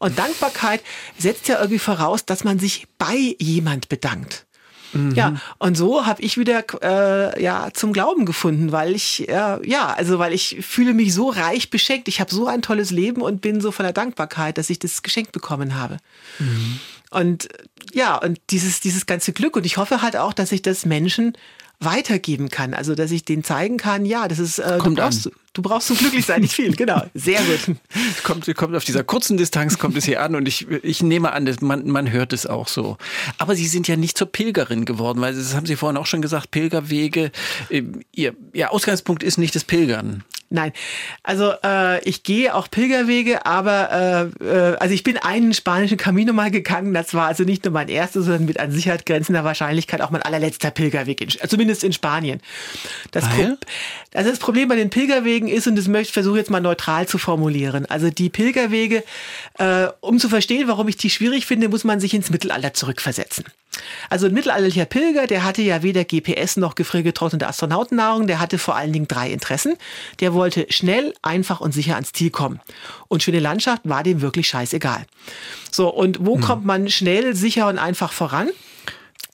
[0.00, 0.82] Und Dankbarkeit
[1.16, 4.46] setzt ja irgendwie voraus, dass man sich bei jemand bedankt.
[4.92, 5.14] Mhm.
[5.14, 9.92] Ja, und so habe ich wieder äh, ja zum Glauben gefunden, weil ich äh, ja,
[9.92, 12.08] also weil ich fühle mich so reich beschenkt.
[12.08, 15.32] Ich habe so ein tolles Leben und bin so voller Dankbarkeit, dass ich das geschenkt
[15.32, 15.98] bekommen habe.
[16.38, 16.80] Mhm.
[17.10, 17.48] Und
[17.92, 21.36] ja, und dieses dieses ganze Glück und ich hoffe halt auch, dass ich das Menschen
[21.80, 22.74] weitergeben kann.
[22.74, 25.88] Also, dass ich denen zeigen kann, ja, das ist, äh, kommt du, brauchst, du brauchst
[25.88, 26.74] zum Glücklichsein nicht viel.
[26.74, 27.76] Genau, sehr gut.
[28.22, 31.44] kommt, kommt auf dieser kurzen Distanz, kommt es hier an und ich, ich nehme an,
[31.44, 32.96] dass man, man hört es auch so.
[33.38, 36.22] Aber Sie sind ja nicht zur Pilgerin geworden, weil das haben Sie vorhin auch schon
[36.22, 37.30] gesagt, Pilgerwege,
[37.68, 40.24] äh, Ihr, Ihr Ausgangspunkt ist nicht das Pilgern.
[40.48, 40.72] Nein,
[41.24, 46.32] also äh, ich gehe auch Pilgerwege, aber äh, äh, also ich bin einen spanischen Camino
[46.32, 46.94] mal gegangen.
[46.94, 50.22] Das war also nicht nur mein erster, sondern mit an Sicherheit grenzender Wahrscheinlichkeit auch mein
[50.22, 52.40] allerletzter Pilgerweg, in, zumindest in Spanien.
[53.10, 53.56] Das, Pro,
[54.14, 57.08] also das Problem bei den Pilgerwegen ist, und das möchte ich versuche jetzt mal neutral
[57.08, 57.84] zu formulieren.
[57.86, 59.02] Also die Pilgerwege,
[59.58, 63.44] äh, um zu verstehen, warum ich die schwierig finde, muss man sich ins Mittelalter zurückversetzen.
[64.10, 68.76] Also ein mittelalterlicher Pilger, der hatte ja weder GPS noch gefriergetrocknete Astronautennahrung, der hatte vor
[68.76, 69.74] allen Dingen drei Interessen.
[70.20, 72.60] Der wollte schnell, einfach und sicher ans Ziel kommen.
[73.08, 75.06] Und schöne Landschaft war dem wirklich scheißegal.
[75.70, 76.40] So, und wo hm.
[76.40, 78.48] kommt man schnell, sicher und einfach voran?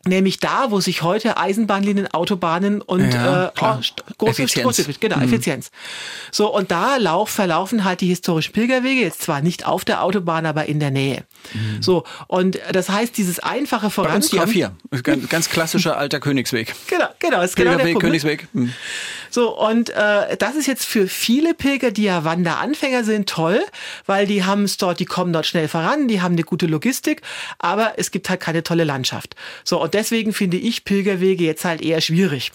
[0.05, 3.78] Nämlich da, wo sich heute Eisenbahnlinien, Autobahnen und ja, äh, oh,
[4.18, 4.99] große Effizienz.
[4.99, 5.22] genau, mhm.
[5.22, 5.70] Effizienz.
[6.32, 10.45] So, und da lauf, verlaufen halt die historischen Pilgerwege, jetzt zwar nicht auf der Autobahn,
[10.45, 11.22] aber in der Nähe.
[11.55, 11.82] Mhm.
[11.82, 14.28] So, und das heißt, dieses einfache Vorankommen...
[14.30, 16.74] Bei uns die A4, ganz, ganz klassischer alter Königsweg.
[16.88, 17.43] Genau, genau.
[17.43, 18.49] Ist genau Pilgerweg, Königsweg.
[18.53, 18.72] Mhm.
[19.30, 23.62] So, und äh, das ist jetzt für viele Pilger, die ja Wanderanfänger sind, toll,
[24.07, 27.22] weil die haben es dort, die kommen dort schnell voran, die haben eine gute Logistik,
[27.59, 29.34] aber es gibt halt keine tolle Landschaft.
[29.64, 32.53] So, und deswegen finde ich Pilgerwege jetzt halt eher schwierig.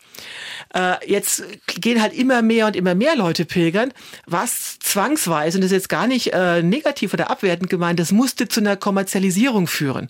[0.73, 3.91] Äh, jetzt gehen halt immer mehr und immer mehr Leute pilgern,
[4.25, 8.47] was zwangsweise, und das ist jetzt gar nicht äh, negativ oder abwertend gemeint, das musste
[8.47, 10.07] zu einer Kommerzialisierung führen.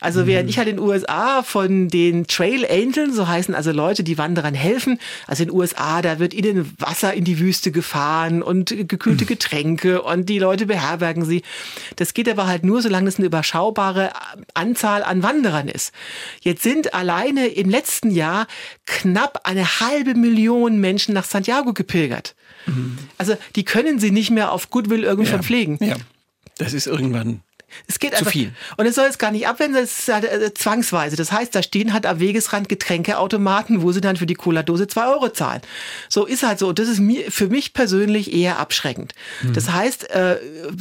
[0.00, 0.26] Also mhm.
[0.26, 4.18] während ich halt in den USA von den Trail Angels, so heißen also Leute, die
[4.18, 8.74] Wanderern helfen, also in den USA da wird ihnen Wasser in die Wüste gefahren und
[8.88, 11.42] gekühlte Getränke und die Leute beherbergen sie.
[11.96, 14.12] Das geht aber halt nur, solange es eine überschaubare
[14.54, 15.92] Anzahl an Wanderern ist.
[16.40, 18.46] Jetzt sind alleine im letzten Jahr
[18.86, 22.34] knapp eine halbe Million Menschen nach Santiago gepilgert.
[22.66, 22.98] Mhm.
[23.18, 25.34] Also die können sie nicht mehr auf Goodwill irgendwie ja.
[25.34, 25.78] verpflegen.
[25.80, 25.96] Ja.
[26.58, 27.40] Das ist irgendwann
[27.86, 28.26] es geht einfach.
[28.26, 28.52] Zu viel.
[28.76, 31.16] Und es soll jetzt gar nicht abwenden, es ist halt, äh, zwangsweise.
[31.16, 35.06] Das heißt, da stehen halt am Wegesrand Getränkeautomaten, wo sie dann für die Cola-Dose zwei
[35.08, 35.62] Euro zahlen.
[36.08, 36.68] So ist halt so.
[36.68, 39.14] Und das ist mir, für mich persönlich eher abschreckend.
[39.42, 39.52] Mhm.
[39.52, 40.36] Das heißt, äh,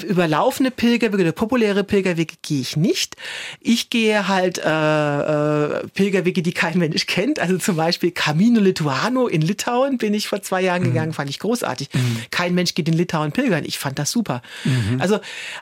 [0.06, 3.16] überlaufene Pilgerwege, populäre Pilgerwege gehe ich nicht.
[3.60, 7.40] Ich gehe halt äh, äh, Pilgerwege, die kein Mensch kennt.
[7.40, 10.88] Also zum Beispiel Camino Lituano in Litauen bin ich vor zwei Jahren mhm.
[10.88, 11.90] gegangen, fand ich großartig.
[11.94, 12.18] Mhm.
[12.32, 13.64] Kein Mensch geht in Litauen pilgern.
[13.66, 14.42] Ich fand das super.
[14.64, 15.00] Mhm.
[15.00, 15.20] Also,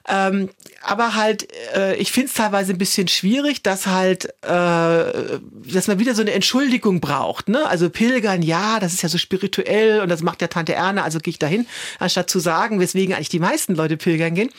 [0.08, 0.50] ähm,
[0.84, 6.00] aber halt äh, ich finde es teilweise ein bisschen schwierig, dass halt, äh, dass man
[6.00, 7.50] wieder so eine Entschuldigung braucht.
[7.50, 7.66] Ne?
[7.68, 11.20] Also Pilgern, ja, das ist ja so spirituell und das macht ja Tante Erne, also
[11.20, 11.66] gehe ich dahin,
[12.00, 14.50] anstatt zu sagen, weswegen eigentlich die meisten Leute pilgern gehen.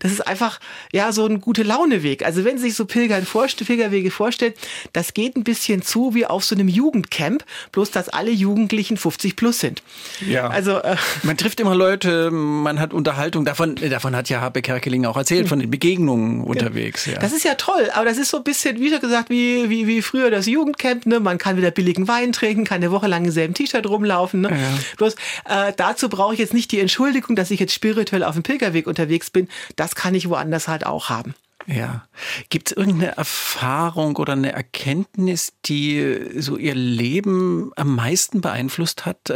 [0.00, 0.60] Das ist einfach
[0.92, 2.24] ja so ein gute Launeweg.
[2.24, 4.54] Also wenn sich so Pilgern vorstellen, Pilgerwege vorstellen,
[4.92, 9.36] das geht ein bisschen zu wie auf so einem Jugendcamp, bloß dass alle Jugendlichen 50
[9.36, 9.82] plus sind.
[10.26, 10.48] Ja.
[10.48, 13.44] Also äh, man trifft immer Leute, man hat Unterhaltung.
[13.44, 17.06] Davon, davon hat ja Habe Kerkeling auch erzählt von den Begegnungen unterwegs.
[17.06, 17.18] Ja.
[17.18, 19.86] Das ist ja toll, aber das ist so ein bisschen, wie schon gesagt, wie, wie,
[19.86, 21.06] wie früher das Jugendcamp.
[21.06, 21.18] Ne?
[21.18, 24.42] Man kann wieder billigen Wein trinken, kann eine Woche lang im selben T-Shirt rumlaufen.
[24.42, 24.50] Ne?
[24.50, 24.78] Ja.
[24.98, 25.14] Bloß
[25.48, 28.86] äh, dazu brauche ich jetzt nicht die Entschuldigung, dass ich jetzt spirituell auf dem Pilgerweg
[28.86, 29.48] unterwegs bin.
[29.76, 31.34] Das kann ich woanders halt auch haben.
[31.66, 32.06] Ja.
[32.50, 39.32] Gibt es irgendeine Erfahrung oder eine Erkenntnis, die so ihr Leben am meisten beeinflusst hat,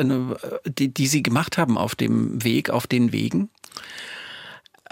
[0.67, 3.49] die, die Sie gemacht haben auf dem Weg, auf den Wegen?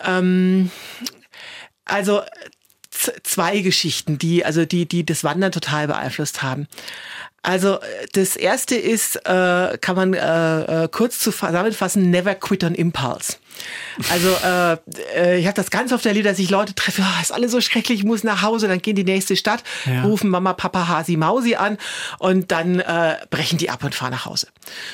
[0.04, 0.70] Ähm,
[1.88, 2.22] also
[3.22, 6.66] zwei Geschichten, die also die die das Wandern total beeinflusst haben.
[7.42, 7.78] Also
[8.12, 13.36] das erste ist, äh, kann man äh, äh, kurz zusammenfassen, never quit on impulse.
[14.10, 14.76] Also äh,
[15.16, 17.60] äh, ich habe das ganz oft erlebt, dass ich Leute treffe, oh, ist alles so
[17.60, 20.02] schrecklich, ich muss nach Hause, dann gehen die nächste Stadt, ja.
[20.02, 21.78] rufen Mama, Papa, Hasi, Mausi an
[22.18, 24.48] und dann äh, brechen die ab und fahren nach Hause.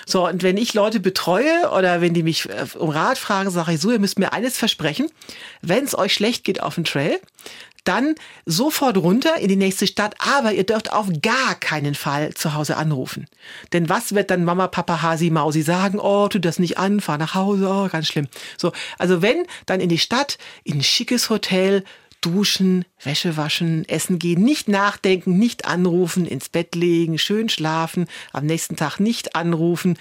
[0.07, 3.73] So, und wenn ich Leute betreue oder wenn die mich äh, um Rat fragen, sage
[3.73, 5.11] ich so, ihr müsst mir eines versprechen,
[5.61, 7.21] wenn es euch schlecht geht auf dem Trail,
[7.85, 8.15] dann
[8.47, 12.77] sofort runter in die nächste Stadt, aber ihr dürft auf gar keinen Fall zu Hause
[12.77, 13.27] anrufen.
[13.73, 15.99] Denn was wird dann Mama, Papa, Hasi, Mausi sagen?
[15.99, 18.29] Oh, tu das nicht an, fahr nach Hause, oh, ganz schlimm.
[18.57, 21.85] So, also wenn, dann in die Stadt, in ein schickes Hotel,
[22.25, 28.47] duschen, Wäsche waschen, essen gehen, nicht nachdenken, nicht anrufen, ins Bett legen, schön schlafen, am
[28.47, 29.99] nächsten Tag nicht anrufen,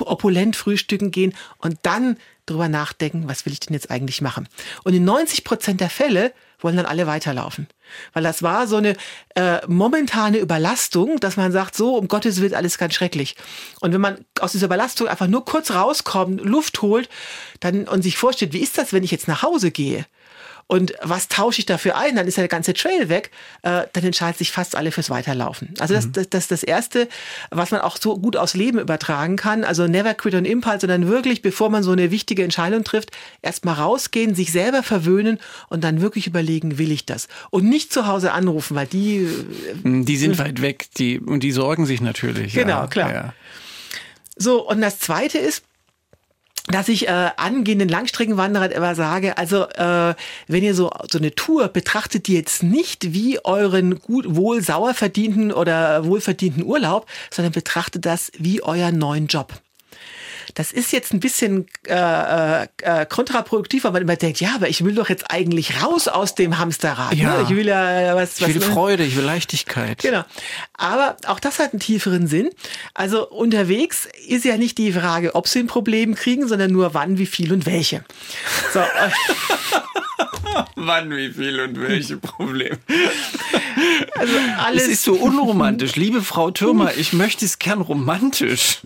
[0.00, 4.48] opulent frühstücken gehen und dann drüber nachdenken, was will ich denn jetzt eigentlich machen?
[4.82, 7.68] Und in 90 Prozent der Fälle wollen dann alle weiterlaufen.
[8.12, 8.96] Weil das war so eine
[9.34, 13.36] äh, momentane Überlastung, dass man sagt, so, um Gottes Willen, alles ganz schrecklich.
[13.80, 17.08] Und wenn man aus dieser Überlastung einfach nur kurz rauskommt, Luft holt,
[17.60, 20.06] dann und sich vorstellt, wie ist das, wenn ich jetzt nach Hause gehe?
[20.68, 22.16] Und was tausche ich dafür ein?
[22.16, 23.30] Dann ist ja der ganze Trail weg.
[23.62, 25.72] Äh, dann entscheiden sich fast alle fürs Weiterlaufen.
[25.78, 26.12] Also das, mhm.
[26.12, 27.08] das, das ist das Erste,
[27.50, 29.62] was man auch so gut aufs Leben übertragen kann.
[29.62, 33.12] Also never quit on impulse, sondern wirklich, bevor man so eine wichtige Entscheidung trifft,
[33.42, 35.38] erstmal rausgehen, sich selber verwöhnen
[35.68, 37.28] und dann wirklich überlegen, will ich das?
[37.50, 39.18] Und nicht zu Hause anrufen, weil die...
[39.84, 42.54] Äh, die sind weit weg die, und die sorgen sich natürlich.
[42.54, 42.86] Genau, ja.
[42.88, 43.12] klar.
[43.12, 43.34] Ja.
[44.36, 45.62] So, und das Zweite ist,
[46.68, 50.14] dass ich äh, angehenden Langstreckenwanderern immer sage, also äh,
[50.48, 54.94] wenn ihr so so eine Tour betrachtet, die jetzt nicht wie euren gut wohl sauer
[54.94, 59.60] verdienten oder wohlverdienten Urlaub, sondern betrachtet das wie euren neuen Job.
[60.56, 64.82] Das ist jetzt ein bisschen äh, äh, kontraproduktiv, weil man immer denkt, ja, aber ich
[64.82, 67.12] will doch jetzt eigentlich raus aus dem Hamsterrad.
[67.12, 67.22] Ne?
[67.22, 67.36] Ja.
[67.36, 67.42] Ne?
[67.42, 68.40] Ich will ja was.
[68.40, 69.98] Ich will was, Freude, ich will Leichtigkeit.
[69.98, 70.24] Genau.
[70.72, 72.48] Aber auch das hat einen tieferen Sinn.
[72.94, 77.18] Also unterwegs ist ja nicht die Frage, ob sie ein Problem kriegen, sondern nur wann,
[77.18, 78.02] wie viel und welche.
[78.72, 78.80] So.
[80.76, 82.78] Wann, wie viel und welche Probleme.
[84.14, 84.32] Also
[84.64, 84.84] alles.
[84.84, 85.96] Es ist so unromantisch.
[85.96, 88.80] Liebe Frau Türmer, ich möchte es gern romantisch.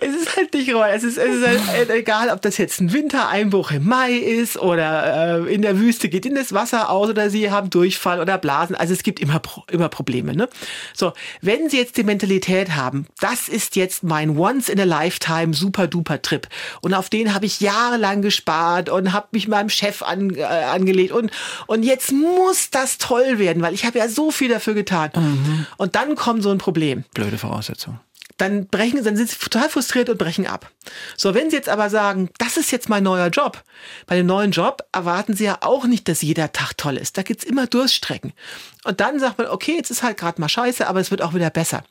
[0.00, 0.96] Es ist halt nicht romantisch.
[0.96, 5.44] Es ist, es ist halt egal, ob das jetzt ein Wintereinbruch im Mai ist oder
[5.46, 8.74] äh, in der Wüste geht in das Wasser aus oder sie haben Durchfall oder Blasen.
[8.74, 9.40] Also es gibt immer,
[9.70, 10.34] immer Probleme.
[10.34, 10.48] Ne?
[10.94, 15.54] So, wenn Sie jetzt die Mentalität haben, das ist jetzt mein Once in a Lifetime
[15.54, 16.48] super duper Trip
[16.80, 21.12] und auf den habe ich jahrelang gespart und habe mich meinem Chef an, äh, angelegt
[21.12, 21.30] und,
[21.66, 25.10] und jetzt muss das toll werden, weil ich habe ja so viel dafür getan.
[25.14, 25.66] Mhm.
[25.76, 27.04] Und dann kommt so ein Problem.
[27.14, 28.00] Blöde Voraussetzung
[28.40, 30.70] dann brechen, dann sind sie total frustriert und brechen ab.
[31.16, 33.62] So, wenn sie jetzt aber sagen, das ist jetzt mein neuer Job,
[34.06, 37.18] bei dem neuen Job erwarten sie ja auch nicht, dass jeder Tag toll ist.
[37.18, 38.32] Da gibt's immer Durststrecken.
[38.84, 41.34] Und dann sagt man, okay, jetzt ist halt gerade mal scheiße, aber es wird auch
[41.34, 41.84] wieder besser.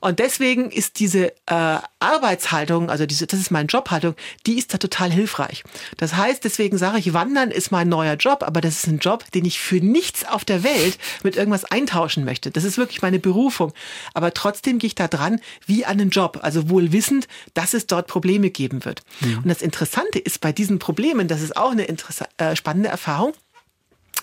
[0.00, 4.14] Und deswegen ist diese äh, Arbeitshaltung, also diese, das ist meine Jobhaltung,
[4.46, 5.64] die ist da total hilfreich.
[5.98, 9.30] Das heißt, deswegen sage ich, Wandern ist mein neuer Job, aber das ist ein Job,
[9.32, 12.50] den ich für nichts auf der Welt mit irgendwas eintauschen möchte.
[12.50, 13.74] Das ist wirklich meine Berufung.
[14.14, 17.86] Aber trotzdem gehe ich da dran wie an den Job, also wohl wissend, dass es
[17.86, 19.02] dort Probleme geben wird.
[19.20, 19.38] Mhm.
[19.38, 23.34] Und das Interessante ist bei diesen Problemen, das ist auch eine äh, spannende Erfahrung,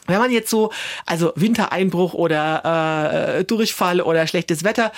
[0.07, 0.71] wenn man jetzt so,
[1.05, 4.91] also Wintereinbruch oder äh, Durchfall oder schlechtes Wetter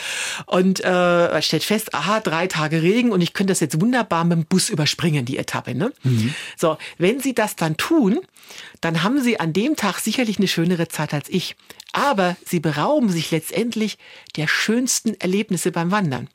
[0.45, 4.37] und äh, stellt fest, aha, drei Tage Regen und ich könnte das jetzt wunderbar mit
[4.37, 5.75] dem Bus überspringen, die Etappe.
[5.75, 5.91] Ne?
[6.03, 6.33] Mhm.
[6.57, 8.19] So, wenn Sie das dann tun,
[8.81, 11.55] dann haben Sie an dem Tag sicherlich eine schönere Zeit als ich.
[11.91, 13.97] Aber Sie berauben sich letztendlich
[14.35, 16.29] der schönsten Erlebnisse beim Wandern.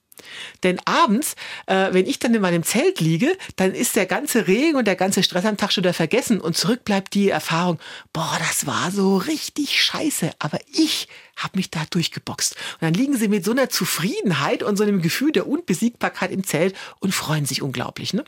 [0.63, 1.35] Denn abends,
[1.67, 4.97] äh, wenn ich dann in meinem Zelt liege, dann ist der ganze Regen und der
[4.97, 7.79] ganze Stress am Tag schon wieder vergessen und zurück bleibt die Erfahrung,
[8.13, 12.55] boah, das war so richtig scheiße, aber ich habe mich da durchgeboxt.
[12.55, 16.45] Und dann liegen sie mit so einer Zufriedenheit und so einem Gefühl der Unbesiegbarkeit im
[16.45, 18.15] Zelt und freuen sich unglaublich.
[18.15, 18.25] Ne?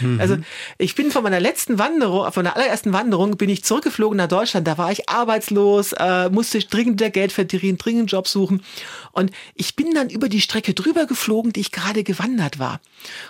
[0.00, 0.20] Mhm.
[0.20, 0.38] Also
[0.78, 4.66] ich bin von meiner letzten Wanderung, von der allerersten Wanderung, bin ich zurückgeflogen nach Deutschland.
[4.66, 8.62] Da war ich arbeitslos, äh, musste dringend wieder Geld verdienen, dringend Job suchen.
[9.12, 12.80] Und ich bin dann über die Strecke drüber geflogen, die ich gerade gewandert war.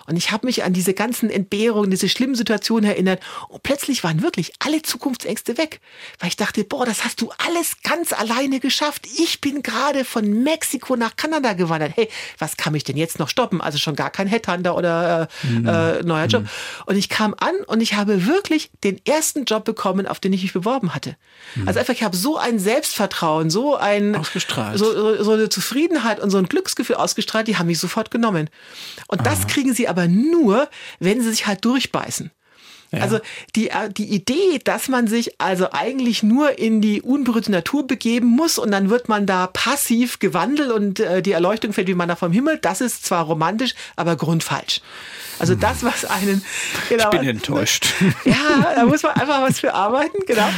[0.07, 3.23] Und ich habe mich an diese ganzen Entbehrungen, diese schlimmen Situationen erinnert.
[3.49, 5.81] Und plötzlich waren wirklich alle Zukunftsängste weg.
[6.19, 9.02] Weil ich dachte, boah, das hast du alles ganz alleine geschafft.
[9.19, 11.93] Ich bin gerade von Mexiko nach Kanada gewandert.
[11.97, 12.09] Hey,
[12.39, 13.61] was kann mich denn jetzt noch stoppen?
[13.61, 15.67] Also schon gar kein Headhunter oder äh, mhm.
[15.67, 16.43] äh, neuer Job.
[16.43, 16.49] Mhm.
[16.87, 20.43] Und ich kam an und ich habe wirklich den ersten Job bekommen, auf den ich
[20.43, 21.17] mich beworben hatte.
[21.55, 21.69] Mhm.
[21.69, 24.79] Also einfach, ich habe so ein Selbstvertrauen, so ein ausgestrahlt.
[24.79, 28.51] So, so, so eine Zufriedenheit und so ein Glücksgefühl ausgestrahlt, die haben mich sofort genommen.
[29.09, 29.31] Und Aha.
[29.31, 30.69] das kriegen sie aber nur,
[30.99, 32.31] wenn sie sich halt durchbeißen.
[32.93, 33.01] Ja.
[33.01, 33.21] Also
[33.57, 38.27] die, äh, die Idee, dass man sich also eigentlich nur in die unberührte Natur begeben
[38.27, 42.09] muss und dann wird man da passiv gewandelt und äh, die Erleuchtung fällt wie man
[42.09, 44.83] da vom Himmel, das ist zwar romantisch, aber grundfalsch.
[45.39, 46.45] Also das, was einen...
[46.89, 47.87] Genau, ich bin enttäuscht.
[48.25, 50.49] Ja, da muss man einfach was für arbeiten, genau.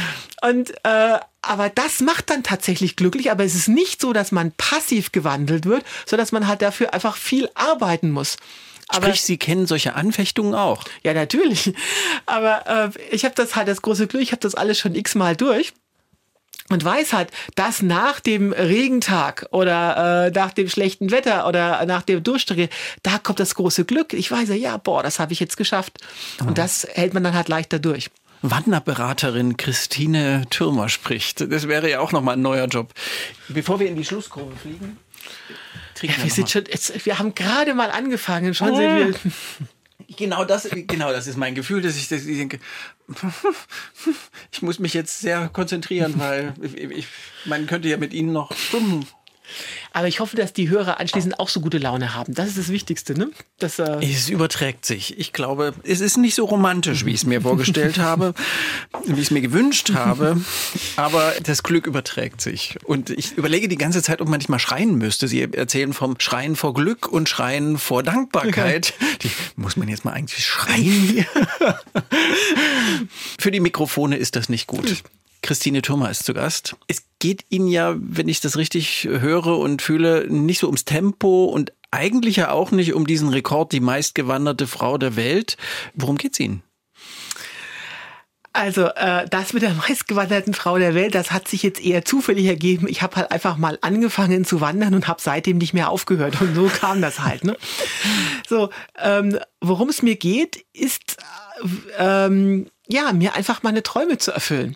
[0.41, 3.31] Und äh, aber das macht dann tatsächlich glücklich.
[3.31, 6.93] Aber es ist nicht so, dass man passiv gewandelt wird, sondern dass man halt dafür
[6.93, 8.37] einfach viel arbeiten muss.
[8.89, 10.83] Aber, Sprich, Sie kennen solche Anfechtungen auch?
[11.03, 11.73] Ja, natürlich.
[12.25, 15.35] Aber äh, ich habe das halt das große Glück, ich habe das alles schon x-mal
[15.35, 15.73] durch
[16.69, 22.01] und weiß halt, dass nach dem Regentag oder äh, nach dem schlechten Wetter oder nach
[22.01, 22.69] dem Durchstrecke,
[23.03, 24.13] da kommt das große Glück.
[24.13, 25.99] Ich weiß ja, ja, boah, das habe ich jetzt geschafft.
[26.39, 26.53] Und oh.
[26.53, 28.09] das hält man dann halt leichter durch.
[28.41, 31.51] Wanderberaterin Christine Türmer spricht.
[31.51, 32.93] Das wäre ja auch nochmal ein neuer Job.
[33.47, 34.97] Bevor wir in die Schlusskurve fliegen.
[36.01, 38.75] Ja, wir, sind schon, jetzt, wir haben gerade mal angefangen, schon oh.
[38.75, 39.31] sind wir.
[40.17, 42.59] Genau das, genau das ist mein Gefühl, dass ich, dass ich denke,
[44.51, 47.07] ich muss mich jetzt sehr konzentrieren, weil ich, ich,
[47.45, 49.07] man könnte ja mit Ihnen noch Stunden
[49.93, 52.33] aber ich hoffe, dass die Hörer anschließend auch so gute Laune haben.
[52.33, 53.29] Das ist das Wichtigste, ne?
[53.59, 55.17] Das, äh es überträgt sich.
[55.17, 58.33] Ich glaube, es ist nicht so romantisch, wie ich es mir vorgestellt habe,
[59.05, 60.41] wie ich es mir gewünscht habe.
[60.95, 62.77] Aber das Glück überträgt sich.
[62.83, 65.27] Und ich überlege die ganze Zeit, ob man nicht mal schreien müsste.
[65.27, 68.93] Sie erzählen vom Schreien vor Glück und Schreien vor Dankbarkeit.
[69.21, 71.25] Die, muss man jetzt mal eigentlich schreien?
[73.39, 75.03] Für die Mikrofone ist das nicht gut.
[75.45, 76.75] Christine Thurmer ist zu Gast.
[76.87, 81.45] Es geht Ihnen ja, wenn ich das richtig höre und fühle, nicht so ums Tempo
[81.45, 85.55] und eigentlich ja auch nicht um diesen Rekord, die meistgewanderte Frau der Welt.
[85.93, 86.63] Worum geht's Ihnen?
[88.53, 92.47] Also äh, das mit der meistgewanderten Frau der Welt, das hat sich jetzt eher zufällig
[92.47, 92.87] ergeben.
[92.87, 96.41] Ich habe halt einfach mal angefangen zu wandern und habe seitdem nicht mehr aufgehört.
[96.41, 97.43] Und so kam das halt.
[97.43, 97.55] Ne?
[98.49, 101.17] So, ähm, worum es mir geht, ist
[101.99, 104.75] äh, ähm, ja mir einfach meine Träume zu erfüllen.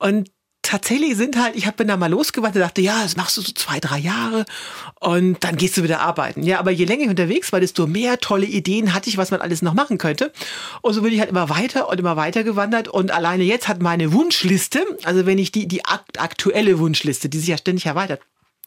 [0.00, 0.30] Und
[0.62, 3.80] tatsächlich sind halt, ich bin da mal losgewandert, dachte, ja, das machst du so zwei,
[3.80, 4.44] drei Jahre
[5.00, 6.42] und dann gehst du wieder arbeiten.
[6.42, 9.40] Ja, aber je länger ich unterwegs war, desto mehr tolle Ideen hatte ich, was man
[9.40, 10.32] alles noch machen könnte.
[10.82, 13.82] Und so bin ich halt immer weiter und immer weiter gewandert und alleine jetzt hat
[13.82, 18.20] meine Wunschliste, also wenn ich die, die aktuelle Wunschliste, die sich ja ständig erweitert,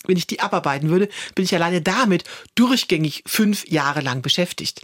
[0.06, 2.24] wenn ich die abarbeiten würde, bin ich alleine damit
[2.56, 4.82] durchgängig fünf Jahre lang beschäftigt.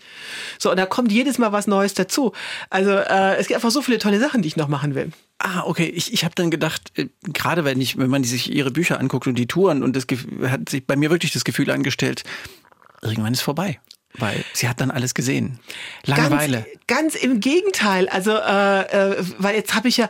[0.57, 2.33] So, und da kommt jedes Mal was Neues dazu.
[2.69, 5.11] Also äh, es gibt einfach so viele tolle Sachen, die ich noch machen will.
[5.39, 5.85] Ah, okay.
[5.85, 9.27] Ich, ich habe dann gedacht, äh, gerade wenn ich, wenn man sich ihre Bücher anguckt
[9.27, 10.05] und die Touren und das
[10.49, 12.23] hat sich bei mir wirklich das Gefühl angestellt,
[13.01, 13.79] irgendwann ist vorbei.
[14.17, 15.59] Weil sie hat dann alles gesehen.
[16.03, 16.65] Langeweile.
[16.87, 18.09] Ganz, ganz im Gegenteil.
[18.09, 20.09] Also, äh, äh, weil jetzt habe ich ja,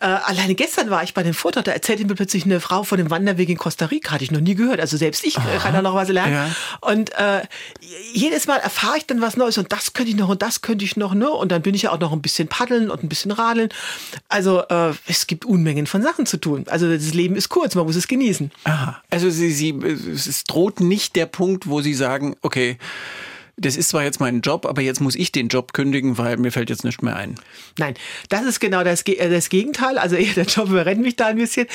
[0.00, 2.98] äh, alleine gestern war ich bei dem Vortrag, da erzählte mir plötzlich eine Frau von
[2.98, 4.78] dem Wanderweg in Costa Rica, hatte ich noch nie gehört.
[4.78, 5.58] Also selbst ich Aha.
[5.58, 6.32] kann da noch was lernen.
[6.32, 6.50] Ja.
[6.80, 7.42] Und äh,
[8.12, 10.84] jedes Mal erfahre ich dann was Neues und das könnte ich noch und das könnte
[10.84, 11.28] ich noch, ne?
[11.28, 13.70] Und dann bin ich ja auch noch ein bisschen paddeln und ein bisschen radeln.
[14.28, 16.66] Also äh, es gibt Unmengen von Sachen zu tun.
[16.68, 18.52] Also das Leben ist kurz, man muss es genießen.
[18.62, 19.02] Aha.
[19.10, 22.78] Also sie, sie, es droht nicht der Punkt, wo sie sagen, okay,
[23.60, 26.50] das ist zwar jetzt mein Job, aber jetzt muss ich den Job kündigen, weil mir
[26.50, 27.34] fällt jetzt nichts mehr ein.
[27.78, 27.94] Nein,
[28.30, 29.98] das ist genau das, äh, das Gegenteil.
[29.98, 31.66] Also eher der Job überrennt mich da ein bisschen.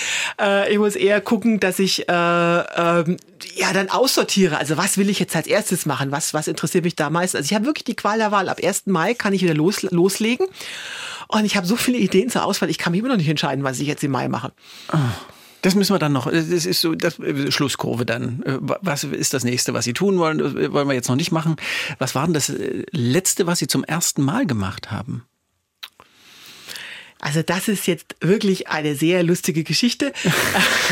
[0.41, 3.17] Äh, ich muss eher gucken, dass ich äh, ähm,
[3.55, 4.57] ja dann aussortiere.
[4.57, 6.11] Also was will ich jetzt als erstes machen?
[6.11, 7.35] Was, was interessiert mich da meist?
[7.35, 8.49] Also ich habe wirklich die Qual der Wahl.
[8.49, 8.87] Ab 1.
[8.87, 10.47] Mai kann ich wieder los, loslegen.
[11.27, 13.63] Und ich habe so viele Ideen zur Auswahl, ich kann mich immer noch nicht entscheiden,
[13.63, 14.53] was ich jetzt im Mai mache.
[14.93, 14.97] Oh.
[15.65, 18.43] Das müssen wir dann noch, das ist so das äh, Schlusskurve dann.
[18.43, 20.37] Äh, was ist das nächste, was Sie tun wollen?
[20.37, 21.55] Das äh, wollen wir jetzt noch nicht machen.
[21.97, 22.53] Was war denn das
[22.91, 25.25] letzte, was Sie zum ersten Mal gemacht haben?
[27.19, 30.13] Also das ist jetzt wirklich eine sehr lustige Geschichte.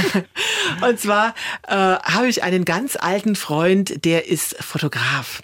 [0.81, 1.35] Und zwar
[1.67, 5.43] äh, habe ich einen ganz alten Freund, der ist Fotograf.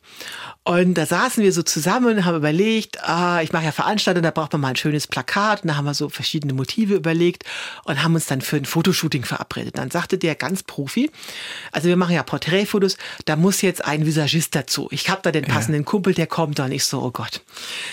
[0.70, 4.52] Und da saßen wir so zusammen, haben überlegt, ah, ich mache ja Veranstaltungen, da braucht
[4.52, 5.64] man mal ein schönes Plakat.
[5.64, 7.44] Und da haben wir so verschiedene Motive überlegt
[7.86, 9.80] und haben uns dann für ein Fotoshooting verabredet.
[9.80, 11.10] Dann sagte der ganz Profi,
[11.72, 14.90] also wir machen ja Porträtfotos, da muss jetzt ein Visagist dazu.
[14.92, 15.86] Ich habe da den passenden ja.
[15.86, 17.42] Kumpel, der kommt da und ich so, oh Gott.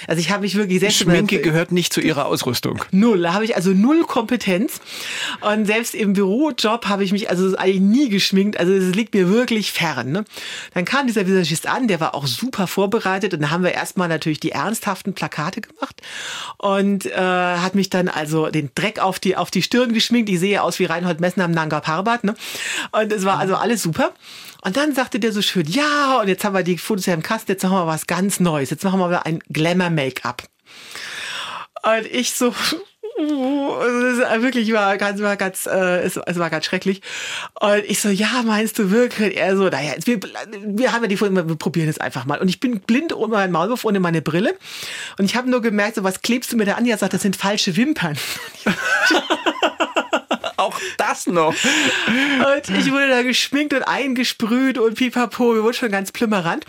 [0.06, 0.98] Also ich habe mich wirklich selbst...
[0.98, 2.84] Schminke gehört nicht zu ihrer Ausrüstung.
[2.90, 4.82] Null, da habe ich also null Kompetenz.
[5.40, 8.60] Und selbst im Bürojob habe ich mich also eigentlich nie geschminkt.
[8.60, 10.12] Also es liegt mir wirklich fern.
[10.12, 10.26] Ne?
[10.74, 14.08] Dann kam dieser Visagist an, der war auch super vorbereitet und da haben wir erstmal
[14.08, 16.02] natürlich die ernsthaften Plakate gemacht
[16.58, 20.30] und äh, hat mich dann also den Dreck auf die auf die Stirn geschminkt.
[20.30, 22.24] Ich sehe aus wie Reinhold Messner am Nanga Parbat.
[22.24, 22.34] Ne?
[22.92, 24.12] Und es war also alles super.
[24.62, 27.22] Und dann sagte der so schön, ja, und jetzt haben wir die Fotos ja im
[27.22, 28.70] Kasten, jetzt machen wir was ganz Neues.
[28.70, 30.42] Jetzt machen wir mal ein Glamour-Make-up.
[31.82, 32.52] Und ich so,
[33.18, 37.00] es wirklich war ganz, war ganz, äh, es, es war ganz schrecklich.
[37.58, 39.36] Und ich so, ja, meinst du wirklich?
[39.36, 42.38] Er so, naja, wir, wir haben ja die Folge, wir probieren es einfach mal.
[42.40, 44.54] Und ich bin blind ohne meinen Maulwurf, ohne meine Brille.
[45.18, 46.86] Und ich habe nur gemerkt, so, was klebst du mir da an?
[46.86, 48.16] Er sagt, das sind falsche Wimpern.
[50.58, 51.54] Auch das noch.
[51.54, 56.64] Und ich wurde da geschminkt und eingesprüht und pipapo, wir wurden schon ganz plümmerant.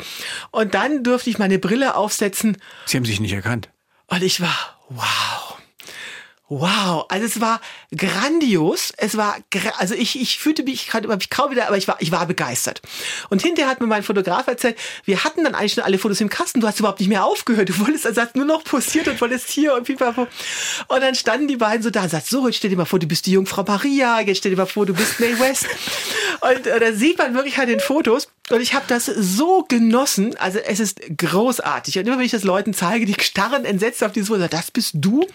[0.51, 2.57] Und dann durfte ich meine Brille aufsetzen.
[2.85, 3.69] Sie haben sich nicht erkannt.
[4.07, 5.56] Und ich war, wow.
[6.49, 7.59] Wow, also es war
[7.93, 8.93] grandios.
[8.95, 9.35] Es war,
[9.77, 12.81] also ich, ich fühlte mich gerade mich kaum wieder, aber ich war, ich war begeistert.
[13.29, 16.29] Und hinterher hat mir mein Fotograf erzählt, wir hatten dann eigentlich schon alle Fotos im
[16.29, 16.61] Kasten.
[16.61, 17.67] Du hast überhaupt nicht mehr aufgehört.
[17.67, 20.27] Du wolltest, also hast nur noch posiert und wolltest hier und pipapo.
[20.87, 22.99] Und dann standen die beiden so da und sagten, so, jetzt stell dir mal vor,
[22.99, 24.21] du bist die Jungfrau Maria.
[24.21, 25.67] Jetzt stell dir mal vor, du bist May West.
[26.39, 28.29] und äh, da sieht man wirklich halt den Fotos.
[28.49, 30.37] Und ich habe das so genossen.
[30.37, 31.99] Also es ist großartig.
[31.99, 34.91] Und immer wenn ich das Leuten zeige, die starren entsetzt auf dieses Foto, das bist
[34.95, 35.25] du.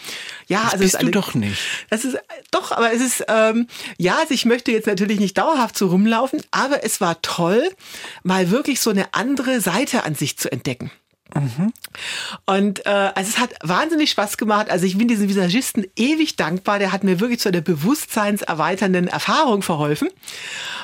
[0.46, 1.60] Ja, das also bist du doch nicht.
[1.90, 2.16] Das ist
[2.50, 3.66] doch, aber es ist ähm,
[3.98, 7.68] ja, also ich möchte jetzt natürlich nicht dauerhaft so rumlaufen, aber es war toll,
[8.22, 10.90] mal wirklich so eine andere Seite an sich zu entdecken.
[11.34, 11.72] Mhm.
[12.46, 14.70] Und äh, also es hat wahnsinnig Spaß gemacht.
[14.70, 16.78] Also ich bin diesem Visagisten ewig dankbar.
[16.78, 20.08] Der hat mir wirklich zu einer bewusstseinserweiternden Erfahrung verholfen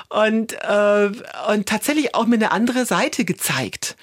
[0.09, 1.11] und, äh,
[1.53, 3.97] und tatsächlich auch mir eine andere Seite gezeigt.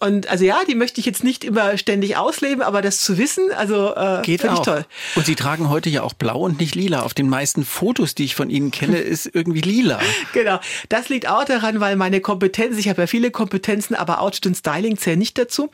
[0.00, 3.50] Und also ja, die möchte ich jetzt nicht immer ständig ausleben, aber das zu wissen,
[3.56, 4.84] also äh, Geht finde ich toll.
[5.16, 7.02] Und Sie tragen heute ja auch blau und nicht lila.
[7.02, 9.98] Auf den meisten Fotos, die ich von Ihnen kenne, ist irgendwie lila.
[10.32, 10.60] genau.
[10.88, 14.54] Das liegt auch daran, weil meine Kompetenz, ich habe ja viele Kompetenzen, aber Outfit und
[14.54, 15.70] Styling zählen nicht dazu.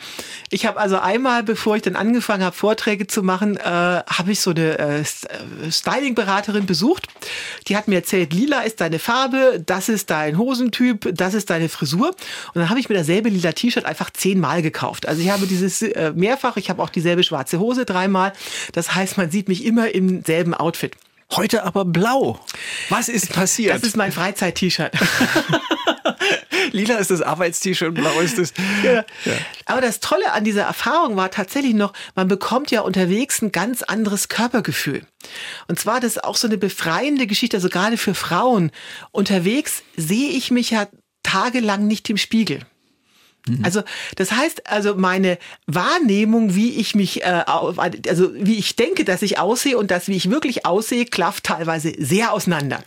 [0.51, 4.41] Ich habe also einmal, bevor ich dann angefangen habe, Vorträge zu machen, äh, habe ich
[4.41, 7.09] so eine äh, äh, Styling-Beraterin besucht.
[7.69, 11.69] Die hat mir erzählt, lila ist deine Farbe, das ist dein Hosentyp, das ist deine
[11.69, 12.09] Frisur.
[12.09, 12.17] Und
[12.55, 15.07] dann habe ich mir dasselbe lila T-Shirt einfach zehnmal gekauft.
[15.07, 18.33] Also ich habe dieses äh, mehrfach, ich habe auch dieselbe schwarze Hose dreimal.
[18.73, 20.97] Das heißt, man sieht mich immer im selben Outfit.
[21.33, 22.39] Heute aber blau.
[22.91, 23.75] Was ist passiert?
[23.75, 24.93] Das ist mein Freizeit-T-Shirt.
[26.73, 28.53] Lila ist das Arbeits-T-Shirt, blau ist das.
[28.83, 29.05] Ja.
[29.25, 29.33] Ja.
[29.67, 33.83] Aber das Tolle an dieser Erfahrung war tatsächlich noch, man bekommt ja unterwegs ein ganz
[33.83, 35.03] anderes Körpergefühl.
[35.69, 38.71] Und zwar, das ist auch so eine befreiende Geschichte, also gerade für Frauen.
[39.11, 40.87] Unterwegs sehe ich mich ja
[41.23, 42.61] tagelang nicht im Spiegel.
[43.47, 43.65] Mhm.
[43.65, 43.83] Also
[44.17, 49.39] das heißt, also meine Wahrnehmung, wie ich mich, äh, also wie ich denke, dass ich
[49.39, 52.83] aussehe und das, wie ich wirklich aussehe, klafft teilweise sehr auseinander.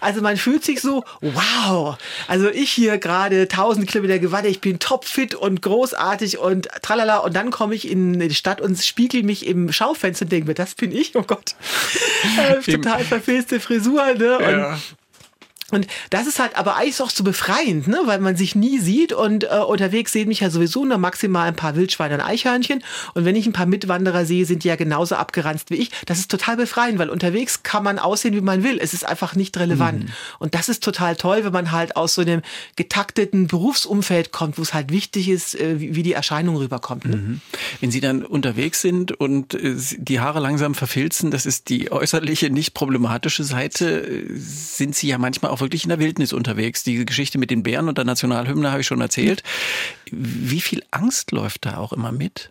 [0.00, 1.96] Also man fühlt sich so, wow,
[2.28, 7.34] also ich hier gerade 1000 Kilometer gewandert, ich bin topfit und großartig und tralala und
[7.34, 10.74] dann komme ich in die Stadt und spiegel mich im Schaufenster und denke mir, das
[10.74, 11.56] bin ich, oh Gott.
[12.38, 14.38] äh, total verfilzte Frisur, ne?
[14.40, 14.78] Ja.
[15.70, 18.00] Und das ist halt aber eigentlich auch so befreiend, ne?
[18.06, 21.56] weil man sich nie sieht und äh, unterwegs sehen mich ja sowieso nur maximal ein
[21.56, 22.82] paar Wildschweine und Eichhörnchen.
[23.12, 25.90] Und wenn ich ein paar Mitwanderer sehe, sind die ja genauso abgeranzt wie ich.
[26.06, 28.78] Das ist total befreiend, weil unterwegs kann man aussehen, wie man will.
[28.80, 30.04] Es ist einfach nicht relevant.
[30.04, 30.12] Mhm.
[30.38, 32.40] Und das ist total toll, wenn man halt aus so einem
[32.76, 37.04] getakteten Berufsumfeld kommt, wo es halt wichtig ist, äh, wie, wie, die Erscheinung rüberkommt.
[37.04, 37.16] Ne?
[37.16, 37.40] Mhm.
[37.80, 42.48] Wenn Sie dann unterwegs sind und äh, die Haare langsam verfilzen, das ist die äußerliche,
[42.48, 46.82] nicht problematische Seite, äh, sind Sie ja manchmal auch auch wirklich in der Wildnis unterwegs.
[46.84, 49.42] Die Geschichte mit den Bären und der Nationalhymne habe ich schon erzählt.
[50.10, 52.50] Wie viel Angst läuft da auch immer mit?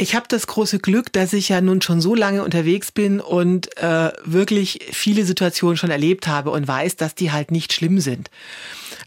[0.00, 3.76] Ich habe das große Glück, dass ich ja nun schon so lange unterwegs bin und
[3.78, 8.30] äh, wirklich viele Situationen schon erlebt habe und weiß, dass die halt nicht schlimm sind.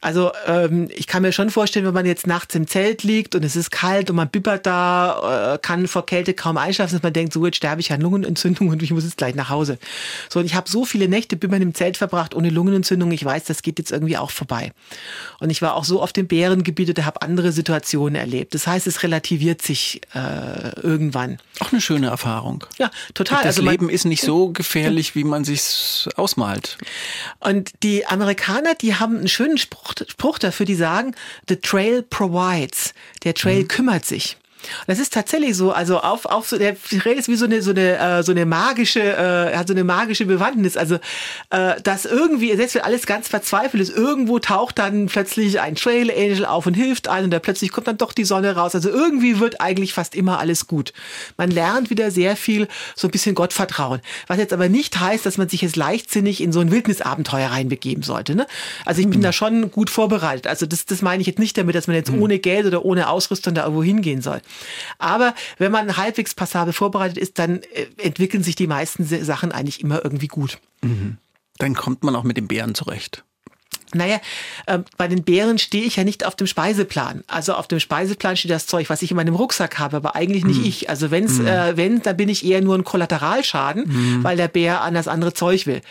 [0.02, 3.45] Also ähm, ich kann mir schon vorstellen, wenn man jetzt nachts im Zelt liegt und
[3.45, 7.14] es ist kalt und man bibbert da, äh, kann vor Kälte kaum einschlafen, dass man
[7.14, 9.78] denkt, so jetzt sterbe ich an Lungenentzündung und ich muss jetzt gleich nach Hause.
[10.28, 13.11] So, und ich habe so viele Nächte bibbern im Zelt verbracht ohne Lungenentzündung.
[13.11, 14.72] Ich weiß, das geht jetzt irgendwie auch vorbei.
[15.40, 18.56] Und ich war auch so auf dem Bärengebiet und habe andere Situationen erlebt.
[18.56, 21.38] Das heißt, es relativiert sich äh, irgendwann.
[21.60, 22.65] Auch eine schöne Erfahrung.
[22.80, 23.44] Ja, total.
[23.44, 26.80] Das also Leben ist nicht so gefährlich, wie man sich ausmalt.
[27.40, 31.16] Und die Amerikaner, die haben einen schönen Spruch Spruch, Spruch dafür, die sagen,
[31.48, 32.94] the trail provides.
[33.24, 33.68] Der Trail mhm.
[33.68, 34.38] kümmert sich.
[34.88, 37.72] Das ist tatsächlich so, also auf, auf so, der Trail ist wie so eine, so
[37.72, 40.78] eine, äh, so eine magische, äh, hat so eine magische Bewandtnis.
[40.78, 40.96] Also,
[41.50, 46.12] äh, dass irgendwie, selbst wenn alles ganz verzweifelt ist, irgendwo taucht dann plötzlich ein Trail
[46.12, 48.76] Angel auf und hilft einem und da plötzlich kommt dann doch die Sonne raus.
[48.76, 50.92] Also irgendwie wird eigentlich fast immer alles gut.
[51.38, 54.02] Man lernt wieder sehr viel, so ein bisschen Gottvertrauen.
[54.28, 58.04] Was jetzt aber nicht heißt, dass man sich jetzt leichtsinnig in so ein Wildnisabenteuer reinbegeben
[58.04, 58.36] sollte.
[58.36, 58.48] Ne?
[58.86, 59.24] Also ich bin mhm.
[59.24, 60.48] da schon gut vorbereitet.
[60.48, 62.22] Also das, das meine ich jetzt nicht damit, dass man jetzt mhm.
[62.22, 64.42] ohne Geld oder ohne Ausrüstung da irgendwo hingehen soll.
[64.98, 69.82] Aber wenn man halbwegs passabel vorbereitet ist, dann äh, entwickeln sich die meisten Sachen eigentlich
[69.82, 70.60] immer irgendwie gut.
[70.82, 71.18] Mhm.
[71.57, 73.23] Dann kommt man auch mit den Bären zurecht.
[73.94, 74.20] Naja,
[74.66, 77.24] äh, bei den Bären stehe ich ja nicht auf dem Speiseplan.
[77.28, 80.46] Also auf dem Speiseplan steht das Zeug, was ich in meinem Rucksack habe, aber eigentlich
[80.46, 80.66] nicht mm.
[80.66, 80.90] ich.
[80.90, 81.48] Also wenn's, mm.
[81.48, 84.24] äh, wenn, dann bin ich eher nur ein Kollateralschaden, mm.
[84.24, 85.82] weil der Bär an das andere Zeug will.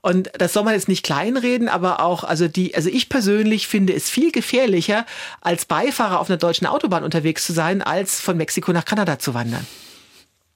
[0.00, 3.94] Und das soll man jetzt nicht kleinreden, aber auch, also die, also ich persönlich finde
[3.94, 5.06] es viel gefährlicher,
[5.40, 9.34] als Beifahrer auf einer deutschen Autobahn unterwegs zu sein, als von Mexiko nach Kanada zu
[9.34, 9.66] wandern.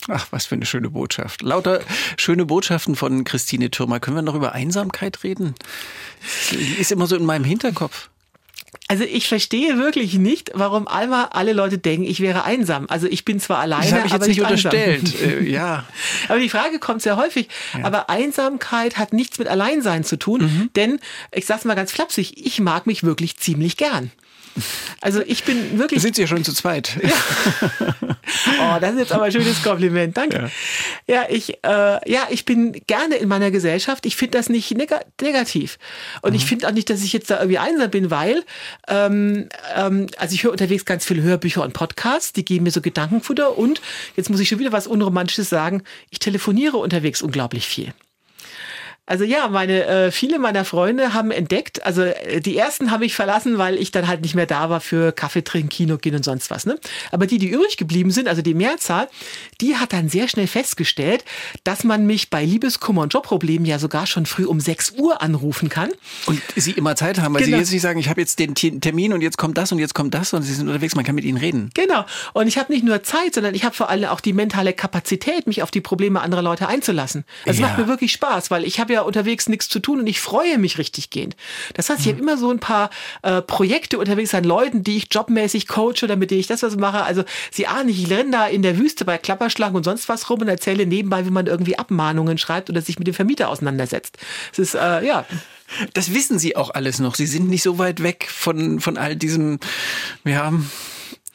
[0.08, 1.42] Ach, was für eine schöne Botschaft.
[1.42, 1.80] Lauter
[2.16, 3.98] schöne Botschaften von Christine Thürmer.
[4.00, 5.54] Können wir noch über Einsamkeit reden?
[6.52, 8.08] Die ist immer so in meinem Hinterkopf.
[8.88, 12.86] Also ich verstehe wirklich nicht, warum einmal alle Leute denken, ich wäre einsam.
[12.88, 15.20] Also ich bin zwar alleine, das ich aber jetzt nicht unterstellt.
[15.22, 15.84] äh, ja.
[16.28, 17.48] Aber die Frage kommt sehr häufig.
[17.76, 17.84] Ja.
[17.84, 20.70] Aber Einsamkeit hat nichts mit Alleinsein zu tun, mhm.
[20.76, 21.00] denn
[21.32, 24.12] ich sag's mal ganz flapsig, ich mag mich wirklich ziemlich gern.
[25.00, 26.00] Also ich bin wirklich.
[26.00, 26.96] Da sind Sie ja schon zu zweit.
[27.02, 27.10] Ja.
[28.60, 30.16] Oh, das ist jetzt aber ein schönes Kompliment.
[30.16, 30.50] Danke.
[31.06, 34.04] Ja, ja ich, äh, ja, ich bin gerne in meiner Gesellschaft.
[34.06, 35.78] Ich finde das nicht neg negativ.
[36.22, 36.36] Und mhm.
[36.36, 38.44] ich finde auch nicht, dass ich jetzt da irgendwie einsam bin, weil,
[38.88, 42.80] ähm, ähm, also ich höre unterwegs ganz viele Hörbücher und Podcasts, die geben mir so
[42.80, 43.56] Gedankenfutter.
[43.56, 43.80] Und
[44.16, 45.82] jetzt muss ich schon wieder was Unromantisches sagen.
[46.10, 47.92] Ich telefoniere unterwegs unglaublich viel.
[49.06, 53.14] Also ja, meine äh, viele meiner Freunde haben entdeckt, also äh, die ersten habe ich
[53.14, 56.24] verlassen, weil ich dann halt nicht mehr da war für Kaffee trinken, Kino gehen und
[56.24, 56.66] sonst was.
[56.66, 56.76] Ne?
[57.12, 59.08] Aber die, die übrig geblieben sind, also die Mehrzahl,
[59.60, 61.24] die hat dann sehr schnell festgestellt,
[61.64, 65.68] dass man mich bei Liebeskummer und Jobproblemen ja sogar schon früh um 6 Uhr anrufen
[65.68, 65.90] kann.
[66.26, 67.56] Und sie immer Zeit haben, weil genau.
[67.56, 69.94] sie jetzt nicht sagen, ich habe jetzt den Termin und jetzt kommt das und jetzt
[69.94, 71.70] kommt das und sie sind unterwegs, man kann mit ihnen reden.
[71.74, 72.04] Genau.
[72.32, 75.46] Und ich habe nicht nur Zeit, sondern ich habe vor allem auch die mentale Kapazität,
[75.46, 77.24] mich auf die Probleme anderer Leute einzulassen.
[77.44, 77.68] Es ja.
[77.68, 80.20] macht mir wirklich Spaß, weil ich habe ja ja unterwegs nichts zu tun und ich
[80.20, 81.36] freue mich richtig gehend.
[81.74, 82.90] Das heißt, ich habe immer so ein paar
[83.22, 86.76] äh, Projekte unterwegs an Leuten, die ich jobmäßig coache oder mit denen ich das was
[86.76, 87.02] mache.
[87.02, 90.28] Also sie ahnen nicht, ich renne da in der Wüste bei Klapperschlangen und sonst was
[90.28, 94.18] rum und erzähle nebenbei, wie man irgendwie Abmahnungen schreibt oder sich mit dem Vermieter auseinandersetzt.
[94.52, 95.24] Es ist, äh, ja.
[95.94, 97.16] Das wissen Sie auch alles noch.
[97.16, 99.58] Sie sind nicht so weit weg von, von all diesem,
[100.24, 100.52] ja,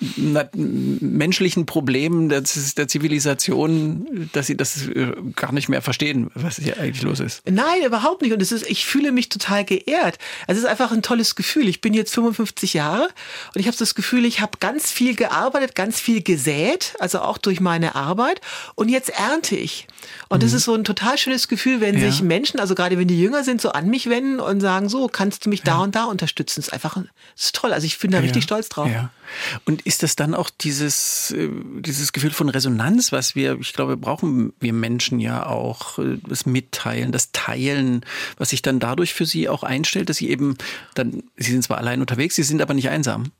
[0.01, 6.79] menschlichen Problemen der, der Zivilisation, dass sie das äh, gar nicht mehr verstehen, was hier
[6.79, 7.47] eigentlich los ist.
[7.49, 8.33] Nein, überhaupt nicht.
[8.33, 10.17] Und es ist, ich fühle mich total geehrt.
[10.47, 11.67] Es ist einfach ein tolles Gefühl.
[11.67, 13.09] Ich bin jetzt 55 Jahre
[13.53, 17.37] und ich habe das Gefühl, ich habe ganz viel gearbeitet, ganz viel gesät, also auch
[17.37, 18.41] durch meine Arbeit.
[18.73, 19.87] Und jetzt ernte ich.
[20.29, 20.41] Und mhm.
[20.41, 22.09] das ist so ein total schönes Gefühl, wenn ja.
[22.09, 25.07] sich Menschen, also gerade wenn die jünger sind, so an mich wenden und sagen, so,
[25.07, 26.61] kannst du mich da und da unterstützen.
[26.61, 27.71] Das ist einfach, das ist toll.
[27.71, 28.23] Also ich bin da ja.
[28.23, 28.89] richtig stolz drauf.
[28.89, 29.11] Ja.
[29.65, 31.49] Und ist das dann auch dieses, äh,
[31.79, 36.45] dieses Gefühl von Resonanz, was wir, ich glaube, brauchen wir Menschen ja auch, äh, das
[36.45, 38.05] Mitteilen, das Teilen,
[38.37, 40.55] was sich dann dadurch für Sie auch einstellt, dass Sie eben
[40.95, 43.31] dann, Sie sind zwar allein unterwegs, Sie sind aber nicht einsam.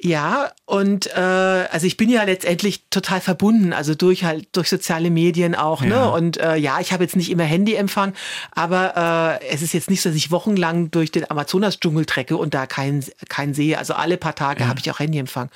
[0.00, 5.10] Ja, und äh, also ich bin ja letztendlich total verbunden, also durch halt durch soziale
[5.10, 5.88] Medien auch, ne?
[5.88, 6.04] ja.
[6.04, 6.12] ne?
[6.12, 8.12] Und äh, ja, ich habe jetzt nicht immer Handyempfang,
[8.52, 12.54] aber äh, es ist jetzt nicht so, dass ich wochenlang durch den Amazonas-Dschungel trecke und
[12.54, 13.76] da keinen keinen sehe.
[13.76, 14.68] Also alle paar Tage ja.
[14.68, 15.50] habe ich auch Handyempfang.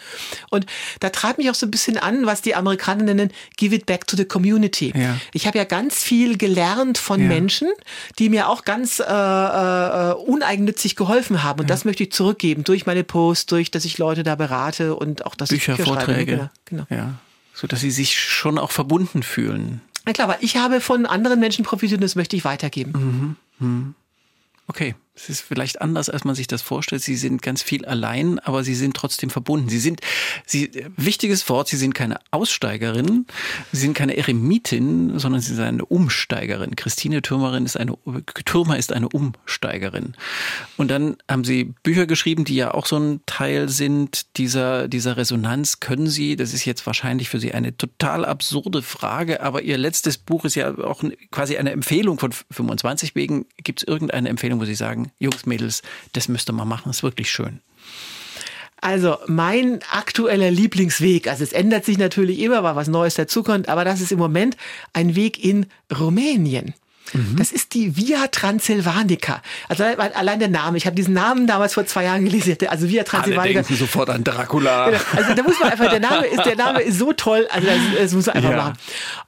[0.51, 0.67] Und
[0.99, 4.09] da treibt mich auch so ein bisschen an, was die Amerikaner nennen, give it back
[4.09, 4.93] to the community.
[4.97, 5.21] Ja.
[5.33, 7.69] Ich habe ja ganz viel gelernt von Menschen,
[8.19, 11.61] die mir auch ganz äh, äh, uneigennützig geholfen haben.
[11.61, 14.95] Und das möchte ich zurückgeben durch meine Posts, durch, dass ich Leute da da berate
[14.95, 16.51] und auch das Bücher, Vorträge.
[16.65, 16.87] Genau, genau.
[16.91, 17.15] Ja,
[17.55, 19.81] so dass sie sich schon auch verbunden fühlen.
[20.05, 23.37] Na klar, weil ich habe von anderen Menschen profitiert und das möchte ich weitergeben.
[23.59, 23.67] Mhm.
[23.67, 23.95] Mhm.
[24.67, 24.95] Okay.
[25.15, 27.03] Es ist vielleicht anders, als man sich das vorstellt.
[27.03, 29.69] Sie sind ganz viel allein, aber sie sind trotzdem verbunden.
[29.69, 30.01] Sie sind,
[30.47, 33.27] sie, wichtiges Wort, sie sind keine Aussteigerin,
[33.73, 36.77] sie sind keine Eremitin, sondern sie sind eine Umsteigerin.
[36.77, 37.99] Christine Türmerin ist eine,
[38.47, 40.15] Türmer ist eine Umsteigerin.
[40.79, 45.19] Und dann haben sie Bücher geschrieben, die ja auch so ein Teil sind dieser, dieser
[45.19, 45.81] Resonanz.
[45.81, 50.17] Können Sie, das ist jetzt wahrscheinlich für Sie eine total absurde Frage, aber Ihr letztes
[50.17, 53.45] Buch ist ja auch quasi eine Empfehlung von 25 wegen.
[53.63, 55.83] Gibt es irgendeine Empfehlung, wo Sie sagen, sagen, Jungs, Mädels,
[56.13, 57.61] das müsst ihr mal machen, ist wirklich schön?
[58.81, 63.85] Also mein aktueller Lieblingsweg, also es ändert sich natürlich immer, weil was Neues dazukommt, aber
[63.85, 64.57] das ist im Moment
[64.93, 65.67] ein Weg in
[65.97, 66.75] Rumänien.
[67.13, 67.37] Mhm.
[67.37, 69.43] Das ist die Via Transylvanica.
[69.69, 70.79] Also allein der Name.
[70.79, 72.57] Ich habe diesen Namen damals vor zwei Jahren gelesen.
[72.69, 73.59] Also Via Transylvanica.
[73.59, 74.87] Alle denken sofort an Dracula.
[74.87, 75.01] Genau.
[75.17, 77.47] Also da muss man einfach, der Name ist, der Name ist so toll.
[77.51, 78.57] Also das, das muss man einfach ja.
[78.57, 78.79] machen.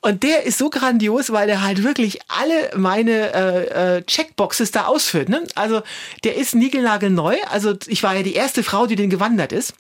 [0.01, 4.87] Und der ist so grandios, weil der halt wirklich alle meine äh, äh, Checkboxes da
[4.87, 5.29] ausfüllt.
[5.29, 5.43] Ne?
[5.55, 5.83] Also
[6.25, 7.37] der ist niegelnagelneu.
[7.51, 9.75] Also ich war ja die erste Frau, die den gewandert ist.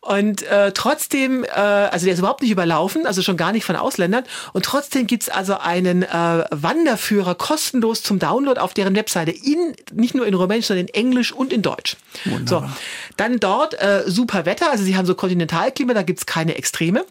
[0.00, 3.76] Und äh, trotzdem, äh, also der ist überhaupt nicht überlaufen, also schon gar nicht von
[3.76, 4.24] Ausländern.
[4.52, 10.14] Und trotzdem gibt's also einen äh, Wanderführer kostenlos zum Download auf deren Webseite, in, nicht
[10.14, 11.96] nur in Rumänisch, sondern in Englisch und in Deutsch.
[12.24, 12.68] Wunderbar.
[12.68, 12.76] So,
[13.16, 17.04] dann dort äh, super Wetter, also sie haben so Kontinentalklima, da gibt's keine Extreme.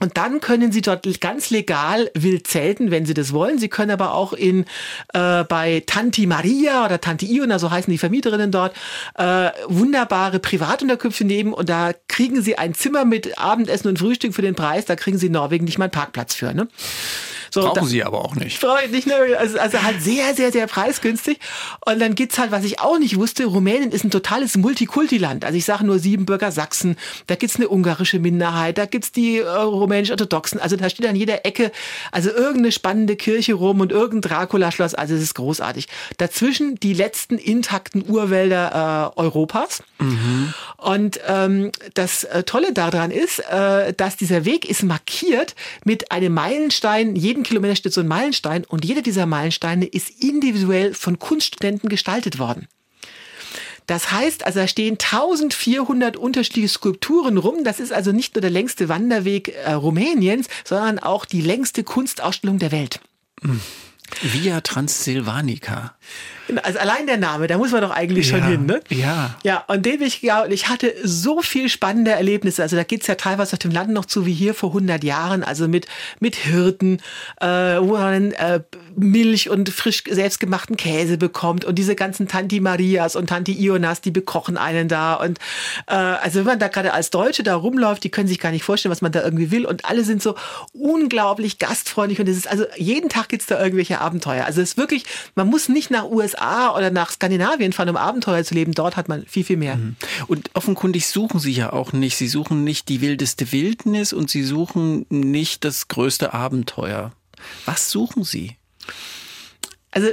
[0.00, 3.58] Und dann können Sie dort ganz legal wild zelten, wenn Sie das wollen.
[3.58, 4.64] Sie können aber auch in
[5.12, 8.74] äh, bei Tanti Maria oder Tanti Iona, so heißen die Vermieterinnen dort,
[9.16, 14.42] äh, wunderbare Privatunterkünfte nehmen und da kriegen Sie ein Zimmer mit Abendessen und Frühstück für
[14.42, 14.86] den Preis.
[14.86, 16.54] Da kriegen Sie in Norwegen nicht mal einen Parkplatz für.
[16.54, 16.68] Ne?
[17.50, 18.62] So, Brauchen Sie aber auch nicht.
[18.90, 19.14] Nicht, ne?
[19.38, 21.38] also, also halt sehr, sehr, sehr preisgünstig.
[21.84, 25.44] Und dann gibt's halt, was ich auch nicht wusste, Rumänien ist ein totales Multikultiland.
[25.44, 26.96] Also ich sage nur Siebenbürger Sachsen,
[27.26, 30.60] da gibt's eine ungarische Minderheit, da gibt's die äh, rumänisch-orthodoxen.
[30.60, 31.72] Also da steht an jeder Ecke
[32.12, 34.94] also irgendeine spannende Kirche rum und irgendein Dracula-Schloss.
[34.94, 35.88] Also es ist großartig.
[36.18, 39.82] Dazwischen die letzten intakten Urwälder äh, Europas.
[39.98, 40.54] Mhm.
[40.76, 45.54] Und ähm, das äh, Tolle daran ist, äh, dass dieser Weg ist markiert
[45.84, 50.22] mit einem Meilenstein jeden jeden Kilometer steht so ein Meilenstein und jeder dieser Meilensteine ist
[50.22, 52.68] individuell von Kunststudenten gestaltet worden.
[53.86, 57.64] Das heißt, also da stehen 1400 unterschiedliche Skulpturen rum.
[57.64, 62.58] Das ist also nicht nur der längste Wanderweg äh, Rumäniens, sondern auch die längste Kunstausstellung
[62.58, 63.00] der Welt.
[64.20, 65.96] Via Transsilvanica.
[66.62, 68.80] Also allein der Name, da muss man doch eigentlich ja, schon hin, ne?
[68.88, 69.36] Ja.
[69.44, 72.62] Ja, und den bin ich, und ich hatte so viel spannende Erlebnisse.
[72.62, 75.44] Also da geht's ja teilweise auf dem Land noch zu wie hier vor 100 Jahren,
[75.44, 75.86] also mit,
[76.18, 77.00] mit Hirten,
[77.40, 78.60] äh, wo man äh,
[78.96, 84.10] Milch und frisch selbstgemachten Käse bekommt und diese ganzen Tanti Marias und Tanti Ionas, die
[84.10, 85.14] bekochen einen da.
[85.14, 85.38] Und
[85.86, 88.64] äh, also wenn man da gerade als Deutsche da rumläuft, die können sich gar nicht
[88.64, 89.66] vorstellen, was man da irgendwie will.
[89.66, 90.34] Und alle sind so
[90.72, 94.44] unglaublich gastfreundlich und es ist also jeden Tag gibt's da irgendwelche Abenteuer.
[94.44, 95.04] Also es ist wirklich,
[95.34, 98.72] man muss nicht nach USA USA oder nach Skandinavien fahren, um Abenteuer zu leben.
[98.72, 99.76] Dort hat man viel, viel mehr.
[99.76, 99.96] Mhm.
[100.26, 102.16] Und offenkundig suchen Sie ja auch nicht.
[102.16, 107.12] Sie suchen nicht die wildeste Wildnis und Sie suchen nicht das größte Abenteuer.
[107.64, 108.56] Was suchen Sie?
[109.90, 110.08] Also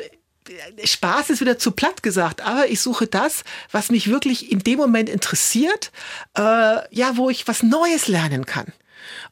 [0.83, 4.77] Spaß ist wieder zu platt gesagt, aber ich suche das, was mich wirklich in dem
[4.77, 5.91] Moment interessiert,
[6.37, 8.71] äh, ja, wo ich was Neues lernen kann.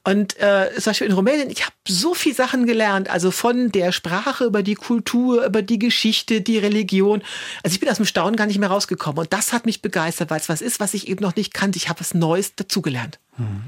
[0.04, 3.92] Und äh, zum Beispiel in Rumänien, ich habe so viel Sachen gelernt, also von der
[3.92, 7.22] Sprache über die Kultur, über die Geschichte, die Religion.
[7.64, 9.20] Also ich bin aus dem Staunen gar nicht mehr rausgekommen.
[9.20, 11.78] Und das hat mich begeistert, weil es was ist, was ich eben noch nicht kannte.
[11.78, 13.20] Ich habe was Neues dazugelernt.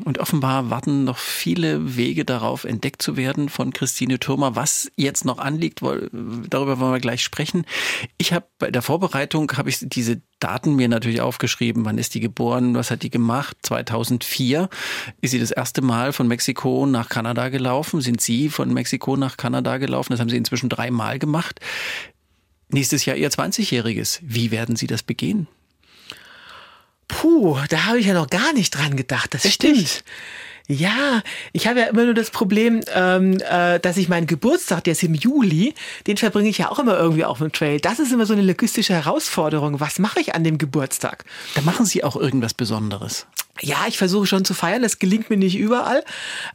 [0.05, 4.55] Und offenbar warten noch viele Wege darauf, entdeckt zu werden von Christine Thürmer.
[4.55, 7.65] Was jetzt noch anliegt, darüber wollen wir gleich sprechen.
[8.17, 11.85] Ich habe bei der Vorbereitung habe ich diese Daten mir natürlich aufgeschrieben.
[11.85, 12.75] Wann ist die geboren?
[12.75, 13.57] Was hat die gemacht?
[13.63, 14.69] 2004
[15.21, 18.01] ist sie das erste Mal von Mexiko nach Kanada gelaufen.
[18.01, 20.13] Sind Sie von Mexiko nach Kanada gelaufen?
[20.13, 21.59] Das haben Sie inzwischen dreimal gemacht.
[22.69, 24.19] Nächstes Jahr Ihr 20-Jähriges.
[24.21, 25.47] Wie werden Sie das begehen?
[27.07, 29.33] Puh, da habe ich ja noch gar nicht dran gedacht.
[29.33, 29.71] Das Richtig?
[29.71, 30.03] stimmt.
[30.67, 31.21] Ja,
[31.53, 35.03] ich habe ja immer nur das Problem, ähm, äh, dass ich meinen Geburtstag, der ist
[35.03, 35.73] im Juli,
[36.07, 37.79] den verbringe ich ja auch immer irgendwie auf dem Trail.
[37.79, 39.79] Das ist immer so eine logistische Herausforderung.
[39.79, 41.23] Was mache ich an dem Geburtstag?
[41.55, 43.27] Da machen Sie auch irgendwas Besonderes.
[43.61, 44.81] Ja, ich versuche schon zu feiern.
[44.81, 46.03] Das gelingt mir nicht überall.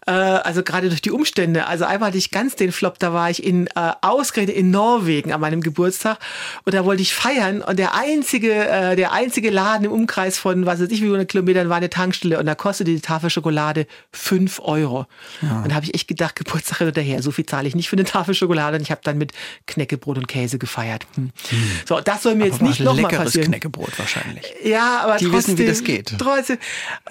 [0.07, 1.67] Äh, also gerade durch die Umstände.
[1.67, 2.99] Also einmal hatte ich ganz den Flop.
[2.99, 6.19] Da war ich in äh, ausgerechnet in Norwegen an meinem Geburtstag
[6.65, 10.67] und da wollte ich feiern und der einzige, äh, der einzige Laden im Umkreis von
[10.67, 13.87] was weiß ich wie hundert Kilometern war eine Tankstelle und da kostete die Tafel Schokolade
[14.13, 15.07] fünf Euro.
[15.41, 15.63] Ja.
[15.63, 17.23] Und da habe ich echt gedacht, Geburtstag hinterher.
[17.23, 18.77] So viel zahle ich nicht für eine Tafel Schokolade.
[18.77, 19.33] Und ich habe dann mit
[19.67, 21.07] Knäckebrot und Käse gefeiert.
[21.15, 21.31] Hm.
[21.49, 21.71] Hm.
[21.89, 23.49] So, das soll mir aber jetzt nicht nochmal passieren.
[23.49, 24.45] Knäckebrot wahrscheinlich.
[24.65, 26.15] Ja, aber die trotzdem, wissen, wie das geht.
[26.19, 26.59] Trotzdem,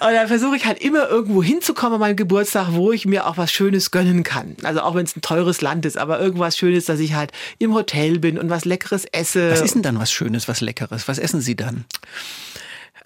[0.00, 3.36] und dann versuche ich halt immer irgendwo hinzukommen an meinem Geburtstag, wo ich mir auch
[3.36, 4.56] was Schönes gönnen kann.
[4.62, 7.74] Also auch wenn es ein teures Land ist, aber irgendwas Schönes, dass ich halt im
[7.74, 9.50] Hotel bin und was Leckeres esse.
[9.50, 11.08] Was ist denn dann was Schönes, was Leckeres?
[11.08, 11.84] Was essen Sie dann?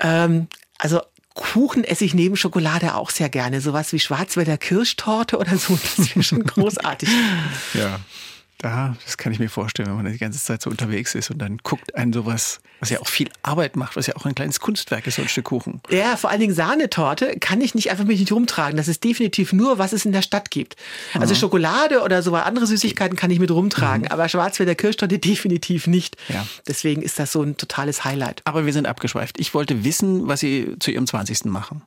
[0.01, 0.49] Ähm,
[0.79, 1.01] also
[1.35, 3.61] Kuchen esse ich neben Schokolade auch sehr gerne.
[3.61, 5.79] Sowas wie Schwarzwälder Kirschtorte oder so.
[5.97, 7.09] Das wäre schon großartig.
[7.75, 8.01] ja.
[8.59, 11.39] Da, das kann ich mir vorstellen, wenn man die ganze Zeit so unterwegs ist und
[11.39, 14.61] dann guckt einen sowas, was ja auch viel Arbeit macht, was ja auch ein kleines
[14.61, 15.81] Kunstwerk ist, so ein Stück Kuchen.
[15.91, 18.77] Ja, vor allen Dingen Sahnetorte kann ich nicht einfach mit nicht rumtragen.
[18.77, 20.77] Das ist definitiv nur, was es in der Stadt gibt.
[21.15, 21.39] Also mhm.
[21.39, 24.13] Schokolade oder so andere Süßigkeiten kann ich mit rumtragen, mhm.
[24.13, 26.17] aber Schwarzwälder Kirschtorte definitiv nicht.
[26.29, 26.47] Ja.
[26.67, 28.41] Deswegen ist das so ein totales Highlight.
[28.45, 29.39] Aber wir sind abgeschweift.
[29.39, 31.45] Ich wollte wissen, was Sie zu Ihrem 20.
[31.47, 31.83] machen.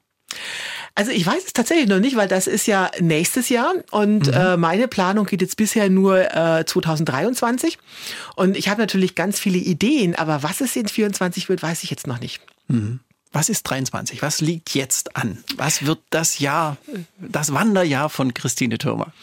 [0.99, 4.33] Also ich weiß es tatsächlich noch nicht, weil das ist ja nächstes Jahr und mhm.
[4.33, 7.77] äh, meine Planung geht jetzt bisher nur äh, 2023
[8.35, 11.89] und ich habe natürlich ganz viele Ideen, aber was es in 24 wird, weiß ich
[11.89, 12.41] jetzt noch nicht.
[12.67, 12.99] Mhm.
[13.31, 14.21] Was ist 23?
[14.21, 15.37] Was liegt jetzt an?
[15.55, 16.75] Was wird das Jahr,
[17.17, 19.13] das Wanderjahr von Christine Thürmer?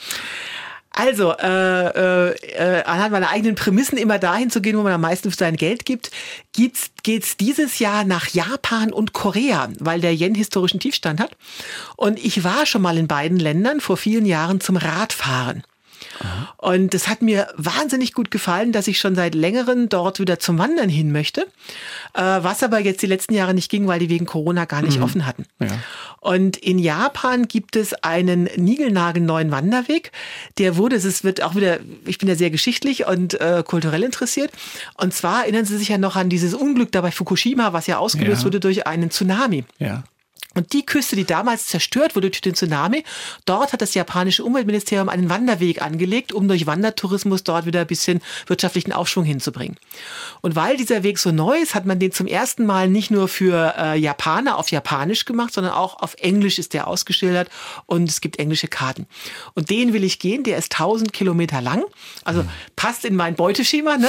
[0.96, 5.02] Also, äh, äh, äh, anhand meiner eigenen Prämissen immer dahin zu gehen, wo man am
[5.02, 6.10] meisten für sein Geld gibt,
[6.54, 11.36] geht's, geht's dieses Jahr nach Japan und Korea, weil der Yen historischen Tiefstand hat.
[11.96, 15.64] Und ich war schon mal in beiden Ländern vor vielen Jahren zum Radfahren.
[16.56, 20.58] Und es hat mir wahnsinnig gut gefallen, dass ich schon seit längerem dort wieder zum
[20.58, 21.42] Wandern hin möchte,
[22.14, 24.98] äh, was aber jetzt die letzten Jahre nicht ging, weil die wegen Corona gar nicht
[24.98, 25.04] mhm.
[25.04, 25.46] offen hatten.
[25.60, 25.68] Ja.
[26.20, 30.12] Und in Japan gibt es einen niegelnagelneuen Wanderweg,
[30.58, 34.50] der wurde, es wird auch wieder, ich bin ja sehr geschichtlich und äh, kulturell interessiert.
[34.96, 37.98] Und zwar erinnern Sie sich ja noch an dieses Unglück da bei Fukushima, was ja
[37.98, 38.44] ausgelöst ja.
[38.46, 39.64] wurde durch einen Tsunami.
[39.78, 40.02] Ja.
[40.56, 43.04] Und die Küste, die damals zerstört wurde durch den Tsunami,
[43.44, 48.22] dort hat das japanische Umweltministerium einen Wanderweg angelegt, um durch Wandertourismus dort wieder ein bisschen
[48.46, 49.76] wirtschaftlichen Aufschwung hinzubringen.
[50.40, 53.28] Und weil dieser Weg so neu ist, hat man den zum ersten Mal nicht nur
[53.28, 57.50] für äh, Japaner auf Japanisch gemacht, sondern auch auf Englisch ist der ausgeschildert
[57.84, 59.06] und es gibt englische Karten.
[59.54, 61.84] Und den will ich gehen, der ist 1000 Kilometer lang,
[62.24, 62.48] also mhm.
[62.76, 63.98] passt in mein Beuteschema.
[63.98, 64.08] Ne?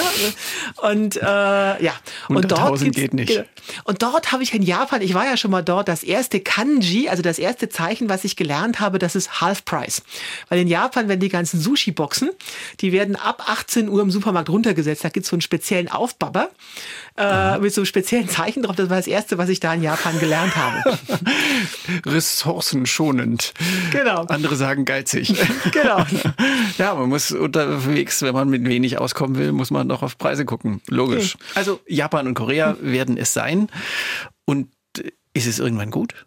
[0.78, 1.94] Und äh, ja,
[2.30, 3.28] und, und dort geht nicht.
[3.28, 3.44] Genau.
[3.84, 6.40] Und dort habe ich in Japan, ich war ja schon mal dort, das erste erste
[6.42, 10.04] Kanji, also das erste Zeichen, was ich gelernt habe, das ist Half Price.
[10.50, 12.30] Weil in Japan werden die ganzen Sushi-Boxen,
[12.80, 15.04] die werden ab 18 Uhr im Supermarkt runtergesetzt.
[15.04, 16.50] Da gibt es so einen speziellen Aufbabber
[17.18, 18.76] äh, mit so einem speziellen Zeichen drauf.
[18.76, 20.98] Das war das erste, was ich da in Japan gelernt habe.
[22.06, 23.54] Ressourcenschonend.
[23.92, 24.24] Genau.
[24.26, 25.34] Andere sagen geizig.
[25.72, 26.06] genau.
[26.78, 30.46] Ja, man muss unterwegs, wenn man mit wenig auskommen will, muss man doch auf Preise
[30.46, 30.82] gucken.
[30.88, 31.36] Logisch.
[31.36, 31.44] Okay.
[31.56, 33.70] Also Japan und Korea werden es sein.
[34.46, 34.68] Und
[35.38, 36.27] ist es irgendwann gut?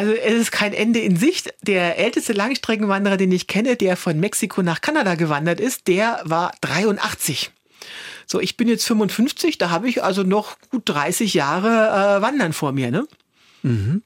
[0.00, 1.52] Also es ist kein Ende in Sicht.
[1.60, 6.52] Der älteste Langstreckenwanderer, den ich kenne, der von Mexiko nach Kanada gewandert ist, der war
[6.62, 7.50] 83.
[8.24, 12.54] So, ich bin jetzt 55, da habe ich also noch gut 30 Jahre äh, Wandern
[12.54, 12.90] vor mir.
[12.90, 13.06] Ne?
[13.62, 14.02] Mhm.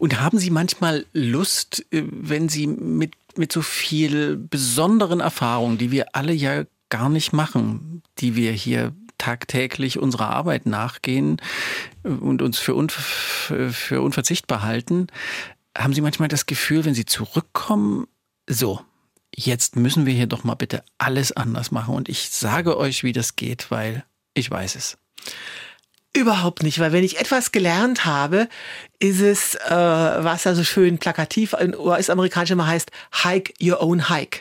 [0.00, 5.92] Und haben Sie manchmal Lust, äh, wenn Sie mit, mit so viel besonderen Erfahrungen, die
[5.92, 8.92] wir alle ja gar nicht machen, die wir hier
[9.22, 11.40] tagtäglich unserer Arbeit nachgehen
[12.02, 15.06] und uns für, unver für unverzichtbar halten,
[15.78, 18.08] haben Sie manchmal das Gefühl, wenn Sie zurückkommen,
[18.48, 18.80] so,
[19.34, 23.12] jetzt müssen wir hier doch mal bitte alles anders machen und ich sage euch, wie
[23.12, 24.04] das geht, weil
[24.34, 24.98] ich weiß es.
[26.14, 28.48] Überhaupt nicht, weil wenn ich etwas gelernt habe,
[28.98, 32.90] ist es, äh, was also schön plakativ in US-amerikanisch immer heißt,
[33.22, 34.40] hike your own hike.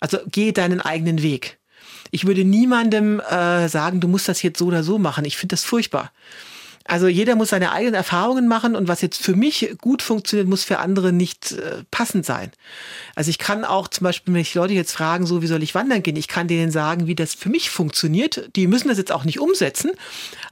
[0.00, 1.58] Also geh deinen eigenen Weg.
[2.14, 5.24] Ich würde niemandem äh, sagen, du musst das jetzt so oder so machen.
[5.24, 6.12] Ich finde das furchtbar.
[6.84, 10.64] Also jeder muss seine eigenen Erfahrungen machen und was jetzt für mich gut funktioniert, muss
[10.64, 12.50] für andere nicht äh, passend sein.
[13.14, 15.74] Also ich kann auch zum Beispiel, wenn mich Leute jetzt fragen, so wie soll ich
[15.74, 18.50] wandern gehen, ich kann denen sagen, wie das für mich funktioniert.
[18.56, 19.90] Die müssen das jetzt auch nicht umsetzen,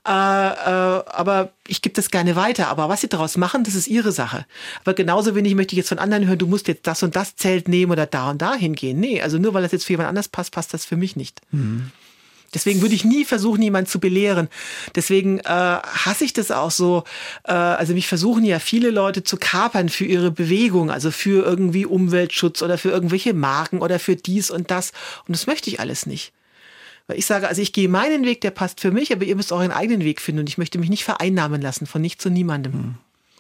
[0.07, 2.69] äh, äh, aber ich gebe das gerne weiter.
[2.69, 4.47] Aber was sie daraus machen, das ist ihre Sache.
[4.83, 7.37] Aber genauso wenig möchte ich jetzt von anderen hören, du musst jetzt das und das
[7.37, 9.01] Zelt nehmen oder da und da hingehen.
[9.01, 11.41] Nee, also nur weil das jetzt für jemand anders passt, passt das für mich nicht.
[11.51, 11.91] Mhm.
[12.53, 14.49] Deswegen würde ich nie versuchen, jemanden zu belehren.
[14.97, 17.05] Deswegen äh, hasse ich das auch so.
[17.45, 21.87] Äh, also mich versuchen ja viele Leute zu kapern für ihre Bewegung, also für irgendwie
[21.87, 24.93] Umweltschutz oder für irgendwelche Marken oder für dies und das.
[25.29, 26.33] Und das möchte ich alles nicht.
[27.07, 29.53] Weil ich sage, also ich gehe meinen Weg, der passt für mich, aber ihr müsst
[29.53, 32.73] euren eigenen Weg finden und ich möchte mich nicht vereinnahmen lassen von nichts und niemandem.
[32.73, 32.95] Hm.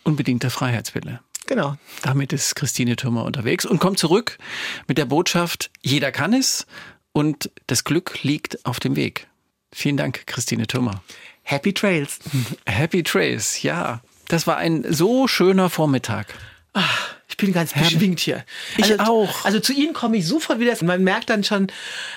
[0.04, 1.20] Unbedingter Freiheitswille.
[1.46, 1.76] Genau.
[2.02, 4.38] Damit ist Christine Thürmer unterwegs und kommt zurück
[4.86, 6.66] mit der Botschaft, jeder kann es
[7.12, 9.28] und das Glück liegt auf dem Weg.
[9.72, 11.02] Vielen Dank, Christine Thürmer.
[11.42, 12.18] Happy Trails.
[12.66, 14.02] Happy Trails, ja.
[14.28, 16.34] Das war ein so schöner Vormittag.
[16.72, 18.44] Ach, ich bin ganz beschwingt hier.
[18.80, 19.44] Also, ich auch.
[19.44, 20.76] Also zu Ihnen komme ich sofort wieder.
[20.84, 21.66] Man merkt dann schon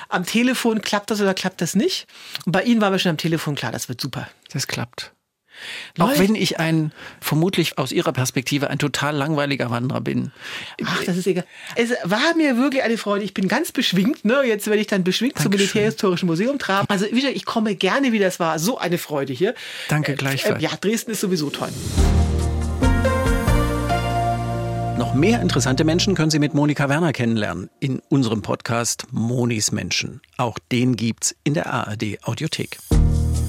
[0.09, 2.05] am Telefon, klappt das oder klappt das nicht.
[2.45, 4.29] Und bei Ihnen war mir schon am Telefon klar, das wird super.
[4.51, 5.11] Das klappt.
[5.99, 6.91] Auch wenn ich ein,
[7.21, 10.31] vermutlich aus Ihrer Perspektive, ein total langweiliger Wanderer bin.
[10.85, 11.45] Ach, das ist egal.
[11.75, 13.23] Es war mir wirklich eine Freude.
[13.23, 14.25] Ich bin ganz beschwingt.
[14.25, 14.43] Ne?
[14.45, 15.51] Jetzt werde ich dann beschwingt Dankeschön.
[15.51, 16.87] zum Militärhistorischen Museum traben.
[16.89, 18.27] Also wie gesagt, ich komme gerne wieder.
[18.27, 19.53] Es war so eine Freude hier.
[19.87, 20.59] Danke äh, gleichfalls.
[20.59, 21.69] Äh, ja, Dresden ist sowieso toll.
[24.97, 30.21] Noch mehr interessante Menschen können Sie mit Monika Werner kennenlernen in unserem Podcast Monis Menschen.
[30.37, 32.77] Auch den gibt's in der ARD Audiothek.